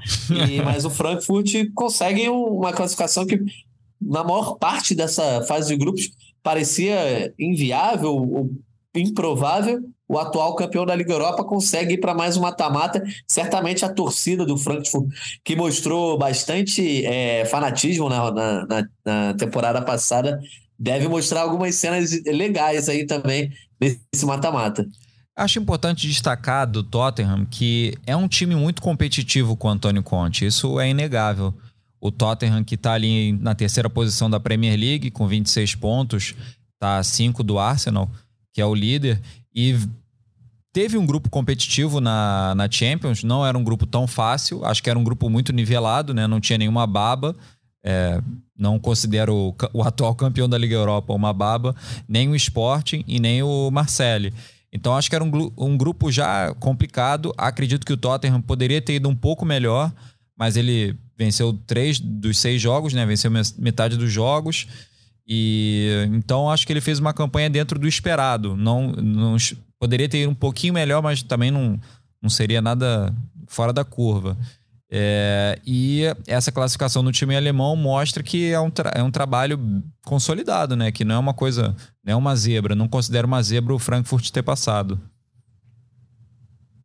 E, 0.48 0.60
mas 0.62 0.84
o 0.84 0.90
Frankfurt 0.90 1.52
consegue 1.74 2.28
uma 2.28 2.72
classificação 2.72 3.26
que, 3.26 3.40
na 4.00 4.24
maior 4.24 4.56
parte 4.56 4.94
dessa 4.94 5.42
fase 5.42 5.68
de 5.68 5.76
grupos, 5.76 6.10
parecia 6.42 7.32
inviável 7.38 8.14
ou 8.14 8.50
improvável, 8.94 9.80
o 10.08 10.18
atual 10.18 10.56
campeão 10.56 10.86
da 10.86 10.94
Liga 10.94 11.12
Europa 11.12 11.44
consegue 11.44 11.94
ir 11.94 11.98
para 11.98 12.14
mais 12.14 12.36
um 12.36 12.40
mata-mata. 12.40 13.02
Certamente 13.26 13.84
a 13.84 13.92
torcida 13.92 14.46
do 14.46 14.56
Frankfurt, 14.56 15.08
que 15.44 15.54
mostrou 15.54 16.16
bastante 16.16 17.04
é, 17.04 17.44
fanatismo 17.44 18.08
na, 18.08 18.30
na, 18.30 18.88
na, 19.04 19.34
temporada 19.34 19.82
passada, 19.82 20.40
deve 20.78 21.06
mostrar 21.08 21.42
algumas 21.42 21.74
cenas 21.74 22.10
legais 22.24 22.88
aí 22.88 23.04
também 23.04 23.52
nesse 23.78 24.24
mata-mata. 24.24 24.86
Acho 25.36 25.60
importante 25.60 26.08
destacar 26.08 26.66
do 26.66 26.82
Tottenham 26.82 27.44
que 27.44 27.94
é 28.06 28.16
um 28.16 28.26
time 28.26 28.56
muito 28.56 28.80
competitivo 28.80 29.56
com 29.56 29.68
o 29.68 29.70
Antônio 29.70 30.02
Conte, 30.02 30.46
isso 30.46 30.80
é 30.80 30.88
inegável. 30.88 31.54
O 32.00 32.10
Tottenham, 32.10 32.64
que 32.64 32.76
está 32.76 32.92
ali 32.92 33.32
na 33.32 33.54
terceira 33.54 33.90
posição 33.90 34.30
da 34.30 34.40
Premier 34.40 34.78
League, 34.78 35.10
com 35.10 35.26
26 35.26 35.74
pontos, 35.74 36.34
está 36.74 36.98
a 36.98 37.04
5 37.04 37.42
do 37.42 37.58
Arsenal 37.58 38.08
que 38.58 38.60
é 38.60 38.66
o 38.66 38.74
líder, 38.74 39.20
e 39.54 39.76
teve 40.72 40.96
um 40.98 41.06
grupo 41.06 41.30
competitivo 41.30 42.00
na, 42.00 42.54
na 42.54 42.70
Champions, 42.70 43.22
não 43.22 43.44
era 43.44 43.56
um 43.56 43.64
grupo 43.64 43.86
tão 43.86 44.06
fácil, 44.06 44.64
acho 44.64 44.82
que 44.82 44.90
era 44.90 44.98
um 44.98 45.04
grupo 45.04 45.28
muito 45.28 45.52
nivelado, 45.52 46.14
né? 46.14 46.26
não 46.26 46.40
tinha 46.40 46.58
nenhuma 46.58 46.86
baba. 46.86 47.34
É, 47.84 48.20
não 48.58 48.78
considero 48.78 49.34
o, 49.34 49.56
o, 49.72 49.82
atual 49.82 50.14
campeão 50.14 50.48
da 50.48 50.58
Liga 50.58 50.74
Europa 50.74 51.14
uma 51.14 51.32
baba, 51.32 51.76
nem 52.08 52.28
o 52.28 52.34
Sporting 52.34 53.04
e 53.06 53.20
nem 53.20 53.42
o 53.42 53.70
Marseille. 53.70 54.34
Então 54.72 54.96
acho 54.96 55.08
que 55.08 55.14
era 55.14 55.24
um, 55.24 55.52
um 55.56 55.76
grupo 55.76 56.10
já 56.10 56.52
complicado. 56.56 57.32
Acredito 57.38 57.86
que 57.86 57.92
o 57.92 57.96
Tottenham 57.96 58.42
poderia 58.42 58.82
ter 58.82 58.94
ido 58.94 59.08
um 59.08 59.14
pouco 59.14 59.46
melhor, 59.46 59.92
mas 60.36 60.56
ele 60.56 60.96
venceu 61.16 61.52
três 61.66 61.98
dos 61.98 62.38
seis 62.38 62.60
jogos, 62.60 62.92
né? 62.92 63.06
Venceu 63.06 63.30
metade 63.58 63.96
dos 63.96 64.12
jogos. 64.12 64.66
E 65.26 66.08
então 66.12 66.50
acho 66.50 66.66
que 66.66 66.72
ele 66.72 66.80
fez 66.80 66.98
uma 66.98 67.12
campanha 67.14 67.48
dentro 67.48 67.78
do 67.78 67.86
esperado. 67.86 68.56
Não, 68.56 68.92
não 68.92 69.36
poderia 69.78 70.08
ter 70.08 70.22
ido 70.22 70.30
um 70.30 70.34
pouquinho 70.34 70.74
melhor, 70.74 71.02
mas 71.02 71.22
também 71.22 71.50
não, 71.50 71.78
não 72.20 72.28
seria 72.28 72.60
nada 72.60 73.14
fora 73.46 73.72
da 73.72 73.84
curva. 73.84 74.36
É, 74.90 75.58
e 75.66 76.04
essa 76.26 76.50
classificação 76.50 77.02
no 77.02 77.12
time 77.12 77.36
alemão 77.36 77.76
mostra 77.76 78.22
que 78.22 78.50
é 78.50 78.60
um, 78.60 78.70
é 78.94 79.02
um 79.02 79.10
trabalho 79.10 79.58
consolidado, 80.04 80.74
né? 80.74 80.90
Que 80.90 81.04
não 81.04 81.16
é 81.16 81.18
uma 81.18 81.34
coisa, 81.34 81.76
não 82.04 82.12
é 82.14 82.16
uma 82.16 82.34
zebra. 82.34 82.74
Não 82.74 82.88
considero 82.88 83.26
uma 83.26 83.42
zebra 83.42 83.74
o 83.74 83.78
Frankfurt 83.78 84.30
ter 84.30 84.42
passado. 84.42 84.98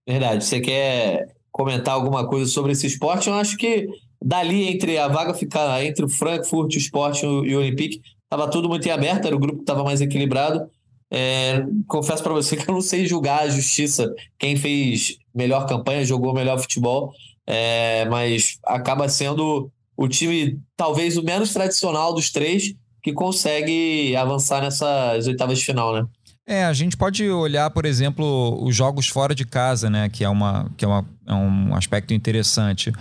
Verdade. 0.08 0.44
Você 0.44 0.60
quer 0.60 1.34
comentar 1.50 1.94
alguma 1.94 2.28
coisa 2.28 2.52
sobre 2.52 2.74
esse 2.74 2.88
esporte? 2.88 3.30
Eu 3.30 3.36
acho 3.36 3.56
que 3.56 3.88
dali 4.22 4.68
entre 4.68 4.98
a 4.98 5.08
vaga 5.08 5.34
ficar 5.34 5.84
entre 5.84 6.04
o 6.04 6.10
Frankfurt, 6.10 6.76
o 6.76 6.78
Sport 6.78 7.24
e 7.24 7.56
o 7.56 7.60
Olympique, 7.60 8.02
Tava 8.34 8.50
tudo 8.50 8.68
muito 8.68 8.88
em 8.88 8.90
aberto, 8.90 9.28
era 9.28 9.36
o 9.36 9.40
grupo 9.40 9.58
que 9.58 9.62
estava 9.62 9.84
mais 9.84 10.02
equilibrado. 10.02 10.68
É, 11.16 11.64
confesso 11.88 12.24
para 12.24 12.34
você 12.34 12.58
que 12.58 12.68
eu 12.68 12.74
não 12.74 12.82
sei 12.82 13.06
julgar 13.06 13.44
a 13.44 13.50
justiça, 13.50 14.12
quem 14.40 14.56
fez 14.56 15.18
melhor 15.34 15.68
campanha, 15.68 16.04
jogou 16.04 16.34
melhor 16.34 16.60
futebol, 16.60 17.14
é, 17.46 18.06
mas 18.06 18.58
acaba 18.66 19.08
sendo 19.08 19.72
o 19.96 20.08
time 20.08 20.60
talvez 20.76 21.16
o 21.16 21.24
menos 21.24 21.54
tradicional 21.54 22.14
dos 22.14 22.32
três 22.32 22.74
que 23.04 23.14
consegue 23.14 24.16
avançar 24.16 24.62
nessas 24.62 25.28
oitavas 25.28 25.60
de 25.60 25.66
final, 25.66 25.94
né? 25.94 26.08
É, 26.46 26.66
a 26.66 26.74
gente 26.74 26.98
pode 26.98 27.30
olhar, 27.30 27.70
por 27.70 27.86
exemplo, 27.86 28.62
os 28.62 28.76
jogos 28.76 29.08
fora 29.08 29.36
de 29.36 29.46
casa, 29.46 29.90
né? 29.90 30.10
Que 30.10 30.24
é, 30.24 30.30
uma, 30.30 30.70
que 30.76 30.84
é, 30.84 30.88
uma, 30.88 31.06
é 31.28 31.34
um 31.34 31.76
aspecto 31.76 32.14
interessante. 32.14 32.92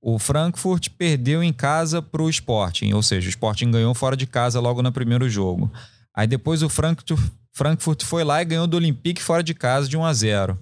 O 0.00 0.18
Frankfurt 0.18 0.88
perdeu 0.96 1.42
em 1.42 1.52
casa 1.52 2.00
para 2.00 2.22
o 2.22 2.30
Sporting, 2.30 2.92
ou 2.92 3.02
seja, 3.02 3.26
o 3.26 3.30
Sporting 3.30 3.70
ganhou 3.70 3.92
fora 3.94 4.16
de 4.16 4.26
casa 4.26 4.60
logo 4.60 4.82
no 4.82 4.92
primeiro 4.92 5.28
jogo. 5.28 5.70
Aí 6.14 6.26
depois 6.26 6.62
o 6.62 6.68
Frankfurt, 6.70 7.20
Frankfurt 7.56 8.04
foi 8.04 8.22
lá 8.22 8.42
e 8.42 8.44
ganhou 8.44 8.66
do 8.66 8.76
Olympique 8.76 9.22
fora 9.22 9.42
de 9.42 9.54
casa 9.54 9.88
de 9.88 9.96
1 9.96 10.04
a 10.04 10.12
0. 10.12 10.58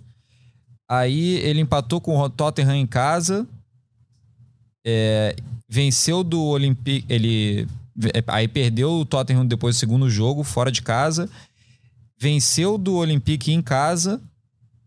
Aí 0.88 1.36
ele 1.38 1.60
empatou 1.60 2.00
com 2.00 2.18
o 2.18 2.30
Tottenham 2.30 2.76
em 2.76 2.86
casa, 2.86 3.46
é, 4.86 5.34
venceu 5.68 6.22
do 6.22 6.42
Olympique, 6.42 7.04
ele 7.08 7.66
aí 8.26 8.46
perdeu 8.46 8.92
o 8.92 9.04
Tottenham 9.04 9.46
depois 9.46 9.76
do 9.76 9.78
segundo 9.78 10.10
jogo 10.10 10.42
fora 10.42 10.70
de 10.70 10.82
casa 10.82 11.30
venceu 12.18 12.78
do 12.78 12.94
Olympique 12.94 13.52
em 13.52 13.60
casa 13.60 14.20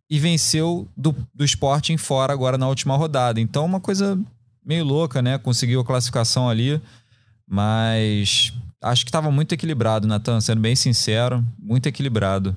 e 0.09 0.19
venceu 0.19 0.87
do, 0.95 1.15
do 1.33 1.43
Sporting 1.43 1.97
fora 1.97 2.33
agora 2.33 2.57
na 2.57 2.67
última 2.67 2.95
rodada. 2.95 3.39
Então, 3.39 3.65
uma 3.65 3.79
coisa 3.79 4.19
meio 4.65 4.83
louca, 4.83 5.21
né? 5.21 5.37
Conseguiu 5.37 5.81
a 5.81 5.85
classificação 5.85 6.49
ali, 6.49 6.81
mas 7.47 8.53
acho 8.81 9.03
que 9.03 9.09
estava 9.09 9.31
muito 9.31 9.53
equilibrado, 9.53 10.07
Natan, 10.07 10.39
sendo 10.41 10.61
bem 10.61 10.75
sincero, 10.75 11.43
muito 11.59 11.87
equilibrado. 11.87 12.55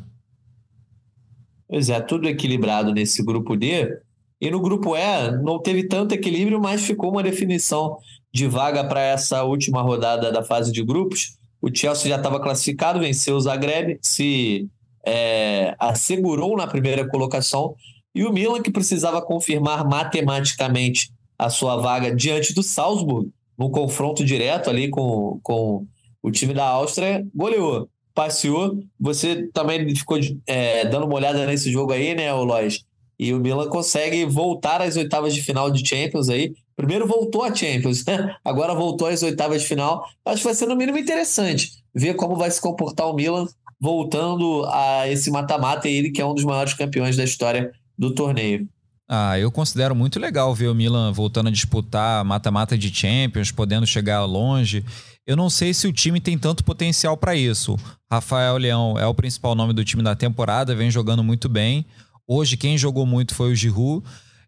Pois 1.69 1.89
é, 1.89 2.01
tudo 2.01 2.29
equilibrado 2.29 2.93
nesse 2.93 3.25
grupo 3.25 3.57
D. 3.57 4.01
E 4.41 4.51
no 4.51 4.61
grupo 4.61 4.97
E 4.97 5.31
não 5.43 5.61
teve 5.61 5.87
tanto 5.87 6.15
equilíbrio, 6.15 6.61
mas 6.61 6.85
ficou 6.85 7.11
uma 7.11 7.23
definição 7.23 7.99
de 8.33 8.47
vaga 8.47 8.83
para 8.85 9.01
essa 9.01 9.45
última 9.45 9.83
rodada 9.83 10.33
da 10.33 10.43
fase 10.43 10.73
de 10.73 10.83
grupos. 10.83 11.37
O 11.61 11.69
Chelsea 11.73 12.09
já 12.09 12.17
estava 12.17 12.41
classificado, 12.41 13.01
venceu 13.01 13.37
o 13.37 13.41
Zagreb, 13.41 13.99
se 14.01 14.69
é, 15.07 15.75
assegurou 15.79 16.57
na 16.57 16.67
primeira 16.67 17.07
colocação. 17.09 17.75
E 18.15 18.25
o 18.25 18.33
Milan, 18.33 18.63
que 18.63 18.71
precisava 18.71 19.23
confirmar 19.23 19.87
matematicamente 19.87 21.13
a 21.39 21.49
sua 21.49 21.77
vaga 21.77 22.15
diante 22.15 22.55
do 22.55 22.63
Salzburg, 22.63 23.31
no 23.57 23.71
confronto 23.71 24.25
direto 24.25 24.71
ali 24.71 24.89
com, 24.89 25.39
com 25.43 25.87
o 26.23 26.31
time 26.31 26.55
da 26.55 26.67
Áustria, 26.67 27.27
goleou, 27.35 27.89
passeou. 28.15 28.83
Você 28.99 29.49
também 29.53 29.95
ficou 29.95 30.19
é, 30.47 30.85
dando 30.87 31.07
uma 31.07 31.15
olhada 31.15 31.47
nesse 31.47 31.71
jogo 31.71 31.93
aí, 31.93 32.15
né, 32.15 32.33
Lois? 32.33 32.85
E 33.19 33.35
o 33.35 33.39
Milan 33.39 33.69
consegue 33.69 34.25
voltar 34.25 34.81
às 34.81 34.97
oitavas 34.97 35.35
de 35.35 35.43
final 35.43 35.71
de 35.71 35.87
Champions 35.87 36.29
aí. 36.29 36.55
Primeiro 36.75 37.07
voltou 37.07 37.43
a 37.43 37.55
Champions, 37.55 38.05
né? 38.07 38.35
Agora 38.43 38.75
voltou 38.75 39.09
às 39.09 39.23
oitavas 39.23 39.63
de 39.63 39.69
final. 39.69 40.07
Acho 40.25 40.39
que 40.39 40.45
vai 40.45 40.55
ser 40.55 40.67
no 40.67 40.77
mínimo 40.77 40.97
interessante 40.97 41.71
ver 41.95 42.15
como 42.15 42.37
vai 42.37 42.51
se 42.51 42.61
comportar 42.61 43.09
o 43.09 43.15
Milan 43.15 43.47
voltando 43.81 44.65
a 44.67 45.09
esse 45.09 45.31
mata-mata 45.31 45.89
ele 45.89 46.11
que 46.11 46.21
é 46.21 46.25
um 46.25 46.35
dos 46.35 46.45
maiores 46.45 46.75
campeões 46.75 47.17
da 47.17 47.25
história 47.25 47.73
do 47.99 48.15
torneio. 48.15 48.69
Ah, 49.13 49.37
eu 49.37 49.51
considero 49.51 49.93
muito 49.93 50.21
legal 50.21 50.55
ver 50.55 50.69
o 50.69 50.75
Milan 50.75 51.11
voltando 51.11 51.49
a 51.49 51.51
disputar 51.51 52.25
mata-mata 52.25 52.79
de 52.79 52.95
Champions, 52.95 53.51
podendo 53.51 53.85
chegar 53.85 54.25
longe. 54.25 54.85
Eu 55.27 55.37
não 55.37 55.51
sei 55.51 55.75
se 55.75 55.89
o 55.89 55.93
time 55.93 56.21
tem 56.21 56.39
tanto 56.39 56.63
potencial 56.63 57.17
para 57.17 57.35
isso. 57.35 57.77
Rafael 58.09 58.57
Leão 58.57 58.97
é 58.97 59.05
o 59.05 59.13
principal 59.13 59.57
nome 59.57 59.73
do 59.73 59.85
time 59.85 60.01
da 60.01 60.15
temporada, 60.15 60.77
vem 60.77 60.93
jogando 60.93 61.25
muito 61.25 61.49
bem. 61.49 61.85
Hoje, 62.25 62.57
quem 62.57 62.79
jogou 62.79 63.05
muito 63.05 63.35
foi 63.35 63.51
o 63.51 63.57
Giroud. 63.57 64.07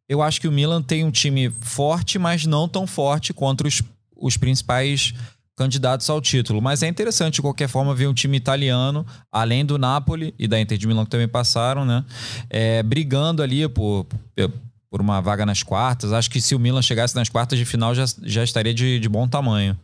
Eu 0.09 0.23
acho 0.23 0.41
que 0.41 0.47
o 0.47 0.53
Milan 0.53 0.81
tem 0.81 1.05
um 1.05 1.11
time 1.11 1.51
forte, 1.61 2.17
mas 2.17 2.47
não 2.47 2.69
tão 2.69 2.87
forte 2.87 3.33
contra 3.33 3.67
os, 3.67 3.83
os 4.17 4.37
principais 4.37 5.13
candidatos 5.57 6.09
ao 6.09 6.21
título. 6.21 6.61
Mas 6.61 6.83
é 6.83 6.89
interessante, 6.89 7.35
de 7.35 7.43
qualquer 7.43 7.69
forma, 7.69 7.95
ver 7.95 8.07
um 8.07 8.15
time 8.15 8.37
italiano, 8.37 9.07
além 9.31 9.65
do 9.65 9.79
Napoli 9.79 10.35
e 10.39 10.49
da 10.49 10.61
Inter 10.61 10.79
de 10.79 10.87
Milão, 10.87 11.05
que 11.05 11.11
também 11.11 11.29
passaram, 11.29 11.85
né? 11.85 12.05
É, 12.49 12.83
brigando 12.83 13.43
ali 13.43 13.69
por, 13.69 14.07
por 14.91 15.01
uma 15.01 15.21
vaga 15.21 15.47
nas 15.47 15.63
quartas. 15.63 16.13
Acho 16.13 16.31
que 16.31 16.41
se 16.41 16.55
o 16.55 16.59
Milan 16.59 16.83
chegasse 16.83 17.15
nas 17.15 17.29
quartas 17.29 17.59
de 17.59 17.65
final, 17.65 17.95
já, 17.95 18.05
já 18.23 18.45
estaria 18.45 18.75
de, 18.75 18.99
de 18.99 19.09
bom 19.09 19.29
tamanho. 19.29 19.77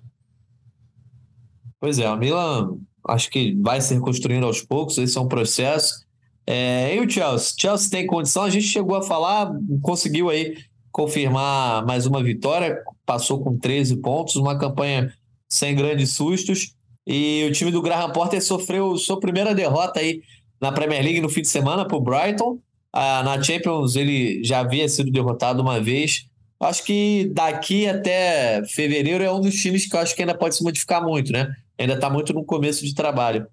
Pois 1.80 1.98
é, 1.98 2.10
o 2.10 2.16
Milan 2.16 2.76
acho 3.06 3.30
que 3.30 3.54
vai 3.60 3.80
se 3.80 3.94
reconstruindo 3.94 4.46
aos 4.46 4.60
poucos, 4.60 4.98
esse 4.98 5.16
é 5.16 5.20
um 5.20 5.28
processo. 5.28 6.04
É, 6.46 6.94
e 6.96 7.00
o 7.00 7.08
Chelsea? 7.08 7.54
Chelsea 7.58 7.90
tem 7.90 8.06
condição, 8.06 8.42
a 8.44 8.50
gente 8.50 8.66
chegou 8.66 8.96
a 8.96 9.02
falar, 9.02 9.50
conseguiu 9.82 10.28
aí 10.28 10.56
confirmar 10.90 11.86
mais 11.86 12.06
uma 12.06 12.22
vitória, 12.22 12.82
passou 13.06 13.42
com 13.42 13.56
13 13.56 13.96
pontos, 13.98 14.36
uma 14.36 14.58
campanha 14.58 15.12
sem 15.48 15.74
grandes 15.74 16.12
sustos. 16.12 16.74
E 17.06 17.46
o 17.48 17.52
time 17.52 17.70
do 17.70 17.80
Graham 17.80 18.10
Potter 18.12 18.42
sofreu 18.42 18.96
sua 18.96 19.18
primeira 19.18 19.54
derrota 19.54 20.00
aí 20.00 20.20
na 20.60 20.72
Premier 20.72 21.02
League 21.02 21.20
no 21.20 21.28
fim 21.28 21.40
de 21.40 21.48
semana 21.48 21.86
para 21.86 21.96
o 21.96 22.00
Brighton. 22.00 22.58
Ah, 22.92 23.22
na 23.22 23.42
Champions 23.42 23.96
ele 23.96 24.42
já 24.44 24.60
havia 24.60 24.88
sido 24.88 25.10
derrotado 25.10 25.62
uma 25.62 25.80
vez. 25.80 26.26
Acho 26.60 26.84
que 26.84 27.30
daqui 27.32 27.86
até 27.86 28.64
fevereiro 28.66 29.22
é 29.22 29.32
um 29.32 29.40
dos 29.40 29.54
times 29.54 29.86
que 29.86 29.94
eu 29.94 30.00
acho 30.00 30.14
que 30.14 30.22
ainda 30.22 30.34
pode 30.34 30.56
se 30.56 30.64
modificar 30.64 31.02
muito, 31.02 31.32
né? 31.32 31.54
Ainda 31.78 31.94
está 31.94 32.10
muito 32.10 32.34
no 32.34 32.44
começo 32.44 32.84
de 32.84 32.94
trabalho. 32.94 33.46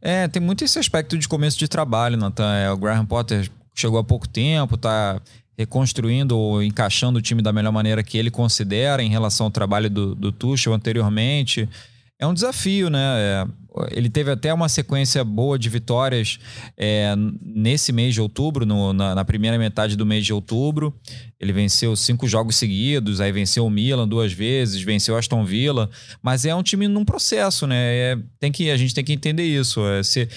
É, 0.00 0.28
tem 0.28 0.40
muito 0.40 0.64
esse 0.64 0.78
aspecto 0.78 1.18
de 1.18 1.26
começo 1.26 1.58
de 1.58 1.66
trabalho, 1.66 2.16
Nathan. 2.16 2.54
É, 2.54 2.70
o 2.70 2.76
Graham 2.76 3.04
Potter 3.04 3.50
chegou 3.74 3.98
há 3.98 4.04
pouco 4.04 4.28
tempo, 4.28 4.76
está 4.76 5.20
reconstruindo 5.62 6.36
ou 6.36 6.62
encaixando 6.62 7.18
o 7.18 7.22
time 7.22 7.42
da 7.42 7.52
melhor 7.52 7.72
maneira 7.72 8.02
que 8.02 8.18
ele 8.18 8.30
considera 8.30 9.02
em 9.02 9.08
relação 9.08 9.46
ao 9.46 9.50
trabalho 9.50 9.88
do, 9.88 10.14
do 10.14 10.32
Tuchel 10.32 10.74
anteriormente. 10.74 11.68
É 12.18 12.26
um 12.26 12.34
desafio, 12.34 12.88
né? 12.88 13.00
É, 13.00 13.46
ele 13.90 14.08
teve 14.08 14.30
até 14.30 14.54
uma 14.54 14.68
sequência 14.68 15.24
boa 15.24 15.58
de 15.58 15.68
vitórias 15.68 16.38
é, 16.76 17.14
nesse 17.40 17.92
mês 17.92 18.14
de 18.14 18.20
outubro, 18.20 18.64
no, 18.64 18.92
na, 18.92 19.14
na, 19.14 19.24
primeira 19.24 19.58
metade 19.58 19.96
do 19.96 20.06
mês 20.06 20.24
de 20.24 20.32
outubro. 20.32 20.94
Ele 21.40 21.52
venceu 21.52 21.96
cinco 21.96 22.28
jogos 22.28 22.56
seguidos, 22.56 23.20
aí 23.20 23.32
venceu 23.32 23.66
o 23.66 23.70
Milan 23.70 24.06
duas 24.06 24.32
vezes, 24.32 24.82
venceu 24.82 25.14
o 25.14 25.18
Aston 25.18 25.44
Villa, 25.44 25.90
mas 26.22 26.44
é 26.44 26.54
um 26.54 26.62
time 26.62 26.86
num 26.86 27.04
processo, 27.04 27.66
né? 27.66 27.76
É, 27.76 28.18
tem 28.38 28.52
que, 28.52 28.70
a 28.70 28.76
gente 28.76 28.94
tem 28.94 29.02
que 29.02 29.12
entender 29.12 29.44
isso. 29.44 29.84
É, 29.84 30.02
se, 30.02 30.28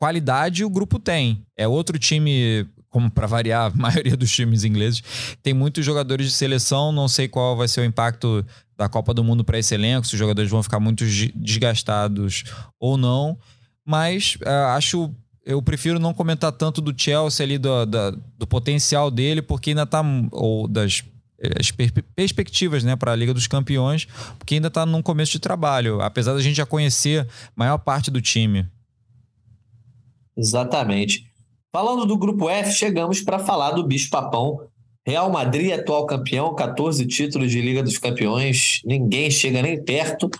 qualidade 0.00 0.64
o 0.64 0.70
grupo 0.70 0.98
tem. 0.98 1.42
É 1.56 1.68
outro 1.68 1.96
time 2.00 2.66
como 2.92 3.10
para 3.10 3.26
variar, 3.26 3.72
a 3.72 3.74
maioria 3.76 4.16
dos 4.16 4.30
times 4.30 4.62
ingleses 4.62 5.02
tem 5.42 5.52
muitos 5.52 5.84
jogadores 5.84 6.26
de 6.26 6.32
seleção. 6.32 6.92
Não 6.92 7.08
sei 7.08 7.26
qual 7.26 7.56
vai 7.56 7.66
ser 7.66 7.80
o 7.80 7.84
impacto 7.84 8.46
da 8.76 8.88
Copa 8.88 9.12
do 9.12 9.24
Mundo 9.24 9.42
para 9.42 9.58
esse 9.58 9.74
elenco, 9.74 10.06
se 10.06 10.14
os 10.14 10.18
jogadores 10.18 10.50
vão 10.50 10.62
ficar 10.62 10.78
muito 10.78 11.04
desgastados 11.34 12.44
ou 12.78 12.96
não. 12.96 13.36
Mas 13.84 14.36
uh, 14.42 14.76
acho. 14.76 15.10
Eu 15.44 15.60
prefiro 15.60 15.98
não 15.98 16.14
comentar 16.14 16.52
tanto 16.52 16.80
do 16.80 16.94
Chelsea 16.96 17.44
ali, 17.44 17.58
do, 17.58 17.84
do 18.38 18.46
potencial 18.46 19.10
dele, 19.10 19.42
porque 19.42 19.70
ainda 19.70 19.82
está 19.82 20.00
Ou 20.30 20.68
das 20.68 21.02
as 21.58 21.72
perspectivas 22.14 22.84
né, 22.84 22.94
para 22.94 23.10
a 23.10 23.16
Liga 23.16 23.34
dos 23.34 23.48
Campeões, 23.48 24.06
porque 24.38 24.54
ainda 24.54 24.68
está 24.68 24.86
num 24.86 25.02
começo 25.02 25.32
de 25.32 25.40
trabalho, 25.40 26.00
apesar 26.00 26.34
da 26.34 26.40
gente 26.40 26.54
já 26.54 26.64
conhecer 26.64 27.22
a 27.22 27.26
maior 27.56 27.78
parte 27.78 28.12
do 28.12 28.22
time. 28.22 28.64
Exatamente. 30.36 31.31
Falando 31.74 32.04
do 32.04 32.18
grupo 32.18 32.50
F, 32.50 32.70
chegamos 32.70 33.22
para 33.22 33.38
falar 33.38 33.70
do 33.70 33.82
bicho 33.82 34.10
papão. 34.10 34.60
Real 35.06 35.32
Madrid, 35.32 35.72
atual 35.72 36.04
campeão, 36.04 36.54
14 36.54 37.06
títulos 37.06 37.50
de 37.50 37.62
Liga 37.62 37.82
dos 37.82 37.96
Campeões, 37.96 38.82
ninguém 38.84 39.30
chega 39.30 39.62
nem 39.62 39.82
perto. 39.82 40.30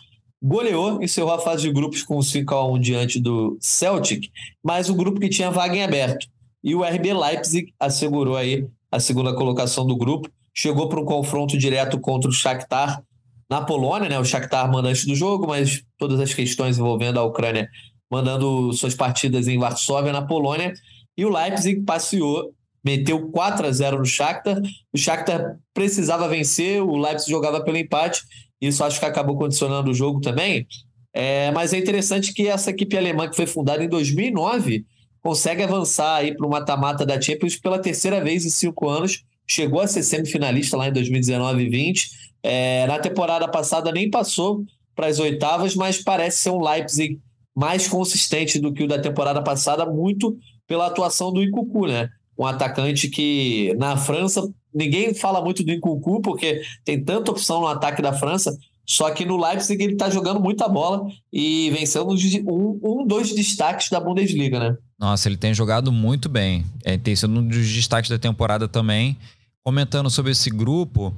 Goleou, 0.42 1.02
encerrou 1.02 1.32
a 1.32 1.38
fase 1.38 1.62
de 1.62 1.72
grupos 1.72 2.02
com 2.02 2.20
5 2.20 2.54
a 2.54 2.70
1 2.70 2.78
diante 2.78 3.18
do 3.18 3.56
Celtic, 3.60 4.28
mas 4.62 4.90
o 4.90 4.94
grupo 4.94 5.18
que 5.18 5.30
tinha 5.30 5.50
vaga 5.50 5.74
em 5.74 5.82
aberto. 5.82 6.26
E 6.62 6.74
o 6.74 6.84
RB 6.84 7.14
Leipzig 7.14 7.72
assegurou 7.80 8.36
aí 8.36 8.66
a 8.90 9.00
segunda 9.00 9.34
colocação 9.34 9.86
do 9.86 9.96
grupo, 9.96 10.28
chegou 10.52 10.86
para 10.86 11.00
um 11.00 11.04
confronto 11.06 11.56
direto 11.56 11.98
contra 11.98 12.28
o 12.28 12.32
Shakhtar 12.32 13.02
na 13.48 13.62
Polônia, 13.62 14.08
né? 14.08 14.18
O 14.18 14.24
Shakhtar 14.24 14.70
mandante 14.70 15.06
do 15.06 15.14
jogo, 15.14 15.46
mas 15.46 15.82
todas 15.96 16.20
as 16.20 16.34
questões 16.34 16.78
envolvendo 16.78 17.18
a 17.18 17.24
Ucrânia 17.24 17.70
mandando 18.10 18.70
suas 18.74 18.94
partidas 18.94 19.48
em 19.48 19.58
Varsóvia, 19.58 20.12
na 20.12 20.20
Polônia. 20.20 20.74
E 21.16 21.24
o 21.24 21.30
Leipzig 21.30 21.82
passeou, 21.82 22.52
meteu 22.84 23.30
4 23.30 23.66
a 23.66 23.70
0 23.70 23.98
no 23.98 24.04
Shakhtar. 24.04 24.60
O 24.92 24.98
Shakhtar 24.98 25.58
precisava 25.74 26.28
vencer, 26.28 26.82
o 26.82 26.96
Leipzig 26.96 27.30
jogava 27.30 27.62
pelo 27.62 27.76
empate. 27.76 28.22
Isso 28.60 28.82
acho 28.84 28.98
que 28.98 29.06
acabou 29.06 29.36
condicionando 29.36 29.90
o 29.90 29.94
jogo 29.94 30.20
também. 30.20 30.66
É, 31.12 31.50
mas 31.50 31.72
é 31.72 31.78
interessante 31.78 32.32
que 32.32 32.48
essa 32.48 32.70
equipe 32.70 32.96
alemã 32.96 33.28
que 33.28 33.36
foi 33.36 33.46
fundada 33.46 33.84
em 33.84 33.88
2009 33.88 34.86
consegue 35.22 35.62
avançar 35.62 36.16
aí 36.16 36.34
para 36.34 36.46
o 36.46 36.50
mata-mata 36.50 37.04
da 37.04 37.20
Champions 37.20 37.56
pela 37.56 37.78
terceira 37.78 38.22
vez 38.22 38.44
em 38.44 38.50
cinco 38.50 38.88
anos. 38.88 39.22
Chegou 39.46 39.80
a 39.80 39.86
ser 39.86 40.02
semifinalista 40.02 40.76
lá 40.76 40.88
em 40.88 40.92
2019 40.92 41.62
e 41.62 41.68
20. 41.68 42.10
É, 42.42 42.86
na 42.86 42.98
temporada 42.98 43.46
passada 43.46 43.92
nem 43.92 44.10
passou 44.10 44.64
para 44.94 45.06
as 45.06 45.18
oitavas, 45.18 45.74
mas 45.74 46.02
parece 46.02 46.38
ser 46.38 46.50
um 46.50 46.62
Leipzig 46.62 47.20
mais 47.54 47.86
consistente 47.86 48.58
do 48.58 48.72
que 48.72 48.82
o 48.82 48.88
da 48.88 48.98
temporada 48.98 49.42
passada, 49.42 49.84
muito 49.84 50.36
pela 50.72 50.86
atuação 50.86 51.30
do 51.30 51.42
Incucu, 51.42 51.86
né? 51.86 52.08
Um 52.38 52.46
atacante 52.46 53.06
que 53.06 53.74
na 53.76 53.94
França 53.94 54.42
ninguém 54.74 55.12
fala 55.12 55.44
muito 55.44 55.62
do 55.62 55.70
Incucu 55.70 56.22
porque 56.22 56.62
tem 56.82 57.04
tanta 57.04 57.30
opção 57.30 57.60
no 57.60 57.66
ataque 57.66 58.00
da 58.00 58.14
França, 58.14 58.56
só 58.86 59.10
que 59.10 59.26
no 59.26 59.36
Leipzig 59.36 59.84
ele 59.84 59.92
está 59.92 60.08
jogando 60.08 60.40
muita 60.40 60.66
bola 60.66 61.06
e 61.30 61.70
vencendo 61.72 62.08
um, 62.08 62.80
um 62.82 63.06
dos 63.06 63.34
destaques 63.34 63.90
da 63.90 64.00
Bundesliga, 64.00 64.58
né? 64.58 64.78
Nossa, 64.98 65.28
ele 65.28 65.36
tem 65.36 65.52
jogado 65.52 65.92
muito 65.92 66.26
bem. 66.26 66.64
É, 66.82 66.96
tem 66.96 67.14
sido 67.14 67.38
um 67.38 67.46
dos 67.46 67.70
destaques 67.70 68.08
da 68.08 68.18
temporada 68.18 68.66
também. 68.66 69.18
Comentando 69.62 70.08
sobre 70.08 70.32
esse 70.32 70.48
grupo, 70.48 71.14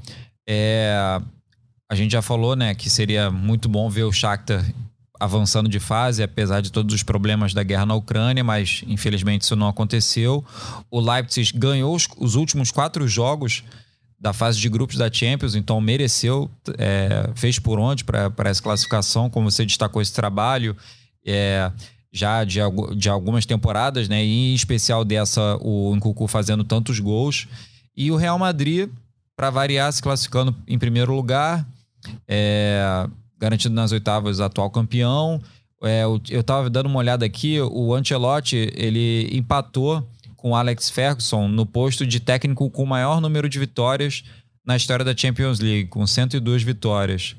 é, 0.49 0.93
a 1.89 1.95
gente 1.95 2.11
já 2.11 2.23
falou, 2.23 2.57
né, 2.57 2.75
que 2.75 2.91
seria 2.91 3.31
muito 3.31 3.69
bom 3.69 3.89
ver 3.89 4.03
o 4.03 4.11
Shakhtar 4.11 4.65
avançando 5.25 5.69
de 5.69 5.81
fase, 5.81 6.23
apesar 6.23 6.61
de 6.61 6.71
todos 6.71 6.95
os 6.95 7.03
problemas 7.03 7.53
da 7.53 7.63
guerra 7.63 7.87
na 7.87 7.95
Ucrânia, 7.95 8.45
mas 8.45 8.85
infelizmente 8.87 9.43
isso 9.43 9.57
não 9.57 9.69
aconteceu. 9.69 10.45
O 10.91 11.01
Leipzig 11.01 11.53
ganhou 11.57 11.95
os, 11.95 12.07
os 12.19 12.35
últimos 12.35 12.71
quatro 12.71 13.07
jogos 13.09 13.65
da 14.21 14.33
fase 14.33 14.59
de 14.59 14.69
grupos 14.69 14.97
da 14.97 15.13
Champions, 15.13 15.55
então 15.55 15.81
mereceu, 15.81 16.51
é, 16.79 17.31
fez 17.35 17.59
por 17.59 17.79
onde 17.79 18.05
para 18.05 18.33
essa 18.45 18.63
classificação, 18.63 19.29
como 19.29 19.51
você 19.51 19.67
destacou 19.67 20.01
esse 20.01 20.15
trabalho, 20.15 20.75
é, 21.27 21.71
já 22.13 22.45
de, 22.45 22.61
de 22.97 23.09
algumas 23.09 23.45
temporadas, 23.45 24.09
né, 24.09 24.25
e 24.25 24.53
em 24.53 24.55
especial 24.55 25.05
dessa, 25.05 25.59
o 25.61 25.95
Nkunku 25.97 26.27
fazendo 26.27 26.65
tantos 26.65 27.01
gols. 27.01 27.49
E 27.97 28.11
o 28.11 28.17
Real 28.17 28.39
Madrid, 28.39 28.89
para 29.37 29.51
variar, 29.51 29.93
se 29.93 30.01
classificando 30.01 30.57
em 30.67 30.79
primeiro 30.79 31.15
lugar, 31.15 31.67
é, 32.27 33.07
garantido 33.45 33.75
nas 33.75 33.93
oitavas 33.93 34.41
atual 34.41 34.71
campeão. 34.71 35.41
É, 35.83 36.05
eu 36.05 36.41
estava 36.41 36.71
dando 36.71 36.87
uma 36.87 36.99
olhada 36.99 37.27
aqui, 37.27 37.61
o 37.61 37.95
Ancelotti 37.95 38.73
ele 38.75 39.29
empatou 39.33 40.03
com 40.35 40.53
o 40.53 40.57
Alex 40.57 40.89
Ferguson 40.89 41.47
no 41.47 41.67
posto 41.67 42.07
de 42.07 42.21
técnico 42.21 42.71
com 42.71 42.83
o 42.83 42.87
maior 42.87 43.21
número 43.21 43.49
de 43.49 43.59
vitórias 43.59 44.25
na 44.65 44.77
história 44.77 45.05
da 45.05 45.15
Champions 45.15 45.61
League, 45.61 45.89
com 45.89 46.07
102 46.07 46.63
vitórias. 46.63 47.37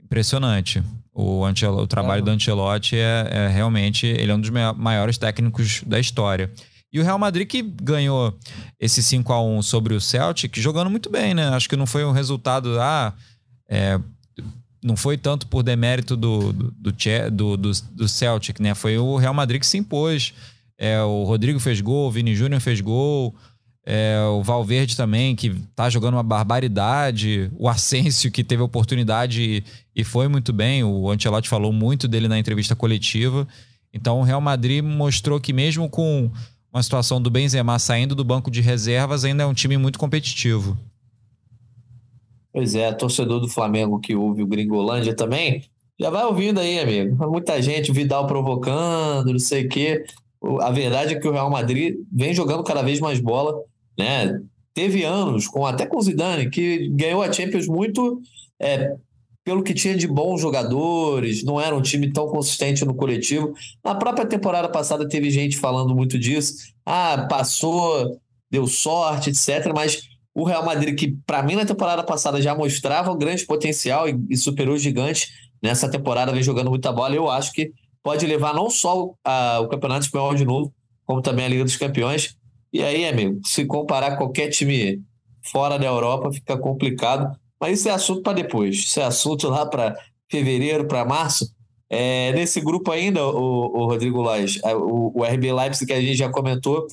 Impressionante. 0.00 0.82
O, 1.12 1.44
Ancel 1.44 1.74
o 1.74 1.86
trabalho 1.86 2.20
é. 2.20 2.24
do 2.24 2.30
Ancelotti 2.30 2.96
é, 2.96 3.28
é, 3.30 3.48
realmente 3.48 4.06
ele 4.06 4.30
é 4.30 4.34
um 4.34 4.40
dos 4.40 4.50
maiores 4.50 5.18
técnicos 5.18 5.82
da 5.84 5.98
história. 5.98 6.52
E 6.92 7.00
o 7.00 7.02
Real 7.02 7.18
Madrid 7.18 7.48
que 7.48 7.62
ganhou 7.62 8.38
esse 8.78 9.02
5 9.02 9.32
a 9.32 9.42
1 9.42 9.62
sobre 9.62 9.94
o 9.94 10.00
Celtic, 10.00 10.56
jogando 10.58 10.90
muito 10.90 11.10
bem, 11.10 11.34
né? 11.34 11.48
Acho 11.48 11.68
que 11.68 11.76
não 11.76 11.86
foi 11.86 12.04
um 12.04 12.12
resultado 12.12 12.78
ah, 12.80 13.12
é, 13.68 13.98
não 14.82 14.96
foi 14.96 15.16
tanto 15.16 15.46
por 15.46 15.62
demérito 15.62 16.16
do, 16.16 16.52
do, 16.52 16.72
do, 16.72 17.56
do, 17.56 17.72
do 17.92 18.08
Celtic, 18.08 18.60
né? 18.60 18.74
Foi 18.74 18.98
o 18.98 19.16
Real 19.16 19.32
Madrid 19.32 19.60
que 19.60 19.66
se 19.66 19.78
impôs. 19.78 20.34
É, 20.76 21.00
o 21.02 21.22
Rodrigo 21.24 21.60
fez 21.60 21.80
gol, 21.80 22.08
o 22.08 22.10
Vini 22.10 22.34
Júnior 22.34 22.60
fez 22.60 22.80
gol, 22.80 23.34
é, 23.86 24.20
o 24.32 24.42
Valverde 24.42 24.96
também, 24.96 25.36
que 25.36 25.50
tá 25.76 25.88
jogando 25.88 26.14
uma 26.14 26.22
barbaridade. 26.22 27.50
O 27.56 27.68
Asensio, 27.68 28.30
que 28.32 28.42
teve 28.42 28.62
oportunidade 28.62 29.42
e, 29.42 29.64
e 29.94 30.02
foi 30.02 30.26
muito 30.26 30.52
bem. 30.52 30.82
O 30.82 31.10
Ancelotti 31.10 31.48
falou 31.48 31.72
muito 31.72 32.08
dele 32.08 32.26
na 32.26 32.38
entrevista 32.38 32.74
coletiva. 32.74 33.46
Então 33.92 34.20
o 34.20 34.24
Real 34.24 34.40
Madrid 34.40 34.82
mostrou 34.82 35.40
que 35.40 35.52
mesmo 35.52 35.88
com 35.88 36.30
uma 36.72 36.82
situação 36.82 37.20
do 37.20 37.30
Benzema 37.30 37.78
saindo 37.78 38.14
do 38.14 38.24
banco 38.24 38.50
de 38.50 38.60
reservas, 38.60 39.24
ainda 39.24 39.42
é 39.42 39.46
um 39.46 39.54
time 39.54 39.76
muito 39.76 39.98
competitivo. 39.98 40.76
Pois 42.52 42.74
é, 42.74 42.92
torcedor 42.92 43.40
do 43.40 43.48
Flamengo 43.48 43.98
que 43.98 44.14
ouve 44.14 44.42
o 44.42 44.46
Gringolândia 44.46 45.14
também, 45.14 45.64
já 45.98 46.10
vai 46.10 46.24
ouvindo 46.24 46.60
aí, 46.60 46.78
amigo. 46.78 47.30
Muita 47.30 47.60
gente, 47.62 47.92
Vidal 47.92 48.26
provocando, 48.26 49.32
não 49.32 49.38
sei 49.38 49.66
o 49.66 49.68
quê. 49.68 50.04
A 50.60 50.70
verdade 50.70 51.14
é 51.14 51.18
que 51.18 51.28
o 51.28 51.32
Real 51.32 51.50
Madrid 51.50 51.96
vem 52.12 52.34
jogando 52.34 52.64
cada 52.64 52.82
vez 52.82 53.00
mais 53.00 53.20
bola, 53.20 53.54
né? 53.98 54.40
Teve 54.74 55.04
anos, 55.04 55.46
com 55.46 55.64
até 55.64 55.86
com 55.86 55.98
o 55.98 56.02
Zidane, 56.02 56.50
que 56.50 56.88
ganhou 56.88 57.22
a 57.22 57.32
Champions 57.32 57.68
muito 57.68 58.20
é, 58.60 58.96
pelo 59.44 59.62
que 59.62 59.74
tinha 59.74 59.96
de 59.96 60.06
bons 60.06 60.40
jogadores, 60.40 61.42
não 61.44 61.60
era 61.60 61.74
um 61.74 61.82
time 61.82 62.12
tão 62.12 62.28
consistente 62.28 62.84
no 62.84 62.94
coletivo. 62.94 63.54
Na 63.84 63.94
própria 63.94 64.26
temporada 64.26 64.68
passada 64.68 65.08
teve 65.08 65.30
gente 65.30 65.58
falando 65.58 65.94
muito 65.94 66.18
disso. 66.18 66.54
Ah, 66.86 67.26
passou, 67.28 68.20
deu 68.50 68.66
sorte, 68.66 69.30
etc. 69.30 69.72
Mas 69.74 70.08
o 70.34 70.44
Real 70.44 70.64
Madrid, 70.64 70.98
que 70.98 71.16
para 71.26 71.42
mim 71.42 71.56
na 71.56 71.64
temporada 71.64 72.02
passada 72.02 72.40
já 72.40 72.54
mostrava 72.54 73.12
um 73.12 73.18
grande 73.18 73.44
potencial 73.44 74.08
e, 74.08 74.18
e 74.30 74.36
superou 74.36 74.76
gigante, 74.78 75.28
nessa 75.62 75.90
temporada 75.90 76.32
vem 76.32 76.42
jogando 76.42 76.70
muita 76.70 76.90
bola. 76.92 77.14
Eu 77.14 77.30
acho 77.30 77.52
que 77.52 77.72
pode 78.02 78.26
levar 78.26 78.54
não 78.54 78.70
só 78.70 79.12
a, 79.24 79.60
o 79.60 79.68
Campeonato 79.68 80.06
Espanhol 80.06 80.34
de 80.34 80.44
novo, 80.44 80.72
como 81.04 81.20
também 81.20 81.44
a 81.44 81.48
Liga 81.48 81.64
dos 81.64 81.76
Campeões. 81.76 82.36
E 82.72 82.82
aí, 82.82 83.06
amigo, 83.06 83.40
se 83.44 83.66
comparar 83.66 84.16
qualquer 84.16 84.48
time 84.48 85.02
fora 85.50 85.78
da 85.78 85.86
Europa, 85.86 86.32
fica 86.32 86.56
complicado. 86.56 87.36
Mas 87.60 87.78
isso 87.78 87.88
é 87.88 87.92
assunto 87.92 88.22
para 88.22 88.32
depois. 88.32 88.76
Isso 88.76 88.98
é 88.98 89.04
assunto 89.04 89.48
lá 89.48 89.66
para 89.66 89.94
fevereiro, 90.30 90.86
para 90.86 91.04
março. 91.04 91.52
É, 91.88 92.32
nesse 92.32 92.60
grupo 92.60 92.90
ainda, 92.90 93.22
o, 93.22 93.82
o 93.82 93.84
Rodrigo 93.84 94.22
Lage, 94.22 94.58
o, 94.64 95.20
o, 95.20 95.24
RB 95.24 95.52
Leipzig 95.52 95.86
que 95.86 95.92
a 95.92 96.00
gente 96.00 96.16
já 96.16 96.30
comentou, 96.30 96.86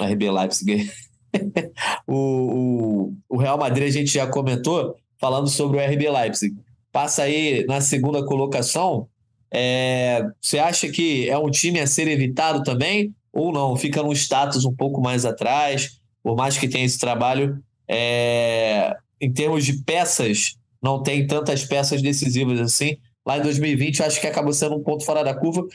RB 0.00 0.30
Leipzig, 0.30 0.88
o, 2.06 2.14
o, 2.14 3.14
o, 3.28 3.38
Real 3.38 3.58
Madrid 3.58 3.88
a 3.88 3.90
gente 3.90 4.12
já 4.12 4.26
comentou, 4.26 4.96
falando 5.18 5.48
sobre 5.48 5.78
o 5.78 5.84
RB 5.84 6.08
Leipzig. 6.08 6.56
Passa 6.92 7.22
aí 7.22 7.64
na 7.66 7.80
segunda 7.80 8.24
colocação. 8.24 9.08
É, 9.52 10.24
você 10.40 10.58
acha 10.58 10.88
que 10.88 11.28
é 11.28 11.38
um 11.38 11.50
time 11.50 11.80
a 11.80 11.86
ser 11.86 12.08
evitado 12.08 12.62
também? 12.62 13.14
Ou 13.32 13.52
não? 13.52 13.76
Fica 13.76 14.02
num 14.02 14.12
status 14.12 14.64
um 14.64 14.74
pouco 14.74 15.00
mais 15.00 15.24
atrás, 15.24 16.00
por 16.22 16.36
mais 16.36 16.58
que 16.58 16.68
tenha 16.68 16.84
esse 16.84 16.98
trabalho. 16.98 17.62
É, 17.88 18.96
em 19.20 19.32
termos 19.32 19.64
de 19.64 19.82
peças, 19.84 20.56
não 20.82 21.02
tem 21.02 21.26
tantas 21.26 21.64
peças 21.64 22.02
decisivas 22.02 22.60
assim. 22.60 22.96
Lá 23.26 23.38
em 23.38 23.42
2020, 23.42 23.98
eu 23.98 24.06
acho 24.06 24.20
que 24.20 24.26
acabou 24.26 24.52
sendo 24.52 24.76
um 24.76 24.82
ponto 24.82 25.04
fora 25.04 25.24
da 25.24 25.34
curva, 25.34 25.66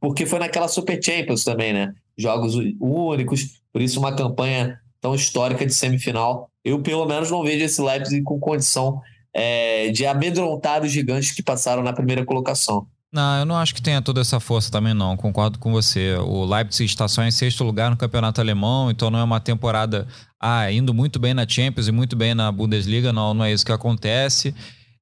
porque 0.00 0.26
foi 0.26 0.40
naquela 0.40 0.66
Super 0.66 1.00
Champions 1.00 1.44
também, 1.44 1.72
né? 1.72 1.94
Jogos 2.18 2.56
únicos, 2.80 3.62
por 3.72 3.80
isso 3.80 4.00
uma 4.00 4.14
campanha 4.14 4.76
tão 5.00 5.14
histórica 5.14 5.64
de 5.64 5.72
semifinal. 5.72 6.50
Eu, 6.64 6.80
pelo 6.82 7.06
menos, 7.06 7.30
não 7.30 7.42
vejo 7.42 7.64
esse 7.64 7.80
Leipzig 7.80 8.22
com 8.22 8.38
condição 8.38 9.00
é, 9.34 9.90
de 9.90 10.06
amedrontar 10.06 10.82
os 10.82 10.90
gigantes 10.90 11.32
que 11.32 11.42
passaram 11.42 11.82
na 11.82 11.92
primeira 11.92 12.24
colocação. 12.24 12.86
Não, 13.12 13.40
eu 13.40 13.44
não 13.44 13.56
acho 13.56 13.74
que 13.74 13.82
tenha 13.82 14.00
toda 14.00 14.20
essa 14.20 14.38
força 14.38 14.70
também, 14.70 14.94
não. 14.94 15.16
Concordo 15.16 15.58
com 15.58 15.72
você. 15.72 16.14
O 16.14 16.44
Leipzig 16.44 16.84
está 16.84 17.08
só 17.08 17.24
em 17.24 17.30
sexto 17.30 17.64
lugar 17.64 17.90
no 17.90 17.96
campeonato 17.96 18.40
alemão, 18.40 18.88
então 18.90 19.10
não 19.10 19.18
é 19.18 19.24
uma 19.24 19.40
temporada 19.40 20.06
ah, 20.40 20.70
indo 20.70 20.94
muito 20.94 21.18
bem 21.18 21.34
na 21.34 21.46
Champions 21.48 21.88
e 21.88 21.92
muito 21.92 22.14
bem 22.14 22.34
na 22.34 22.52
Bundesliga. 22.52 23.12
Não, 23.12 23.34
não 23.34 23.44
é 23.44 23.52
isso 23.52 23.66
que 23.66 23.72
acontece. 23.72 24.54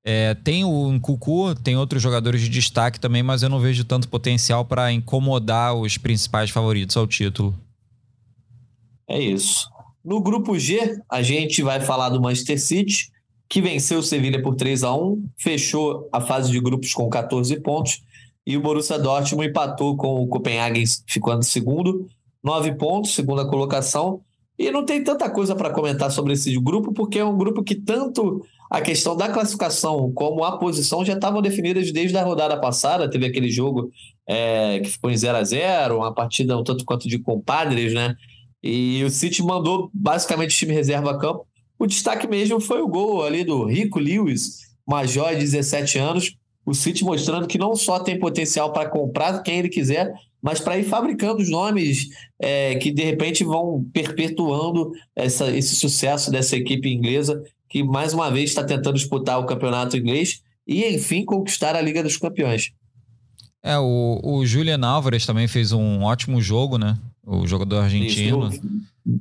É, 0.02 0.34
tem 0.34 0.64
o 0.64 0.90
Nkuku, 0.92 1.54
tem 1.56 1.76
outros 1.76 2.02
jogadores 2.02 2.40
de 2.40 2.48
destaque 2.48 2.98
também, 2.98 3.22
mas 3.22 3.42
eu 3.42 3.50
não 3.50 3.60
vejo 3.60 3.84
tanto 3.84 4.08
potencial 4.08 4.64
para 4.64 4.90
incomodar 4.90 5.74
os 5.74 5.98
principais 5.98 6.48
favoritos 6.48 6.96
ao 6.96 7.06
título. 7.06 7.54
É 9.06 9.20
isso. 9.20 9.68
No 10.08 10.22
grupo 10.22 10.58
G, 10.58 10.98
a 11.06 11.20
gente 11.20 11.62
vai 11.62 11.80
falar 11.80 12.08
do 12.08 12.18
Manchester 12.18 12.58
City 12.58 13.10
que 13.46 13.60
venceu 13.60 13.98
o 13.98 14.02
Sevilha 14.02 14.40
por 14.40 14.54
3 14.54 14.82
a 14.82 14.94
1 14.94 15.22
fechou 15.36 16.08
a 16.10 16.18
fase 16.18 16.50
de 16.50 16.58
grupos 16.58 16.94
com 16.94 17.10
14 17.10 17.60
pontos, 17.60 18.00
e 18.46 18.56
o 18.56 18.60
Borussia 18.62 18.98
Dortmund 18.98 19.50
empatou 19.50 19.98
com 19.98 20.22
o 20.22 20.26
Copenhagen, 20.26 20.82
ficando 21.06 21.42
segundo, 21.44 22.06
9 22.42 22.76
pontos, 22.76 23.14
segunda 23.14 23.46
colocação. 23.46 24.22
E 24.58 24.70
não 24.70 24.82
tem 24.82 25.04
tanta 25.04 25.28
coisa 25.28 25.54
para 25.54 25.68
comentar 25.68 26.10
sobre 26.10 26.32
esse 26.32 26.58
grupo, 26.58 26.94
porque 26.94 27.18
é 27.18 27.24
um 27.24 27.36
grupo 27.36 27.62
que 27.62 27.74
tanto 27.74 28.42
a 28.70 28.80
questão 28.80 29.14
da 29.14 29.28
classificação 29.28 30.10
como 30.14 30.42
a 30.42 30.56
posição 30.56 31.04
já 31.04 31.12
estavam 31.12 31.42
definidas 31.42 31.92
desde 31.92 32.16
a 32.16 32.24
rodada 32.24 32.58
passada. 32.58 33.10
Teve 33.10 33.26
aquele 33.26 33.50
jogo 33.50 33.90
é, 34.26 34.80
que 34.80 34.88
ficou 34.88 35.10
em 35.10 35.16
0 35.18 35.36
a 35.36 35.44
0 35.44 35.98
uma 35.98 36.14
partida 36.14 36.56
um 36.56 36.64
tanto 36.64 36.82
quanto 36.86 37.06
de 37.06 37.18
compadres, 37.18 37.92
né? 37.92 38.14
E 38.62 39.02
o 39.04 39.10
City 39.10 39.42
mandou 39.42 39.90
basicamente 39.92 40.54
o 40.54 40.58
time 40.58 40.74
reserva 40.74 41.12
a 41.12 41.18
campo 41.18 41.46
o 41.78 41.86
destaque 41.86 42.26
mesmo 42.26 42.60
foi 42.60 42.82
o 42.82 42.88
gol 42.88 43.24
ali 43.24 43.44
do 43.44 43.64
Rico 43.64 44.00
Lewis, 44.00 44.58
major 44.86 45.30
de 45.30 45.40
17 45.40 45.98
anos. 45.98 46.34
O 46.66 46.74
City 46.74 47.04
mostrando 47.04 47.46
que 47.46 47.56
não 47.56 47.76
só 47.76 48.00
tem 48.00 48.18
potencial 48.18 48.72
para 48.72 48.90
comprar 48.90 49.42
quem 49.42 49.60
ele 49.60 49.68
quiser, 49.68 50.12
mas 50.42 50.60
para 50.60 50.76
ir 50.76 50.84
fabricando 50.84 51.40
os 51.40 51.48
nomes 51.48 52.08
é, 52.38 52.74
que 52.74 52.90
de 52.90 53.02
repente 53.02 53.44
vão 53.44 53.86
perpetuando 53.92 54.90
essa, 55.14 55.56
esse 55.56 55.76
sucesso 55.76 56.30
dessa 56.30 56.56
equipe 56.56 56.92
inglesa, 56.92 57.42
que 57.68 57.82
mais 57.82 58.12
uma 58.12 58.30
vez 58.30 58.50
está 58.50 58.64
tentando 58.64 58.96
disputar 58.96 59.38
o 59.38 59.46
campeonato 59.46 59.96
inglês 59.96 60.42
e, 60.66 60.84
enfim, 60.84 61.24
conquistar 61.24 61.76
a 61.76 61.80
Liga 61.80 62.02
dos 62.02 62.16
Campeões. 62.16 62.72
É, 63.62 63.78
o, 63.78 64.20
o 64.22 64.44
Julian 64.44 64.84
Álvares 64.84 65.24
também 65.24 65.48
fez 65.48 65.72
um 65.72 66.02
ótimo 66.02 66.40
jogo, 66.40 66.76
né? 66.76 66.98
O 67.30 67.46
jogador 67.46 67.80
argentino. 67.80 68.48
Isso, 68.48 68.60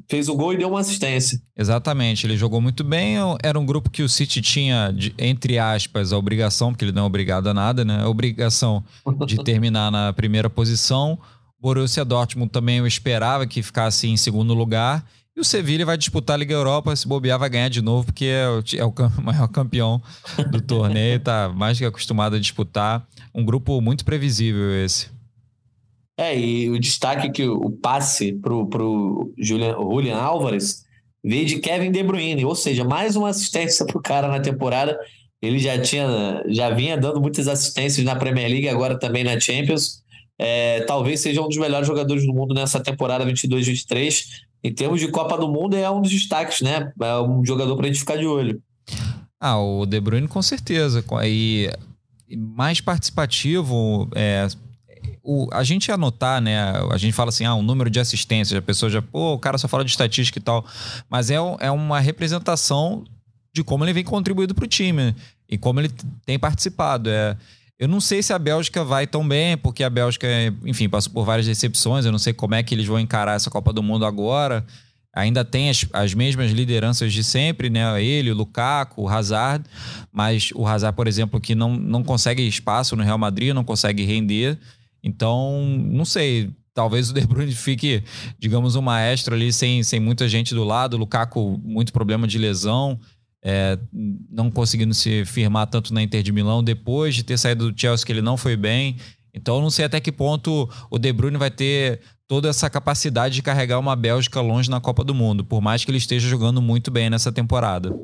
fez 0.10 0.30
o 0.30 0.36
gol 0.36 0.54
e 0.54 0.58
deu 0.58 0.70
uma 0.70 0.80
assistência. 0.80 1.41
Exatamente, 1.58 2.26
ele 2.26 2.38
jogou 2.38 2.62
muito 2.62 2.84
bem. 2.84 3.15
Era 3.43 3.60
um 3.60 3.65
grupo 3.65 3.89
que 3.89 4.02
o 4.02 4.10
City 4.10 4.41
tinha, 4.41 4.96
entre 5.17 5.60
aspas, 5.60 6.13
a 6.13 6.17
obrigação, 6.17 6.72
porque 6.72 6.86
ele 6.86 6.91
não 6.93 7.04
é 7.04 7.06
obrigado 7.06 7.48
a 7.48 7.54
nada, 7.54 7.84
né? 7.84 8.02
A 8.02 8.08
obrigação 8.10 8.84
de 9.26 9.38
terminar 9.43 9.91
na 9.91 10.13
primeira 10.13 10.50
posição. 10.50 11.20
Borussia 11.60 12.06
Dortmund 12.06 12.52
também 12.52 12.78
eu 12.78 12.88
esperava 12.88 13.46
que 13.46 13.62
ficasse 13.62 14.08
em 14.08 14.15
segundo 14.15 14.54
lugar. 14.54 15.06
E 15.36 15.39
o 15.39 15.43
Sevilla 15.43 15.86
vai 15.86 15.98
disputar 15.98 16.34
a 16.34 16.38
Liga 16.38 16.54
Europa, 16.54 16.96
se 16.96 17.08
bobear 17.08 17.38
vai 17.38 17.50
ganhar 17.50 17.70
de 17.70 17.82
novo, 17.82 18.06
porque 18.06 18.26
é 18.26 18.48
o, 18.50 18.63
é 18.76 18.84
o 18.84 18.93
maior 19.22 19.48
campeão 19.48 20.02
do 20.50 20.60
torneio, 20.60 21.20
tá 21.20 21.52
mais 21.56 21.78
que 21.78 21.86
acostumado 21.86 22.36
a 22.36 22.39
disputar. 22.39 23.06
Um 23.36 23.46
grupo 23.46 23.80
muito 23.80 24.04
previsível 24.04 24.84
esse. 24.84 25.17
É, 26.18 26.38
e 26.38 26.70
o 26.70 26.80
destaque 26.80 27.30
que 27.30 27.48
o 27.48 27.70
passe 27.70 28.34
pro, 28.34 28.66
pro 28.68 29.32
Julian, 29.38 29.76
Julian 29.78 30.18
Álvares 30.18 30.84
veio 31.24 31.46
de 31.46 31.60
Kevin 31.60 31.92
De 31.92 32.02
Bruyne, 32.02 32.44
ou 32.44 32.56
seja, 32.56 32.84
mais 32.84 33.16
uma 33.16 33.30
assistência 33.30 33.86
pro 33.86 34.02
cara 34.02 34.28
na 34.28 34.40
temporada. 34.40 34.98
Ele 35.40 35.60
já 35.60 35.80
tinha, 35.80 36.44
já 36.48 36.72
vinha 36.72 36.98
dando 36.98 37.22
muitas 37.22 37.48
assistências 37.48 38.04
na 38.04 38.16
Premier 38.16 38.50
League, 38.50 38.68
agora 38.68 38.98
também 38.98 39.24
na 39.24 39.40
Champions. 39.40 40.02
É, 40.40 40.82
talvez 40.82 41.20
seja 41.20 41.42
um 41.42 41.48
dos 41.48 41.58
melhores 41.58 41.88
jogadores 41.88 42.26
do 42.26 42.34
mundo 42.34 42.56
nessa 42.56 42.80
temporada 42.80 43.26
22-23. 43.26 44.24
Em 44.64 44.74
termos 44.74 45.00
de 45.00 45.10
Copa 45.10 45.38
do 45.38 45.48
Mundo, 45.48 45.76
é 45.76 45.90
um 45.90 46.02
dos 46.02 46.12
destaques, 46.12 46.62
né? 46.62 46.92
É 47.00 47.20
um 47.20 47.46
jogador 47.46 47.76
para 47.76 47.86
a 47.86 47.88
gente 47.90 48.00
ficar 48.00 48.18
de 48.18 48.26
olho. 48.26 48.60
Ah, 49.40 49.60
o 49.60 49.86
De 49.86 50.00
Bruyne 50.00 50.28
com 50.28 50.42
certeza. 50.42 51.04
E 51.26 51.70
mais 52.36 52.82
participativo, 52.82 54.10
é, 54.16 54.48
o, 55.28 55.50
a 55.52 55.62
gente 55.62 55.92
anotar, 55.92 56.42
né? 56.42 56.58
A 56.90 56.98
gente 56.98 57.12
fala 57.12 57.28
assim, 57.28 57.44
ah, 57.44 57.54
o 57.54 57.60
um 57.60 57.62
número 57.62 57.90
de 57.90 58.00
assistências, 58.00 58.58
a 58.58 58.62
pessoa 58.62 58.90
já, 58.90 59.02
pô, 59.02 59.34
o 59.34 59.38
cara 59.38 59.58
só 59.58 59.68
fala 59.68 59.84
de 59.84 59.92
estatística 59.92 60.40
e 60.40 60.42
tal. 60.42 60.66
Mas 61.10 61.30
é, 61.30 61.36
é 61.60 61.70
uma 61.70 62.00
representação 62.00 63.04
de 63.54 63.62
como 63.62 63.84
ele 63.84 63.92
vem 63.92 64.06
contribuindo 64.06 64.56
para 64.56 64.63
o 64.63 64.68
time 64.68 65.13
e 65.50 65.58
como 65.58 65.82
ele 65.82 65.92
tem 66.26 66.40
participado. 66.40 67.10
É, 67.10 67.36
eu 67.78 67.90
não 67.90 68.00
sei 68.00 68.24
se 68.24 68.32
a 68.32 68.40
Bélgica 68.40 68.86
vai 68.86 69.06
tão 69.06 69.28
bem, 69.28 69.58
porque 69.58 69.84
a 69.84 69.90
Bélgica, 69.90 70.28
enfim, 70.66 70.88
passou 70.88 71.12
por 71.12 71.26
várias 71.26 71.46
decepções. 71.46 72.06
Eu 72.06 72.12
não 72.13 72.20
sei 72.20 72.32
como 72.32 72.56
é 72.56 72.63
que 72.63 72.74
eles 72.74 72.86
vão 72.86 72.98
encarar 72.98 73.36
essa 73.36 73.50
Copa 73.50 73.74
do 73.74 73.84
Mundo 73.84 74.06
agora. 74.06 74.66
Ainda 75.13 75.44
tem 75.44 75.70
as, 75.70 75.86
as 75.92 76.13
mesmas 76.13 76.52
lideranças 76.52 77.12
de 77.12 77.22
sempre, 77.22 77.70
né? 77.70 78.02
Ele, 78.02 78.32
o 78.32 78.36
Lukaku, 78.36 79.02
o 79.02 79.10
Hazard. 79.10 79.66
Mas 80.10 80.52
o 80.56 80.66
Hazard, 80.66 80.96
por 80.96 81.06
exemplo, 81.06 81.42
que 81.42 81.54
não, 81.54 81.76
não 81.76 82.02
consegue 82.02 82.48
espaço 82.48 82.96
no 82.96 83.04
Real 83.04 83.18
Madrid, 83.18 83.54
não 83.54 83.66
consegue 83.66 84.06
render. 84.06 84.58
Então, 85.04 85.64
não 85.92 86.06
sei. 86.06 86.52
Talvez 86.74 87.10
o 87.10 87.14
De 87.14 87.26
Bruyne 87.26 87.54
fique, 87.54 88.04
digamos, 88.38 88.76
um 88.76 88.82
maestro 88.82 89.34
ali 89.34 89.52
sem, 89.52 89.82
sem 89.82 90.00
muita 90.00 90.30
gente 90.30 90.54
do 90.54 90.64
lado. 90.64 90.94
O 90.94 90.98
Lukaku, 90.98 91.60
muito 91.64 91.92
problema 91.92 92.28
de 92.28 92.38
lesão. 92.38 93.00
É, 93.44 93.80
não 94.30 94.52
conseguindo 94.52 94.94
se 94.94 95.24
firmar 95.26 95.68
tanto 95.68 95.94
na 95.94 96.04
Inter 96.04 96.22
de 96.22 96.32
Milão 96.32 96.64
depois 96.64 97.16
de 97.16 97.24
ter 97.24 97.38
saído 97.38 97.72
do 97.72 97.80
Chelsea 97.80 98.06
que 98.06 98.12
ele 98.12 98.22
não 98.22 98.38
foi 98.38 98.56
bem. 98.56 98.98
Então 99.34 99.62
não 99.62 99.70
sei 99.70 99.86
até 99.86 100.00
que 100.00 100.12
ponto 100.12 100.70
o 100.90 100.98
De 100.98 101.14
Bruyne 101.14 101.38
vai 101.38 101.52
ter 101.52 102.02
toda 102.28 102.50
essa 102.50 102.70
capacidade 102.70 103.36
de 103.36 103.42
carregar 103.42 103.80
uma 103.80 103.96
Bélgica 103.96 104.42
longe 104.42 104.70
na 104.70 104.82
Copa 104.82 105.04
do 105.04 105.16
Mundo, 105.16 105.46
por 105.46 105.62
mais 105.62 105.86
que 105.86 105.92
ele 105.92 105.98
esteja 105.98 106.28
jogando 106.28 106.62
muito 106.62 106.92
bem 106.92 107.10
nessa 107.10 107.32
temporada. 107.32 107.98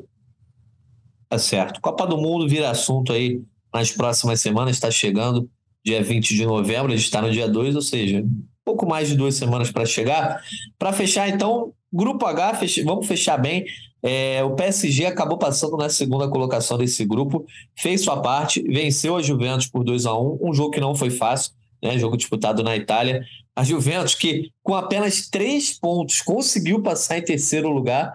Tá 1.27 1.38
certo. 1.38 1.82
Copa 1.82 2.06
do 2.06 2.17
Mundo 2.17 2.47
vira 2.47 2.69
assunto 2.69 3.12
aí 3.12 3.41
nas 3.73 3.91
próximas 3.91 4.39
semanas, 4.39 4.75
está 4.75 4.91
chegando 4.91 5.49
dia 5.83 6.01
20 6.01 6.35
de 6.35 6.45
novembro, 6.45 6.91
a 6.91 6.95
gente 6.95 7.05
está 7.05 7.21
no 7.21 7.31
dia 7.31 7.47
2, 7.47 7.75
ou 7.75 7.81
seja, 7.81 8.23
pouco 8.63 8.87
mais 8.87 9.09
de 9.09 9.15
duas 9.15 9.35
semanas 9.35 9.71
para 9.71 9.85
chegar. 9.85 10.41
Para 10.79 10.93
fechar, 10.93 11.27
então, 11.27 11.73
Grupo 11.91 12.25
H, 12.25 12.59
vamos 12.85 13.05
fechar 13.05 13.37
bem. 13.37 13.65
É, 14.01 14.43
o 14.43 14.55
PSG 14.55 15.05
acabou 15.05 15.37
passando 15.37 15.77
na 15.77 15.89
segunda 15.89 16.27
colocação 16.27 16.77
desse 16.77 17.05
grupo, 17.05 17.45
fez 17.77 18.01
sua 18.01 18.21
parte, 18.21 18.61
venceu 18.63 19.15
a 19.15 19.21
Juventus 19.21 19.67
por 19.67 19.83
2 19.83 20.05
a 20.05 20.17
1 20.17 20.39
um 20.41 20.53
jogo 20.53 20.71
que 20.71 20.79
não 20.81 20.93
foi 20.93 21.09
fácil, 21.09 21.53
né, 21.81 21.97
jogo 21.97 22.17
disputado 22.17 22.63
na 22.63 22.75
Itália. 22.75 23.23
A 23.55 23.63
Juventus, 23.63 24.15
que 24.15 24.49
com 24.61 24.75
apenas 24.75 25.29
três 25.29 25.77
pontos 25.79 26.21
conseguiu 26.21 26.81
passar 26.81 27.17
em 27.17 27.21
terceiro 27.21 27.69
lugar, 27.69 28.13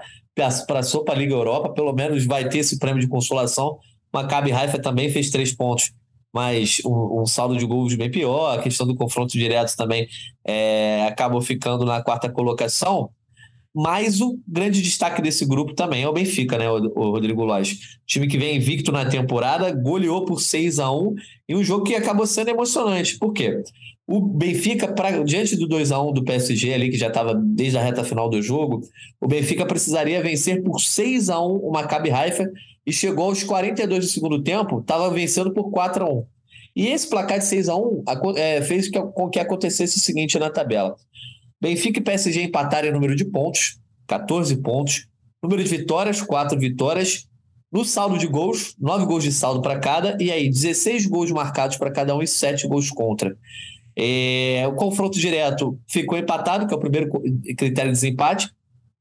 passou 0.66 1.04
para 1.04 1.14
a 1.14 1.18
Liga 1.18 1.35
Europa, 1.35 1.70
pelo 1.70 1.92
menos 1.92 2.26
vai 2.26 2.48
ter 2.48 2.59
esse 2.59 2.78
prêmio 2.78 3.00
de 3.00 3.09
consolação 3.09 3.78
Maccabi 4.12 4.52
Haifa 4.52 4.78
também 4.78 5.11
fez 5.11 5.31
três 5.31 5.52
pontos, 5.52 5.92
mas 6.38 6.81
um, 6.85 7.22
um, 7.22 7.27
saldo 7.27 7.57
de 7.57 7.66
gols 7.66 7.96
bem 7.96 8.09
pior. 8.09 8.57
A 8.57 8.62
questão 8.62 8.87
do 8.87 8.94
confronto 8.94 9.33
direto 9.33 9.74
também 9.77 10.07
é, 10.46 11.05
acabou 11.09 11.42
ficando 11.42 11.85
na 11.85 12.01
quarta 12.01 12.31
colocação. 12.31 13.11
Mas 13.74 14.20
o 14.20 14.38
grande 14.46 14.81
destaque 14.81 15.20
desse 15.20 15.44
grupo 15.44 15.74
também 15.74 16.05
é 16.05 16.09
o 16.09 16.12
Benfica, 16.12 16.57
né, 16.57 16.70
o, 16.70 17.11
Rodrigo 17.11 17.44
Lage. 17.44 17.81
Time 18.07 18.29
que 18.29 18.38
vem 18.38 18.57
invicto 18.57 18.92
na 18.92 19.05
temporada, 19.05 19.72
goleou 19.72 20.24
por 20.24 20.40
6 20.40 20.79
a 20.79 20.92
1 20.92 21.14
em 21.48 21.57
um 21.57 21.64
jogo 21.64 21.85
que 21.85 21.96
acabou 21.96 22.24
sendo 22.24 22.51
emocionante. 22.51 23.18
Por 23.18 23.33
quê? 23.33 23.61
O 24.07 24.20
Benfica, 24.20 24.87
pra, 24.87 25.24
diante 25.24 25.57
do 25.57 25.66
2 25.66 25.90
a 25.90 26.01
1 26.01 26.12
do 26.12 26.22
PSG 26.22 26.72
ali, 26.72 26.88
que 26.88 26.96
já 26.96 27.09
estava 27.09 27.35
desde 27.35 27.79
a 27.79 27.83
reta 27.83 28.05
final 28.05 28.31
do 28.31 28.40
jogo, 28.40 28.81
o 29.20 29.27
Benfica 29.27 29.66
precisaria 29.66 30.22
vencer 30.22 30.62
por 30.62 30.79
6 30.79 31.31
a 31.31 31.40
1 31.40 31.57
o 31.57 31.72
Maccabi 31.72 32.12
Haifa 32.12 32.48
e 32.88 32.92
chegou 32.92 33.27
aos 33.27 33.44
42 33.44 34.07
do 34.07 34.11
segundo 34.11 34.42
tempo, 34.42 34.81
estava 34.81 35.11
vencendo 35.11 35.53
por 35.53 35.70
4 35.70 36.07
a 36.07 36.11
1 36.11 36.27
E 36.74 36.87
esse 36.87 37.07
placar 37.07 37.38
de 37.38 37.44
6 37.44 37.68
a 37.68 37.77
1 37.77 38.05
é, 38.35 38.62
fez 38.62 38.88
com 38.90 39.29
que 39.29 39.38
acontecesse 39.38 39.98
o 39.98 40.01
seguinte 40.01 40.38
na 40.38 40.48
tabela. 40.48 40.96
Benfica 41.61 41.98
e 41.98 42.03
PSG 42.03 42.44
empataram 42.44 42.88
em 42.88 42.92
número 42.92 43.14
de 43.14 43.27
pontos, 43.27 43.79
14 44.07 44.57
pontos. 44.62 45.07
Número 45.42 45.62
de 45.62 45.68
vitórias, 45.68 46.22
4 46.22 46.59
vitórias. 46.59 47.29
No 47.70 47.85
saldo 47.85 48.16
de 48.16 48.27
gols, 48.27 48.74
9 48.81 49.05
gols 49.05 49.22
de 49.22 49.33
saldo 49.33 49.61
para 49.61 49.79
cada. 49.79 50.16
E 50.18 50.33
aí, 50.33 50.48
16 50.48 51.05
gols 51.05 51.31
marcados 51.31 51.77
para 51.77 51.90
cada 51.90 52.16
um 52.16 52.22
e 52.22 52.27
7 52.27 52.66
gols 52.66 52.90
contra. 52.90 53.37
É, 53.94 54.66
o 54.66 54.74
confronto 54.74 55.18
direto 55.18 55.79
ficou 55.87 56.16
empatado, 56.16 56.66
que 56.66 56.72
é 56.72 56.77
o 56.77 56.81
primeiro 56.81 57.11
critério 57.55 57.92
de 57.92 58.01
desempate, 58.01 58.51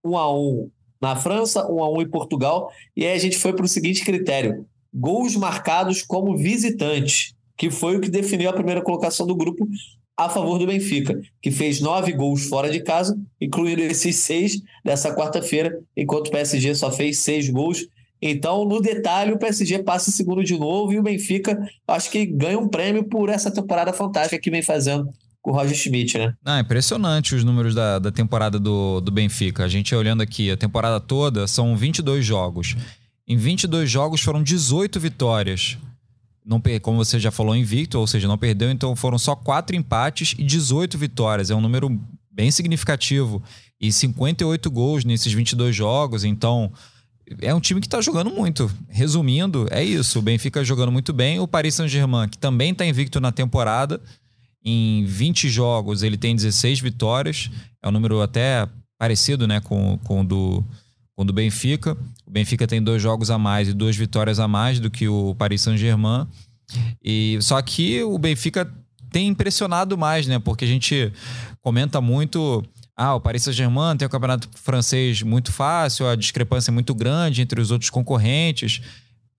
1 0.04 0.18
a 0.18 0.38
1 0.38 0.72
na 1.02 1.16
França, 1.16 1.70
1 1.72 1.84
a 1.84 1.90
1 1.90 2.02
em 2.02 2.10
Portugal, 2.10 2.72
e 2.96 3.06
aí 3.06 3.14
a 3.14 3.20
gente 3.20 3.38
foi 3.38 3.54
para 3.54 3.66
o 3.66 3.68
seguinte 3.68 4.04
critério: 4.04 4.66
gols 4.94 5.36
marcados 5.36 6.02
como 6.02 6.38
visitante, 6.38 7.36
que 7.56 7.70
foi 7.70 7.98
o 7.98 8.02
que 8.02 8.10
definiu 8.10 8.50
a 8.50 8.54
primeira 8.54 8.82
colocação 8.82 9.26
do 9.26 9.36
grupo 9.36 9.68
a 10.16 10.28
favor 10.28 10.58
do 10.58 10.66
Benfica, 10.66 11.22
que 11.40 11.52
fez 11.52 11.80
nove 11.80 12.12
gols 12.12 12.48
fora 12.48 12.72
de 12.72 12.80
casa, 12.82 13.16
incluindo 13.40 13.84
esses 13.84 14.16
seis 14.16 14.60
dessa 14.84 15.16
quarta-feira, 15.16 15.80
enquanto 15.96 16.28
o 16.28 16.32
PSG 16.32 16.74
só 16.74 16.92
fez 16.92 17.20
seis 17.20 17.48
gols. 17.50 17.88
Então, 18.20 18.66
no 18.66 18.82
detalhe, 18.82 19.32
o 19.32 19.38
PSG 19.38 19.84
passa 19.84 20.10
segundo 20.10 20.44
de 20.44 20.58
novo 20.58 20.92
e 20.92 20.98
o 20.98 21.04
Benfica 21.04 21.56
acho 21.88 22.10
que 22.10 22.26
ganha 22.26 22.58
um 22.58 22.68
prêmio 22.68 23.04
por 23.04 23.30
essa 23.30 23.52
temporada 23.52 23.94
fantástica 23.94 24.42
que 24.42 24.50
vem 24.50 24.64
fazendo 24.64 25.08
o 25.48 25.52
Roger 25.54 25.78
Schmidt, 25.78 26.18
né? 26.18 26.34
Ah, 26.44 26.60
impressionante 26.60 27.34
os 27.34 27.42
números 27.42 27.74
da, 27.74 28.00
da 28.00 28.12
temporada 28.12 28.60
do, 28.60 29.00
do 29.00 29.10
Benfica. 29.10 29.64
A 29.64 29.68
gente 29.70 29.96
olhando 29.96 30.22
aqui, 30.22 30.52
a 30.52 30.58
temporada 30.58 31.00
toda 31.00 31.48
são 31.48 31.78
22 31.78 32.26
jogos. 32.26 32.76
Em 33.26 33.38
22 33.38 33.90
jogos 33.90 34.20
foram 34.20 34.44
18 34.44 35.00
vitórias. 35.00 35.78
Não, 36.46 36.62
como 36.82 36.98
você 36.98 37.18
já 37.18 37.32
falou, 37.32 37.56
invicto, 37.56 37.98
ou 37.98 38.06
seja, 38.06 38.28
não 38.28 38.38
perdeu, 38.38 38.70
então 38.70 38.94
foram 38.94 39.18
só 39.18 39.38
4 39.38 39.74
empates 39.74 40.36
e 40.38 40.44
18 40.44 40.98
vitórias. 40.98 41.50
É 41.50 41.56
um 41.56 41.62
número 41.62 41.98
bem 42.30 42.52
significativo. 42.52 43.42
E 43.80 43.90
58 43.90 44.70
gols 44.70 45.06
nesses 45.06 45.32
22 45.32 45.74
jogos, 45.74 46.26
então 46.26 46.74
é 47.42 47.54
um 47.54 47.62
time 47.62 47.80
que 47.80 47.88
está 47.88 48.02
jogando 48.02 48.32
muito. 48.32 48.70
Resumindo, 48.90 49.66
é 49.72 49.82
isso. 49.82 50.20
O 50.20 50.22
Benfica 50.22 50.62
jogando 50.62 50.92
muito 50.92 51.14
bem. 51.14 51.40
O 51.40 51.48
Paris 51.48 51.76
Saint-Germain, 51.76 52.28
que 52.28 52.38
também 52.38 52.72
está 52.74 52.86
invicto 52.86 53.22
na 53.22 53.32
temporada. 53.32 54.02
Em 54.64 55.06
20 55.06 55.50
jogos, 55.50 56.04
ele 56.04 56.18
tem 56.18 56.36
16 56.36 56.80
vitórias. 56.80 57.50
É 57.82 57.88
um 57.88 57.92
número 57.92 58.22
até 58.22 58.68
parecido 58.98 59.48
né, 59.48 59.60
com, 59.60 59.98
com, 60.04 60.26
do, 60.26 60.64
com 61.16 61.24
o 61.24 61.26
do 61.26 61.34
Benfica. 61.34 61.98
O 62.26 62.32
Benfica 62.32 62.68
tem 62.68 62.82
dois 62.82 63.02
jogos 63.02 63.30
a 63.30 63.38
mais 63.38 63.68
e 63.68 63.74
duas 63.74 63.96
vitórias 63.96 64.40
a 64.40 64.48
mais 64.48 64.80
do 64.80 64.90
que 64.90 65.08
o 65.08 65.36
Paris 65.36 65.62
Saint-Germain. 65.62 66.28
E 67.04 67.38
Só 67.42 67.62
que 67.62 68.04
o 68.04 68.18
Benfica 68.18 68.70
tem 69.10 69.28
impressionado 69.28 69.98
mais, 69.98 70.28
né? 70.28 70.38
Porque 70.38 70.66
a 70.66 70.68
gente 70.68 71.14
comenta 71.62 72.02
muito 72.02 72.64
ah, 73.00 73.14
o 73.14 73.22
Paris 73.22 73.44
Saint-Germain 73.44 73.96
tem 73.96 74.08
o 74.08 74.10
campeonato 74.10 74.50
francês 74.56 75.22
muito 75.22 75.52
fácil, 75.52 76.08
a 76.08 76.16
discrepância 76.16 76.72
é 76.72 76.74
muito 76.74 76.96
grande 76.96 77.44
entre 77.44 77.62
os 77.62 77.70
outros 77.70 77.92
concorrentes 77.92 78.82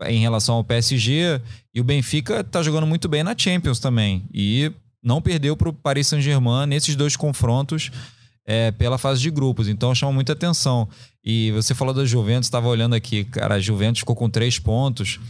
em 0.07 0.21
relação 0.21 0.55
ao 0.55 0.65
PSG. 0.65 1.41
E 1.75 1.81
o 1.81 1.85
Benfica 1.85 2.41
está 2.41 2.63
jogando 2.63 2.87
muito 2.87 3.09
bem 3.09 3.25
na 3.25 3.35
Champions 3.37 3.81
também. 3.81 4.23
E 4.33 4.71
não 5.03 5.21
perdeu 5.23 5.57
para 5.57 5.69
o 5.69 5.73
Paris 5.73 6.07
Saint-Germain 6.09 6.67
nesses 6.67 6.97
dois 6.97 7.17
confrontos 7.17 7.91
é, 8.47 8.71
pela 8.73 8.99
fase 8.99 9.21
de 9.21 9.31
grupos. 9.31 9.69
Então 9.69 9.95
chama 9.95 10.13
muita 10.13 10.33
atenção. 10.33 10.89
E 11.23 11.51
você 11.53 11.75
falou 11.75 11.93
da 11.93 12.05
Juventus, 12.05 12.47
estava 12.47 12.67
olhando 12.69 12.95
aqui, 12.95 13.25
cara, 13.25 13.57
a 13.57 13.61
Juventus 13.61 14.01
ficou 14.01 14.17
com 14.17 14.31
três 14.31 14.59
pontos, 14.59 15.21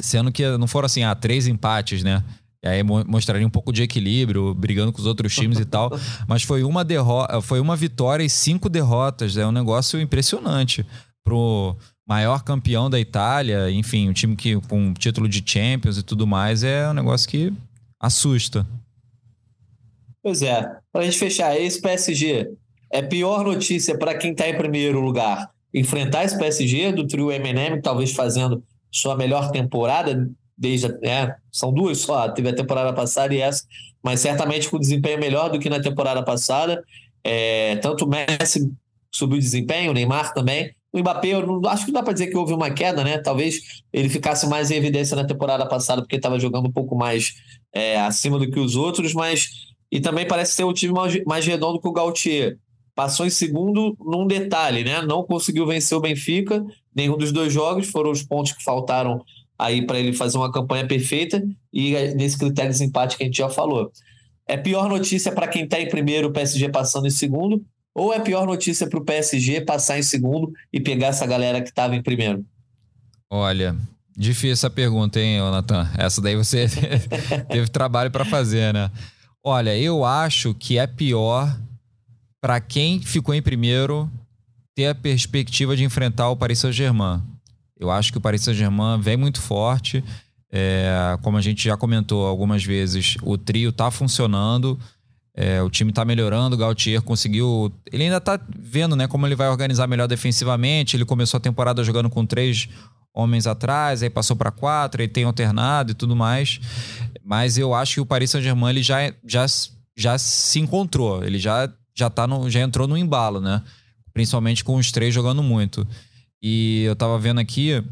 sendo 0.00 0.32
que 0.32 0.44
não 0.56 0.66
foram 0.66 0.86
assim, 0.86 1.04
ah, 1.04 1.14
três 1.14 1.46
empates, 1.46 2.02
né? 2.02 2.24
E 2.64 2.68
aí 2.68 2.82
mostraria 2.82 3.46
um 3.46 3.50
pouco 3.50 3.70
de 3.70 3.82
equilíbrio, 3.82 4.54
brigando 4.54 4.90
com 4.90 4.98
os 4.98 5.06
outros 5.06 5.34
times 5.34 5.60
e 5.60 5.66
tal. 5.66 5.90
Mas 6.26 6.42
foi 6.42 6.64
uma 6.64 6.82
derrota, 6.82 7.42
foi 7.42 7.60
uma 7.60 7.76
vitória 7.76 8.24
e 8.24 8.30
cinco 8.30 8.70
derrotas. 8.70 9.36
É 9.36 9.46
um 9.46 9.52
negócio 9.52 10.00
impressionante 10.00 10.84
pro 11.22 11.76
maior 12.08 12.42
campeão 12.42 12.88
da 12.88 12.98
Itália, 12.98 13.70
enfim, 13.70 14.08
um 14.08 14.12
time 14.14 14.34
que 14.34 14.58
com 14.62 14.94
título 14.94 15.28
de 15.28 15.42
Champions 15.44 15.98
e 15.98 16.02
tudo 16.02 16.26
mais, 16.26 16.62
é 16.62 16.88
um 16.88 16.94
negócio 16.94 17.28
que 17.28 17.52
assusta. 18.04 18.66
Pois 20.22 20.42
é. 20.42 20.62
Para 20.92 21.02
a 21.02 21.04
gente 21.04 21.18
fechar, 21.18 21.58
esse 21.58 21.80
PSG 21.80 22.50
é 22.90 23.02
pior 23.02 23.44
notícia 23.44 23.98
para 23.98 24.16
quem 24.16 24.32
está 24.32 24.48
em 24.48 24.56
primeiro 24.56 25.00
lugar 25.00 25.50
enfrentar 25.74 26.24
esse 26.24 26.38
PSG 26.38 26.92
do 26.92 27.06
trio 27.06 27.32
M&M, 27.32 27.82
talvez 27.82 28.12
fazendo 28.12 28.62
sua 28.92 29.16
melhor 29.16 29.50
temporada 29.50 30.30
desde 30.56 30.86
é, 31.02 31.34
são 31.50 31.72
duas 31.72 31.98
só, 31.98 32.28
teve 32.28 32.48
a 32.48 32.54
temporada 32.54 32.92
passada 32.92 33.34
e 33.34 33.40
essa, 33.40 33.64
mas 34.00 34.20
certamente 34.20 34.70
com 34.70 34.78
desempenho 34.78 35.18
melhor 35.18 35.50
do 35.50 35.58
que 35.58 35.68
na 35.68 35.80
temporada 35.80 36.22
passada. 36.22 36.84
É, 37.24 37.74
tanto 37.76 38.04
o 38.04 38.08
Messi 38.08 38.70
subiu 39.10 39.38
desempenho, 39.38 39.90
o 39.90 39.94
Neymar 39.94 40.32
também. 40.32 40.72
O 40.94 41.00
Mbappé, 41.00 41.30
eu 41.30 41.60
acho 41.66 41.84
que 41.84 41.90
não 41.90 41.98
dá 41.98 42.04
para 42.04 42.12
dizer 42.12 42.28
que 42.28 42.36
houve 42.36 42.54
uma 42.54 42.70
queda, 42.70 43.02
né? 43.02 43.18
Talvez 43.18 43.82
ele 43.92 44.08
ficasse 44.08 44.46
mais 44.46 44.70
em 44.70 44.76
evidência 44.76 45.16
na 45.16 45.26
temporada 45.26 45.66
passada, 45.66 46.00
porque 46.00 46.14
estava 46.14 46.38
jogando 46.38 46.68
um 46.68 46.72
pouco 46.72 46.94
mais 46.94 47.34
é, 47.74 48.00
acima 48.00 48.38
do 48.38 48.48
que 48.48 48.60
os 48.60 48.76
outros, 48.76 49.12
mas. 49.12 49.48
E 49.90 50.00
também 50.00 50.24
parece 50.24 50.54
ser 50.54 50.62
o 50.62 50.72
time 50.72 50.92
mais, 50.92 51.24
mais 51.24 51.44
redondo 51.44 51.80
que 51.80 51.88
o 51.88 51.92
Gautier. 51.92 52.58
Passou 52.94 53.26
em 53.26 53.30
segundo 53.30 53.96
num 53.98 54.24
detalhe, 54.24 54.84
né? 54.84 55.02
Não 55.02 55.24
conseguiu 55.24 55.66
vencer 55.66 55.98
o 55.98 56.00
Benfica, 56.00 56.64
nenhum 56.94 57.18
dos 57.18 57.32
dois 57.32 57.52
jogos, 57.52 57.88
foram 57.88 58.12
os 58.12 58.22
pontos 58.22 58.52
que 58.52 58.62
faltaram 58.62 59.20
aí 59.58 59.84
para 59.84 59.98
ele 59.98 60.12
fazer 60.12 60.38
uma 60.38 60.52
campanha 60.52 60.86
perfeita 60.86 61.42
e 61.72 61.92
nesse 62.14 62.38
critério 62.38 62.72
de 62.72 62.84
empate 62.84 63.16
que 63.16 63.24
a 63.24 63.26
gente 63.26 63.38
já 63.38 63.48
falou. 63.48 63.90
É 64.46 64.56
pior 64.56 64.88
notícia 64.88 65.32
para 65.32 65.48
quem 65.48 65.64
está 65.64 65.80
em 65.80 65.88
primeiro, 65.88 66.28
o 66.28 66.32
PSG 66.32 66.68
passando 66.68 67.08
em 67.08 67.10
segundo, 67.10 67.64
ou 67.94 68.12
é 68.12 68.18
pior 68.18 68.46
notícia 68.46 68.88
para 68.88 68.98
o 68.98 69.04
PSG 69.04 69.60
passar 69.60 69.98
em 69.98 70.02
segundo 70.02 70.52
e 70.72 70.80
pegar 70.80 71.08
essa 71.08 71.26
galera 71.26 71.62
que 71.62 71.68
estava 71.68 71.94
em 71.94 72.02
primeiro? 72.02 72.44
Olha, 73.30 73.76
difícil 74.16 74.52
essa 74.52 74.70
pergunta, 74.70 75.20
hein, 75.20 75.38
Natan? 75.38 75.88
Essa 75.96 76.20
daí 76.20 76.36
você 76.36 76.66
teve 77.48 77.68
trabalho 77.68 78.10
para 78.10 78.24
fazer, 78.24 78.74
né? 78.74 78.90
Olha, 79.42 79.76
eu 79.76 80.04
acho 80.04 80.54
que 80.54 80.78
é 80.78 80.86
pior 80.86 81.56
para 82.40 82.60
quem 82.60 83.00
ficou 83.00 83.34
em 83.34 83.42
primeiro 83.42 84.10
ter 84.74 84.88
a 84.88 84.94
perspectiva 84.94 85.76
de 85.76 85.84
enfrentar 85.84 86.30
o 86.30 86.36
Paris 86.36 86.58
Saint-Germain. 86.58 87.22
Eu 87.78 87.90
acho 87.90 88.10
que 88.10 88.18
o 88.18 88.20
Paris 88.20 88.42
Saint-Germain 88.42 89.00
vem 89.00 89.16
muito 89.16 89.40
forte. 89.40 90.02
É, 90.50 91.18
como 91.22 91.36
a 91.36 91.40
gente 91.40 91.64
já 91.64 91.76
comentou 91.76 92.26
algumas 92.26 92.64
vezes, 92.64 93.16
o 93.22 93.36
trio 93.36 93.70
está 93.70 93.90
funcionando. 93.90 94.78
É, 95.36 95.60
o 95.60 95.68
time 95.68 95.90
está 95.90 96.04
melhorando, 96.04 96.54
o 96.54 96.58
Gautier 96.58 97.02
conseguiu. 97.02 97.72
Ele 97.92 98.04
ainda 98.04 98.18
está 98.18 98.40
vendo 98.56 98.94
né, 98.94 99.08
como 99.08 99.26
ele 99.26 99.34
vai 99.34 99.48
organizar 99.48 99.86
melhor 99.88 100.06
defensivamente. 100.06 100.96
Ele 100.96 101.04
começou 101.04 101.38
a 101.38 101.40
temporada 101.40 101.82
jogando 101.82 102.08
com 102.08 102.24
três 102.24 102.68
homens 103.12 103.46
atrás, 103.46 104.02
aí 104.02 104.10
passou 104.10 104.36
para 104.36 104.50
quatro, 104.50 105.00
aí 105.00 105.08
tem 105.08 105.24
alternado 105.24 105.92
e 105.92 105.94
tudo 105.94 106.14
mais. 106.14 106.60
Mas 107.24 107.58
eu 107.58 107.74
acho 107.74 107.94
que 107.94 108.00
o 108.00 108.06
Paris 108.06 108.30
Saint-Germain 108.30 108.70
ele 108.70 108.82
já, 108.82 109.12
já, 109.26 109.46
já 109.96 110.18
se 110.18 110.58
encontrou, 110.60 111.24
ele 111.24 111.38
já, 111.38 111.72
já, 111.94 112.08
tá 112.08 112.26
no, 112.26 112.48
já 112.48 112.60
entrou 112.60 112.86
no 112.86 112.98
embalo, 112.98 113.40
né? 113.40 113.62
Principalmente 114.12 114.62
com 114.62 114.76
os 114.76 114.92
três 114.92 115.14
jogando 115.14 115.42
muito. 115.42 115.86
E 116.42 116.82
eu 116.84 116.94
tava 116.94 117.18
vendo 117.18 117.40
aqui, 117.40 117.82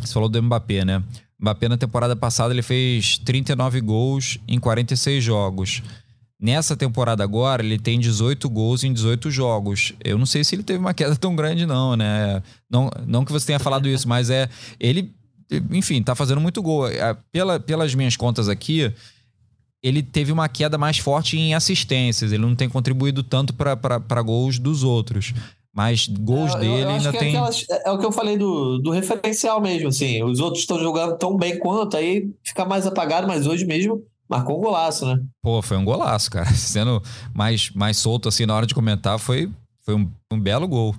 você 0.00 0.12
falou 0.12 0.28
do 0.28 0.42
Mbappé, 0.42 0.84
né? 0.84 1.02
Mbappé 1.40 1.68
na 1.68 1.76
temporada 1.76 2.14
passada 2.14 2.54
ele 2.54 2.62
fez 2.62 3.18
39 3.18 3.80
gols 3.80 4.38
em 4.46 4.60
46 4.60 5.24
jogos. 5.24 5.82
Nessa 6.42 6.76
temporada 6.76 7.22
agora, 7.22 7.64
ele 7.64 7.78
tem 7.78 8.00
18 8.00 8.50
gols 8.50 8.82
em 8.82 8.92
18 8.92 9.30
jogos. 9.30 9.92
Eu 10.02 10.18
não 10.18 10.26
sei 10.26 10.42
se 10.42 10.56
ele 10.56 10.64
teve 10.64 10.80
uma 10.80 10.92
queda 10.92 11.14
tão 11.14 11.36
grande, 11.36 11.64
não, 11.64 11.94
né? 11.94 12.42
Não, 12.68 12.90
não 13.06 13.24
que 13.24 13.30
você 13.30 13.46
tenha 13.46 13.60
falado 13.60 13.88
isso, 13.88 14.08
mas 14.08 14.28
é. 14.28 14.48
Ele, 14.80 15.14
enfim, 15.70 16.02
tá 16.02 16.16
fazendo 16.16 16.40
muito 16.40 16.60
gol. 16.60 16.88
É, 16.88 17.16
pela, 17.30 17.60
pelas 17.60 17.94
minhas 17.94 18.16
contas 18.16 18.48
aqui, 18.48 18.92
ele 19.80 20.02
teve 20.02 20.32
uma 20.32 20.48
queda 20.48 20.76
mais 20.76 20.98
forte 20.98 21.38
em 21.38 21.54
assistências. 21.54 22.32
Ele 22.32 22.42
não 22.42 22.56
tem 22.56 22.68
contribuído 22.68 23.22
tanto 23.22 23.54
para 23.54 24.22
gols 24.22 24.58
dos 24.58 24.82
outros. 24.82 25.32
Mas 25.72 26.08
gols 26.08 26.56
é, 26.56 26.58
dele 26.58 26.72
eu, 26.72 26.80
eu 26.80 26.88
ainda 26.88 27.08
é 27.10 27.12
tem. 27.12 27.36
Aquelas, 27.36 27.64
é, 27.70 27.88
é, 27.88 27.92
o 27.92 27.98
que 27.98 28.04
eu 28.04 28.10
falei 28.10 28.36
do, 28.36 28.78
do 28.78 28.90
referencial 28.90 29.60
mesmo, 29.60 29.90
assim. 29.90 30.24
Os 30.24 30.40
outros 30.40 30.64
estão 30.64 30.80
jogando 30.80 31.16
tão 31.16 31.36
bem 31.36 31.56
quanto, 31.60 31.96
aí 31.96 32.28
fica 32.42 32.64
mais 32.64 32.84
apagado, 32.84 33.28
mas 33.28 33.46
hoje 33.46 33.64
mesmo 33.64 34.02
marcou 34.32 34.58
um 34.58 34.62
golaço, 34.62 35.04
né? 35.04 35.22
Pô, 35.42 35.60
foi 35.60 35.76
um 35.76 35.84
golaço, 35.84 36.30
cara. 36.30 36.50
Sendo 36.56 37.02
mais, 37.34 37.70
mais 37.70 37.98
solto 37.98 38.30
assim 38.30 38.46
na 38.46 38.54
hora 38.54 38.66
de 38.66 38.74
comentar, 38.74 39.18
foi, 39.18 39.50
foi 39.82 39.94
um, 39.94 40.10
um 40.32 40.40
belo 40.40 40.66
gol. 40.66 40.94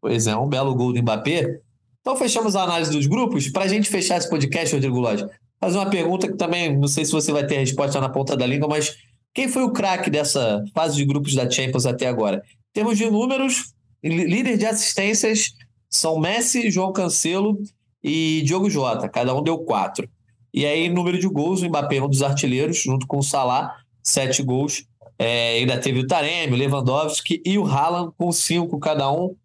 Pois 0.00 0.26
é, 0.26 0.36
um 0.36 0.46
belo 0.46 0.74
gol 0.74 0.92
do 0.92 1.00
Mbappé. 1.00 1.60
Então 2.00 2.14
fechamos 2.16 2.54
a 2.54 2.62
análise 2.62 2.92
dos 2.92 3.06
grupos. 3.06 3.48
Para 3.48 3.64
a 3.64 3.68
gente 3.68 3.88
fechar 3.88 4.18
esse 4.18 4.28
podcast, 4.28 4.74
Rodrigo 4.74 5.00
Lodge, 5.00 5.26
fazer 5.58 5.78
uma 5.78 5.88
pergunta 5.88 6.28
que 6.28 6.36
também 6.36 6.76
não 6.76 6.86
sei 6.86 7.04
se 7.04 7.12
você 7.12 7.32
vai 7.32 7.46
ter 7.46 7.56
a 7.56 7.60
resposta 7.60 7.98
na 7.98 8.10
ponta 8.10 8.36
da 8.36 8.46
língua, 8.46 8.68
mas 8.68 8.94
quem 9.34 9.48
foi 9.48 9.62
o 9.62 9.72
craque 9.72 10.10
dessa 10.10 10.62
fase 10.74 10.96
de 10.96 11.04
grupos 11.04 11.34
da 11.34 11.50
Champions 11.50 11.86
até 11.86 12.06
agora? 12.06 12.42
Em 12.70 12.74
termos 12.74 12.98
de 12.98 13.10
números, 13.10 13.72
líder 14.04 14.58
de 14.58 14.66
assistências 14.66 15.52
são 15.88 16.20
Messi, 16.20 16.70
João 16.70 16.92
Cancelo 16.92 17.58
e 18.04 18.42
Diogo 18.44 18.68
Jota, 18.68 19.08
cada 19.08 19.34
um 19.34 19.42
deu 19.42 19.58
quatro. 19.58 20.08
E 20.56 20.64
aí, 20.64 20.88
número 20.88 21.20
de 21.20 21.28
gols, 21.28 21.60
o 21.60 21.68
Mbappé 21.68 21.96
é 21.96 22.02
um 22.02 22.08
dos 22.08 22.22
artilheiros, 22.22 22.82
junto 22.82 23.06
com 23.06 23.18
o 23.18 23.22
Salah, 23.22 23.76
sete 24.02 24.42
gols. 24.42 24.86
É, 25.18 25.58
ainda 25.58 25.78
teve 25.78 26.00
o 26.00 26.06
Taremi, 26.06 26.54
o 26.54 26.56
Lewandowski 26.56 27.42
e 27.44 27.58
o 27.58 27.66
Haaland 27.66 28.12
com 28.16 28.32
cinco 28.32 28.78
cada 28.78 29.12
um. 29.12 29.36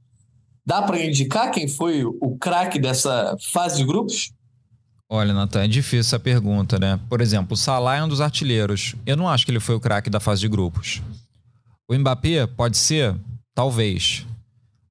Dá 0.66 0.82
para 0.82 1.04
indicar 1.04 1.52
quem 1.52 1.68
foi 1.68 2.06
o 2.06 2.38
craque 2.40 2.80
dessa 2.80 3.36
fase 3.52 3.78
de 3.78 3.84
grupos? 3.84 4.32
Olha, 5.10 5.34
Natan, 5.34 5.64
é 5.64 5.68
difícil 5.68 6.00
essa 6.00 6.20
pergunta, 6.20 6.80
né? 6.80 6.98
Por 7.10 7.20
exemplo, 7.20 7.56
o 7.56 7.58
Salah 7.58 7.98
é 7.98 8.04
um 8.04 8.08
dos 8.08 8.22
artilheiros. 8.22 8.96
Eu 9.06 9.18
não 9.18 9.28
acho 9.28 9.44
que 9.46 9.52
ele 9.52 9.60
foi 9.60 9.76
o 9.76 9.82
craque 9.82 10.10
da 10.10 10.22
fase 10.22 10.40
de 10.40 10.48
grupos. 10.48 11.02
O 11.90 11.94
Mbappé 11.94 12.48
pode 12.48 12.78
ser? 12.78 13.14
Talvez. 13.54 14.26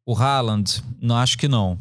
O 0.06 0.14
Haaland, 0.14 0.82
não 1.00 1.16
acho 1.16 1.38
que 1.38 1.48
não. 1.48 1.78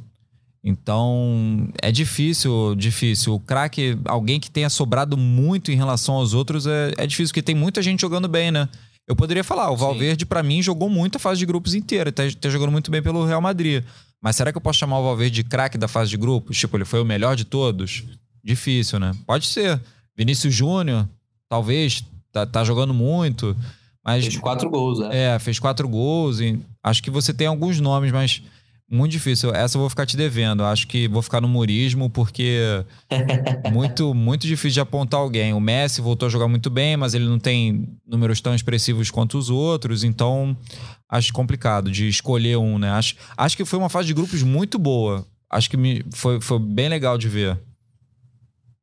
Então, 0.63 1.69
é 1.81 1.91
difícil, 1.91 2.75
difícil. 2.75 3.33
O 3.33 3.39
craque, 3.39 3.97
alguém 4.05 4.39
que 4.39 4.51
tenha 4.51 4.69
sobrado 4.69 5.15
muito 5.17 5.71
em 5.71 5.75
relação 5.75 6.15
aos 6.15 6.33
outros, 6.33 6.67
é, 6.67 6.93
é 6.97 7.07
difícil, 7.07 7.31
porque 7.31 7.41
tem 7.41 7.55
muita 7.55 7.81
gente 7.81 8.01
jogando 8.01 8.27
bem, 8.27 8.51
né? 8.51 8.67
Eu 9.07 9.15
poderia 9.15 9.43
falar, 9.43 9.71
o 9.71 9.77
Valverde, 9.77 10.25
para 10.25 10.43
mim, 10.43 10.61
jogou 10.61 10.89
muito 10.89 11.15
a 11.15 11.19
fase 11.19 11.39
de 11.39 11.45
grupos 11.45 11.73
inteira, 11.73 12.11
tá, 12.11 12.23
tá 12.39 12.49
jogando 12.49 12.71
muito 12.71 12.91
bem 12.91 13.01
pelo 13.01 13.25
Real 13.25 13.41
Madrid. 13.41 13.83
Mas 14.21 14.35
será 14.35 14.51
que 14.51 14.57
eu 14.57 14.61
posso 14.61 14.77
chamar 14.77 14.99
o 14.99 15.03
Valverde 15.03 15.35
de 15.35 15.43
craque 15.43 15.77
da 15.77 15.87
fase 15.87 16.11
de 16.11 16.17
grupos? 16.17 16.57
Tipo, 16.57 16.77
ele 16.77 16.85
foi 16.85 17.01
o 17.01 17.05
melhor 17.05 17.35
de 17.35 17.45
todos? 17.45 18.03
Difícil, 18.43 18.99
né? 18.99 19.13
Pode 19.25 19.47
ser. 19.47 19.81
Vinícius 20.15 20.53
Júnior, 20.53 21.07
talvez, 21.47 22.03
tá, 22.31 22.45
tá 22.45 22.63
jogando 22.63 22.93
muito. 22.93 23.55
Mas, 24.05 24.25
fez 24.25 24.37
quatro 24.37 24.69
gols, 24.69 24.99
né? 24.99 25.35
É, 25.35 25.39
fez 25.39 25.57
quatro 25.57 25.87
gols. 25.87 26.39
Acho 26.83 27.01
que 27.01 27.09
você 27.09 27.33
tem 27.33 27.47
alguns 27.47 27.79
nomes, 27.79 28.11
mas 28.11 28.43
muito 28.89 29.11
difícil. 29.11 29.53
Essa 29.53 29.77
eu 29.77 29.81
vou 29.81 29.89
ficar 29.89 30.05
te 30.05 30.17
devendo. 30.17 30.63
Acho 30.63 30.87
que 30.87 31.07
vou 31.07 31.21
ficar 31.21 31.39
no 31.39 31.47
murismo, 31.47 32.09
porque 32.09 32.83
muito, 33.71 34.13
muito 34.13 34.47
difícil 34.47 34.75
de 34.75 34.79
apontar 34.81 35.19
alguém. 35.19 35.53
O 35.53 35.59
Messi 35.59 36.01
voltou 36.01 36.27
a 36.27 36.29
jogar 36.29 36.47
muito 36.47 36.69
bem, 36.69 36.97
mas 36.97 37.13
ele 37.13 37.25
não 37.25 37.39
tem 37.39 37.87
números 38.05 38.41
tão 38.41 38.55
expressivos 38.55 39.11
quanto 39.11 39.37
os 39.37 39.49
outros, 39.49 40.03
então 40.03 40.57
acho 41.07 41.31
complicado 41.33 41.91
de 41.91 42.07
escolher 42.07 42.57
um, 42.57 42.79
né? 42.79 42.89
Acho, 42.89 43.15
acho 43.37 43.55
que 43.55 43.65
foi 43.65 43.77
uma 43.77 43.89
fase 43.89 44.07
de 44.07 44.13
grupos 44.13 44.43
muito 44.43 44.79
boa. 44.79 45.25
Acho 45.49 45.69
que 45.69 45.77
me, 45.77 46.03
foi, 46.13 46.39
foi 46.39 46.59
bem 46.59 46.89
legal 46.89 47.17
de 47.17 47.27
ver. 47.27 47.59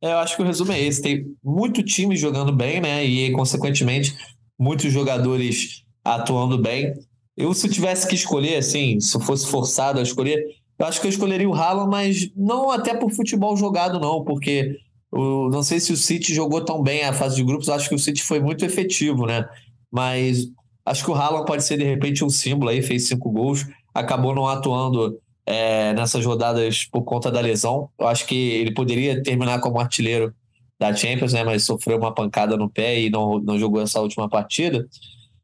É, 0.03 0.13
eu 0.13 0.19
acho 0.19 0.37
que 0.37 0.43
o 0.43 0.47
resumo 0.47 0.73
é 0.73 0.81
esse. 0.81 1.01
Tem 1.01 1.25
muito 1.43 1.83
time 1.83 2.17
jogando 2.17 2.53
bem, 2.53 2.81
né? 2.81 3.05
E, 3.05 3.31
consequentemente, 3.33 4.17
muitos 4.59 4.93
jogadores 4.93 5.85
atuando 6.05 6.59
bem. 6.59 6.93
Eu, 7.37 7.53
se 7.53 7.67
eu 7.67 7.73
tivesse 7.73 8.07
que 8.09 8.15
escolher, 8.15 8.57
assim, 8.57 8.99
se 8.99 9.17
eu 9.17 9.21
fosse 9.21 9.47
forçado 9.47 9.99
a 9.99 10.03
escolher, 10.03 10.43
eu 10.79 10.87
acho 10.87 11.01
que 11.01 11.07
eu 11.07 11.11
escolheria 11.11 11.49
o 11.49 11.55
Haaland, 11.55 11.91
mas 11.91 12.31
não 12.35 12.71
até 12.71 12.95
por 12.95 13.11
futebol 13.11 13.57
jogado, 13.57 14.01
não, 14.01 14.25
porque 14.25 14.77
eu 15.13 15.49
não 15.51 15.63
sei 15.63 15.81
se 15.81 15.93
o 15.93 15.97
City 15.97 16.35
jogou 16.35 16.65
tão 16.65 16.83
bem 16.83 17.05
a 17.05 17.13
fase 17.13 17.37
de 17.37 17.45
grupos, 17.45 17.69
acho 17.69 17.89
que 17.89 17.95
o 17.95 17.99
City 17.99 18.23
foi 18.23 18.41
muito 18.41 18.65
efetivo, 18.65 19.27
né? 19.27 19.47
Mas 19.91 20.47
acho 20.85 21.05
que 21.05 21.11
o 21.11 21.15
Haaland 21.15 21.47
pode 21.47 21.65
ser, 21.65 21.77
de 21.77 21.85
repente, 21.85 22.25
um 22.25 22.31
símbolo 22.31 22.71
aí, 22.71 22.83
fez 22.83 23.07
cinco 23.09 23.31
gols, 23.31 23.67
acabou 23.95 24.35
não 24.35 24.47
atuando 24.47 25.19
é, 25.47 25.95
nessas 25.95 26.25
rodadas 26.25 26.85
por 26.85 27.03
conta 27.03 27.31
da 27.31 27.41
lesão. 27.41 27.89
Eu 27.99 28.09
acho 28.09 28.27
que 28.27 28.35
ele 28.35 28.75
poderia 28.75 29.23
terminar 29.23 29.61
como 29.61 29.81
artilheiro 29.81 30.35
da 30.79 30.95
Champions, 30.95 31.33
né? 31.33 31.45
Mas 31.45 31.65
sofreu 31.65 31.97
uma 31.97 32.13
pancada 32.13 32.57
no 32.57 32.69
pé 32.69 33.01
e 33.01 33.09
não, 33.09 33.39
não 33.39 33.59
jogou 33.59 33.81
essa 33.81 34.01
última 34.01 34.29
partida. 34.29 34.87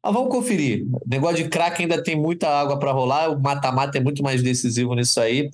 Mas 0.03 0.13
vamos 0.13 0.31
conferir. 0.31 0.85
O 0.91 1.01
negócio 1.07 1.37
de 1.37 1.49
craque 1.49 1.83
ainda 1.83 2.03
tem 2.03 2.17
muita 2.17 2.49
água 2.49 2.79
para 2.79 2.91
rolar. 2.91 3.31
O 3.31 3.41
mata-mata 3.41 3.99
é 3.99 4.01
muito 4.01 4.23
mais 4.23 4.43
decisivo 4.43 4.95
nisso 4.95 5.21
aí. 5.21 5.51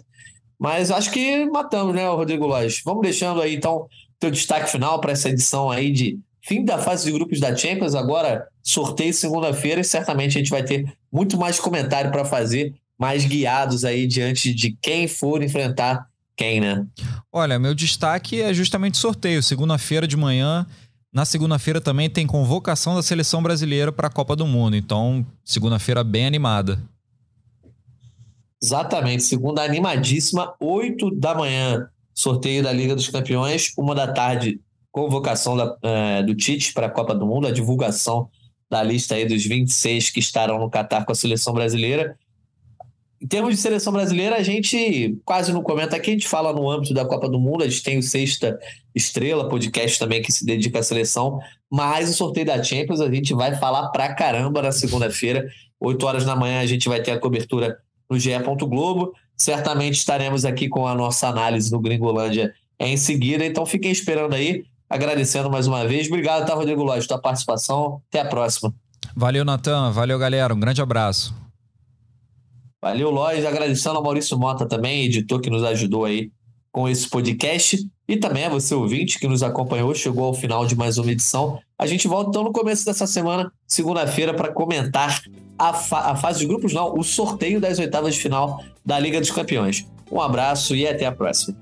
Mas 0.59 0.91
acho 0.91 1.11
que 1.11 1.45
matamos, 1.47 1.95
né, 1.95 2.09
Rodrigo 2.09 2.47
Lóis? 2.47 2.81
Vamos 2.85 3.03
deixando 3.03 3.41
aí, 3.41 3.55
então, 3.55 3.87
teu 4.19 4.31
destaque 4.31 4.71
final 4.71 5.01
para 5.01 5.13
essa 5.13 5.29
edição 5.29 5.71
aí 5.71 5.93
de 5.93 6.19
fim 6.43 6.65
da 6.65 6.79
fase 6.79 7.05
de 7.05 7.13
grupos 7.13 7.39
da 7.39 7.55
Champions. 7.55 7.95
Agora, 7.95 8.49
sorteio 8.63 9.13
segunda-feira 9.13 9.83
e 9.83 9.85
certamente 9.85 10.37
a 10.37 10.41
gente 10.41 10.51
vai 10.51 10.65
ter 10.65 10.91
muito 11.13 11.37
mais 11.37 11.61
comentário 11.61 12.11
para 12.11 12.25
fazer, 12.25 12.75
mais 12.99 13.25
guiados 13.25 13.85
aí 13.85 14.07
diante 14.07 14.53
de 14.53 14.77
quem 14.81 15.07
for 15.07 15.43
enfrentar 15.43 16.07
quem, 16.37 16.61
né? 16.61 16.87
Olha, 17.33 17.59
meu 17.59 17.75
destaque 17.75 18.41
é 18.41 18.55
justamente 18.55 18.97
sorteio. 18.97 19.43
Segunda-feira 19.43 20.07
de 20.07 20.17
manhã 20.17 20.67
na 21.19 21.25
segunda-feira 21.25 21.81
também 21.81 22.09
tem 22.09 22.29
convocação 22.29 22.95
da 22.95 23.03
seleção 23.03 23.43
brasileira 23.43 23.91
para 23.91 24.07
a 24.07 24.11
Copa 24.11 24.37
do 24.37 24.47
Mundo. 24.47 24.77
Então, 24.77 25.27
segunda-feira 25.45 26.05
bem 26.05 26.25
animada. 26.25 26.81
Exatamente, 28.63 29.25
segunda 29.25 29.65
animadíssima, 29.65 30.55
8 30.61 31.11
da 31.17 31.35
manhã, 31.35 31.89
sorteio 32.15 32.63
da 32.63 32.73
Liga 32.73 32.95
dos 32.95 33.09
Campeões, 33.09 33.73
uma 33.77 33.97
da 33.97 34.13
tarde, 34.13 34.61
convocação 34.93 35.57
da, 35.57 35.77
é, 35.83 36.23
do 36.23 36.37
Tite 36.37 36.73
para 36.73 36.87
a 36.87 36.91
Copa 36.91 37.17
do 37.17 37.27
Mundo, 37.27 37.49
a 37.49 37.53
divulgação 37.53 38.29
da 38.71 38.81
lista 38.81 39.17
aí 39.17 39.27
dos 39.27 39.45
26 39.45 40.11
que 40.11 40.21
estarão 40.21 40.61
no 40.61 40.71
Catar 40.71 41.05
com 41.05 41.11
a 41.11 41.17
seleção 41.17 41.53
brasileira. 41.53 42.17
Em 43.21 43.27
termos 43.27 43.55
de 43.55 43.61
seleção 43.61 43.93
brasileira, 43.93 44.37
a 44.37 44.43
gente 44.43 45.19
quase 45.25 45.53
não 45.53 45.63
comenta 45.63 45.97
aqui, 45.97 46.11
a 46.11 46.13
gente 46.13 46.29
fala 46.29 46.53
no 46.53 46.71
âmbito 46.71 46.95
da 46.95 47.05
Copa 47.05 47.29
do 47.29 47.39
Mundo, 47.39 47.65
a 47.65 47.69
gente 47.69 47.83
tem 47.83 47.99
o 47.99 48.03
Sexta 48.03 48.59
Estrela, 48.95 49.49
podcast 49.49 49.99
também 49.99 50.23
que 50.23 50.31
se 50.31 50.47
dedica 50.47 50.79
à 50.79 50.83
seleção, 50.83 51.41
mas 51.71 52.09
o 52.11 52.15
sorteio 52.15 52.47
da 52.47 52.63
Champions 52.63 53.01
a 53.01 53.13
gente 53.13 53.35
vai 53.35 53.57
falar 53.57 53.89
pra 53.89 54.15
caramba 54.15 54.63
na 54.63 54.71
segunda-feira, 54.71 55.49
8 55.81 56.07
horas 56.07 56.25
da 56.25 56.37
manhã 56.37 56.61
a 56.61 56.67
gente 56.67 56.89
vai 56.89 57.03
ter 57.03 57.11
a 57.11 57.19
cobertura 57.19 57.79
no 58.09 58.19
GE. 58.19 58.31
Globo. 58.69 59.13
Certamente 59.37 59.95
estaremos 59.95 60.45
aqui 60.45 60.69
com 60.69 60.87
a 60.87 60.95
nossa 60.95 61.29
análise 61.29 61.71
do 61.71 61.79
Gringolândia 61.79 62.53
em 62.79 62.97
seguida, 62.97 63.45
então 63.45 63.65
fiquem 63.67 63.91
esperando 63.91 64.35
aí, 64.35 64.65
agradecendo 64.89 65.51
mais 65.51 65.67
uma 65.67 65.87
vez. 65.87 66.09
Obrigado, 66.09 66.47
tá, 66.47 66.55
Rodrigo 66.55 66.83
Lóis, 66.83 67.07
pela 67.07 67.21
participação. 67.21 68.01
Até 68.09 68.21
a 68.21 68.25
próxima. 68.25 68.75
Valeu, 69.15 69.45
Natan. 69.45 69.91
Valeu, 69.93 70.19
galera. 70.19 70.55
Um 70.55 70.61
grande 70.61 70.81
abraço. 70.81 71.35
Valeu, 72.81 73.11
Lois. 73.11 73.45
Agradecendo 73.45 73.97
ao 73.97 74.03
Maurício 74.03 74.39
Mota 74.39 74.67
também, 74.67 75.05
editor 75.05 75.41
que 75.41 75.51
nos 75.51 75.65
ajudou 75.65 76.05
aí 76.05 76.31
com 76.71 76.89
esse 76.89 77.09
podcast. 77.09 77.79
E 78.07 78.17
também 78.17 78.45
a 78.45 78.49
você, 78.49 78.75
ouvinte, 78.75 79.19
que 79.19 79.29
nos 79.29 79.43
acompanhou, 79.43 79.95
chegou 79.95 80.25
ao 80.25 80.35
final 80.35 80.65
de 80.65 80.75
mais 80.75 80.97
uma 80.97 81.11
edição. 81.13 81.59
A 81.79 81.87
gente 81.87 82.09
volta 82.09 82.31
então 82.31 82.43
no 82.43 82.53
começo 82.53 82.85
dessa 82.85 83.07
semana, 83.07 83.53
segunda-feira, 83.67 84.33
para 84.33 84.53
comentar 84.53 85.23
a, 85.59 85.75
fa 85.75 86.13
a 86.13 86.17
fase 86.17 86.39
de 86.39 86.47
grupos, 86.47 86.73
não, 86.73 86.95
o 86.97 87.03
sorteio 87.03 87.61
das 87.61 87.79
oitavas 87.79 88.15
de 88.15 88.21
final 88.21 88.63
da 88.85 88.99
Liga 88.99 89.21
dos 89.21 89.31
Campeões. 89.31 89.87
Um 90.11 90.21
abraço 90.21 90.75
e 90.75 90.87
até 90.87 91.05
a 91.05 91.13
próxima. 91.13 91.57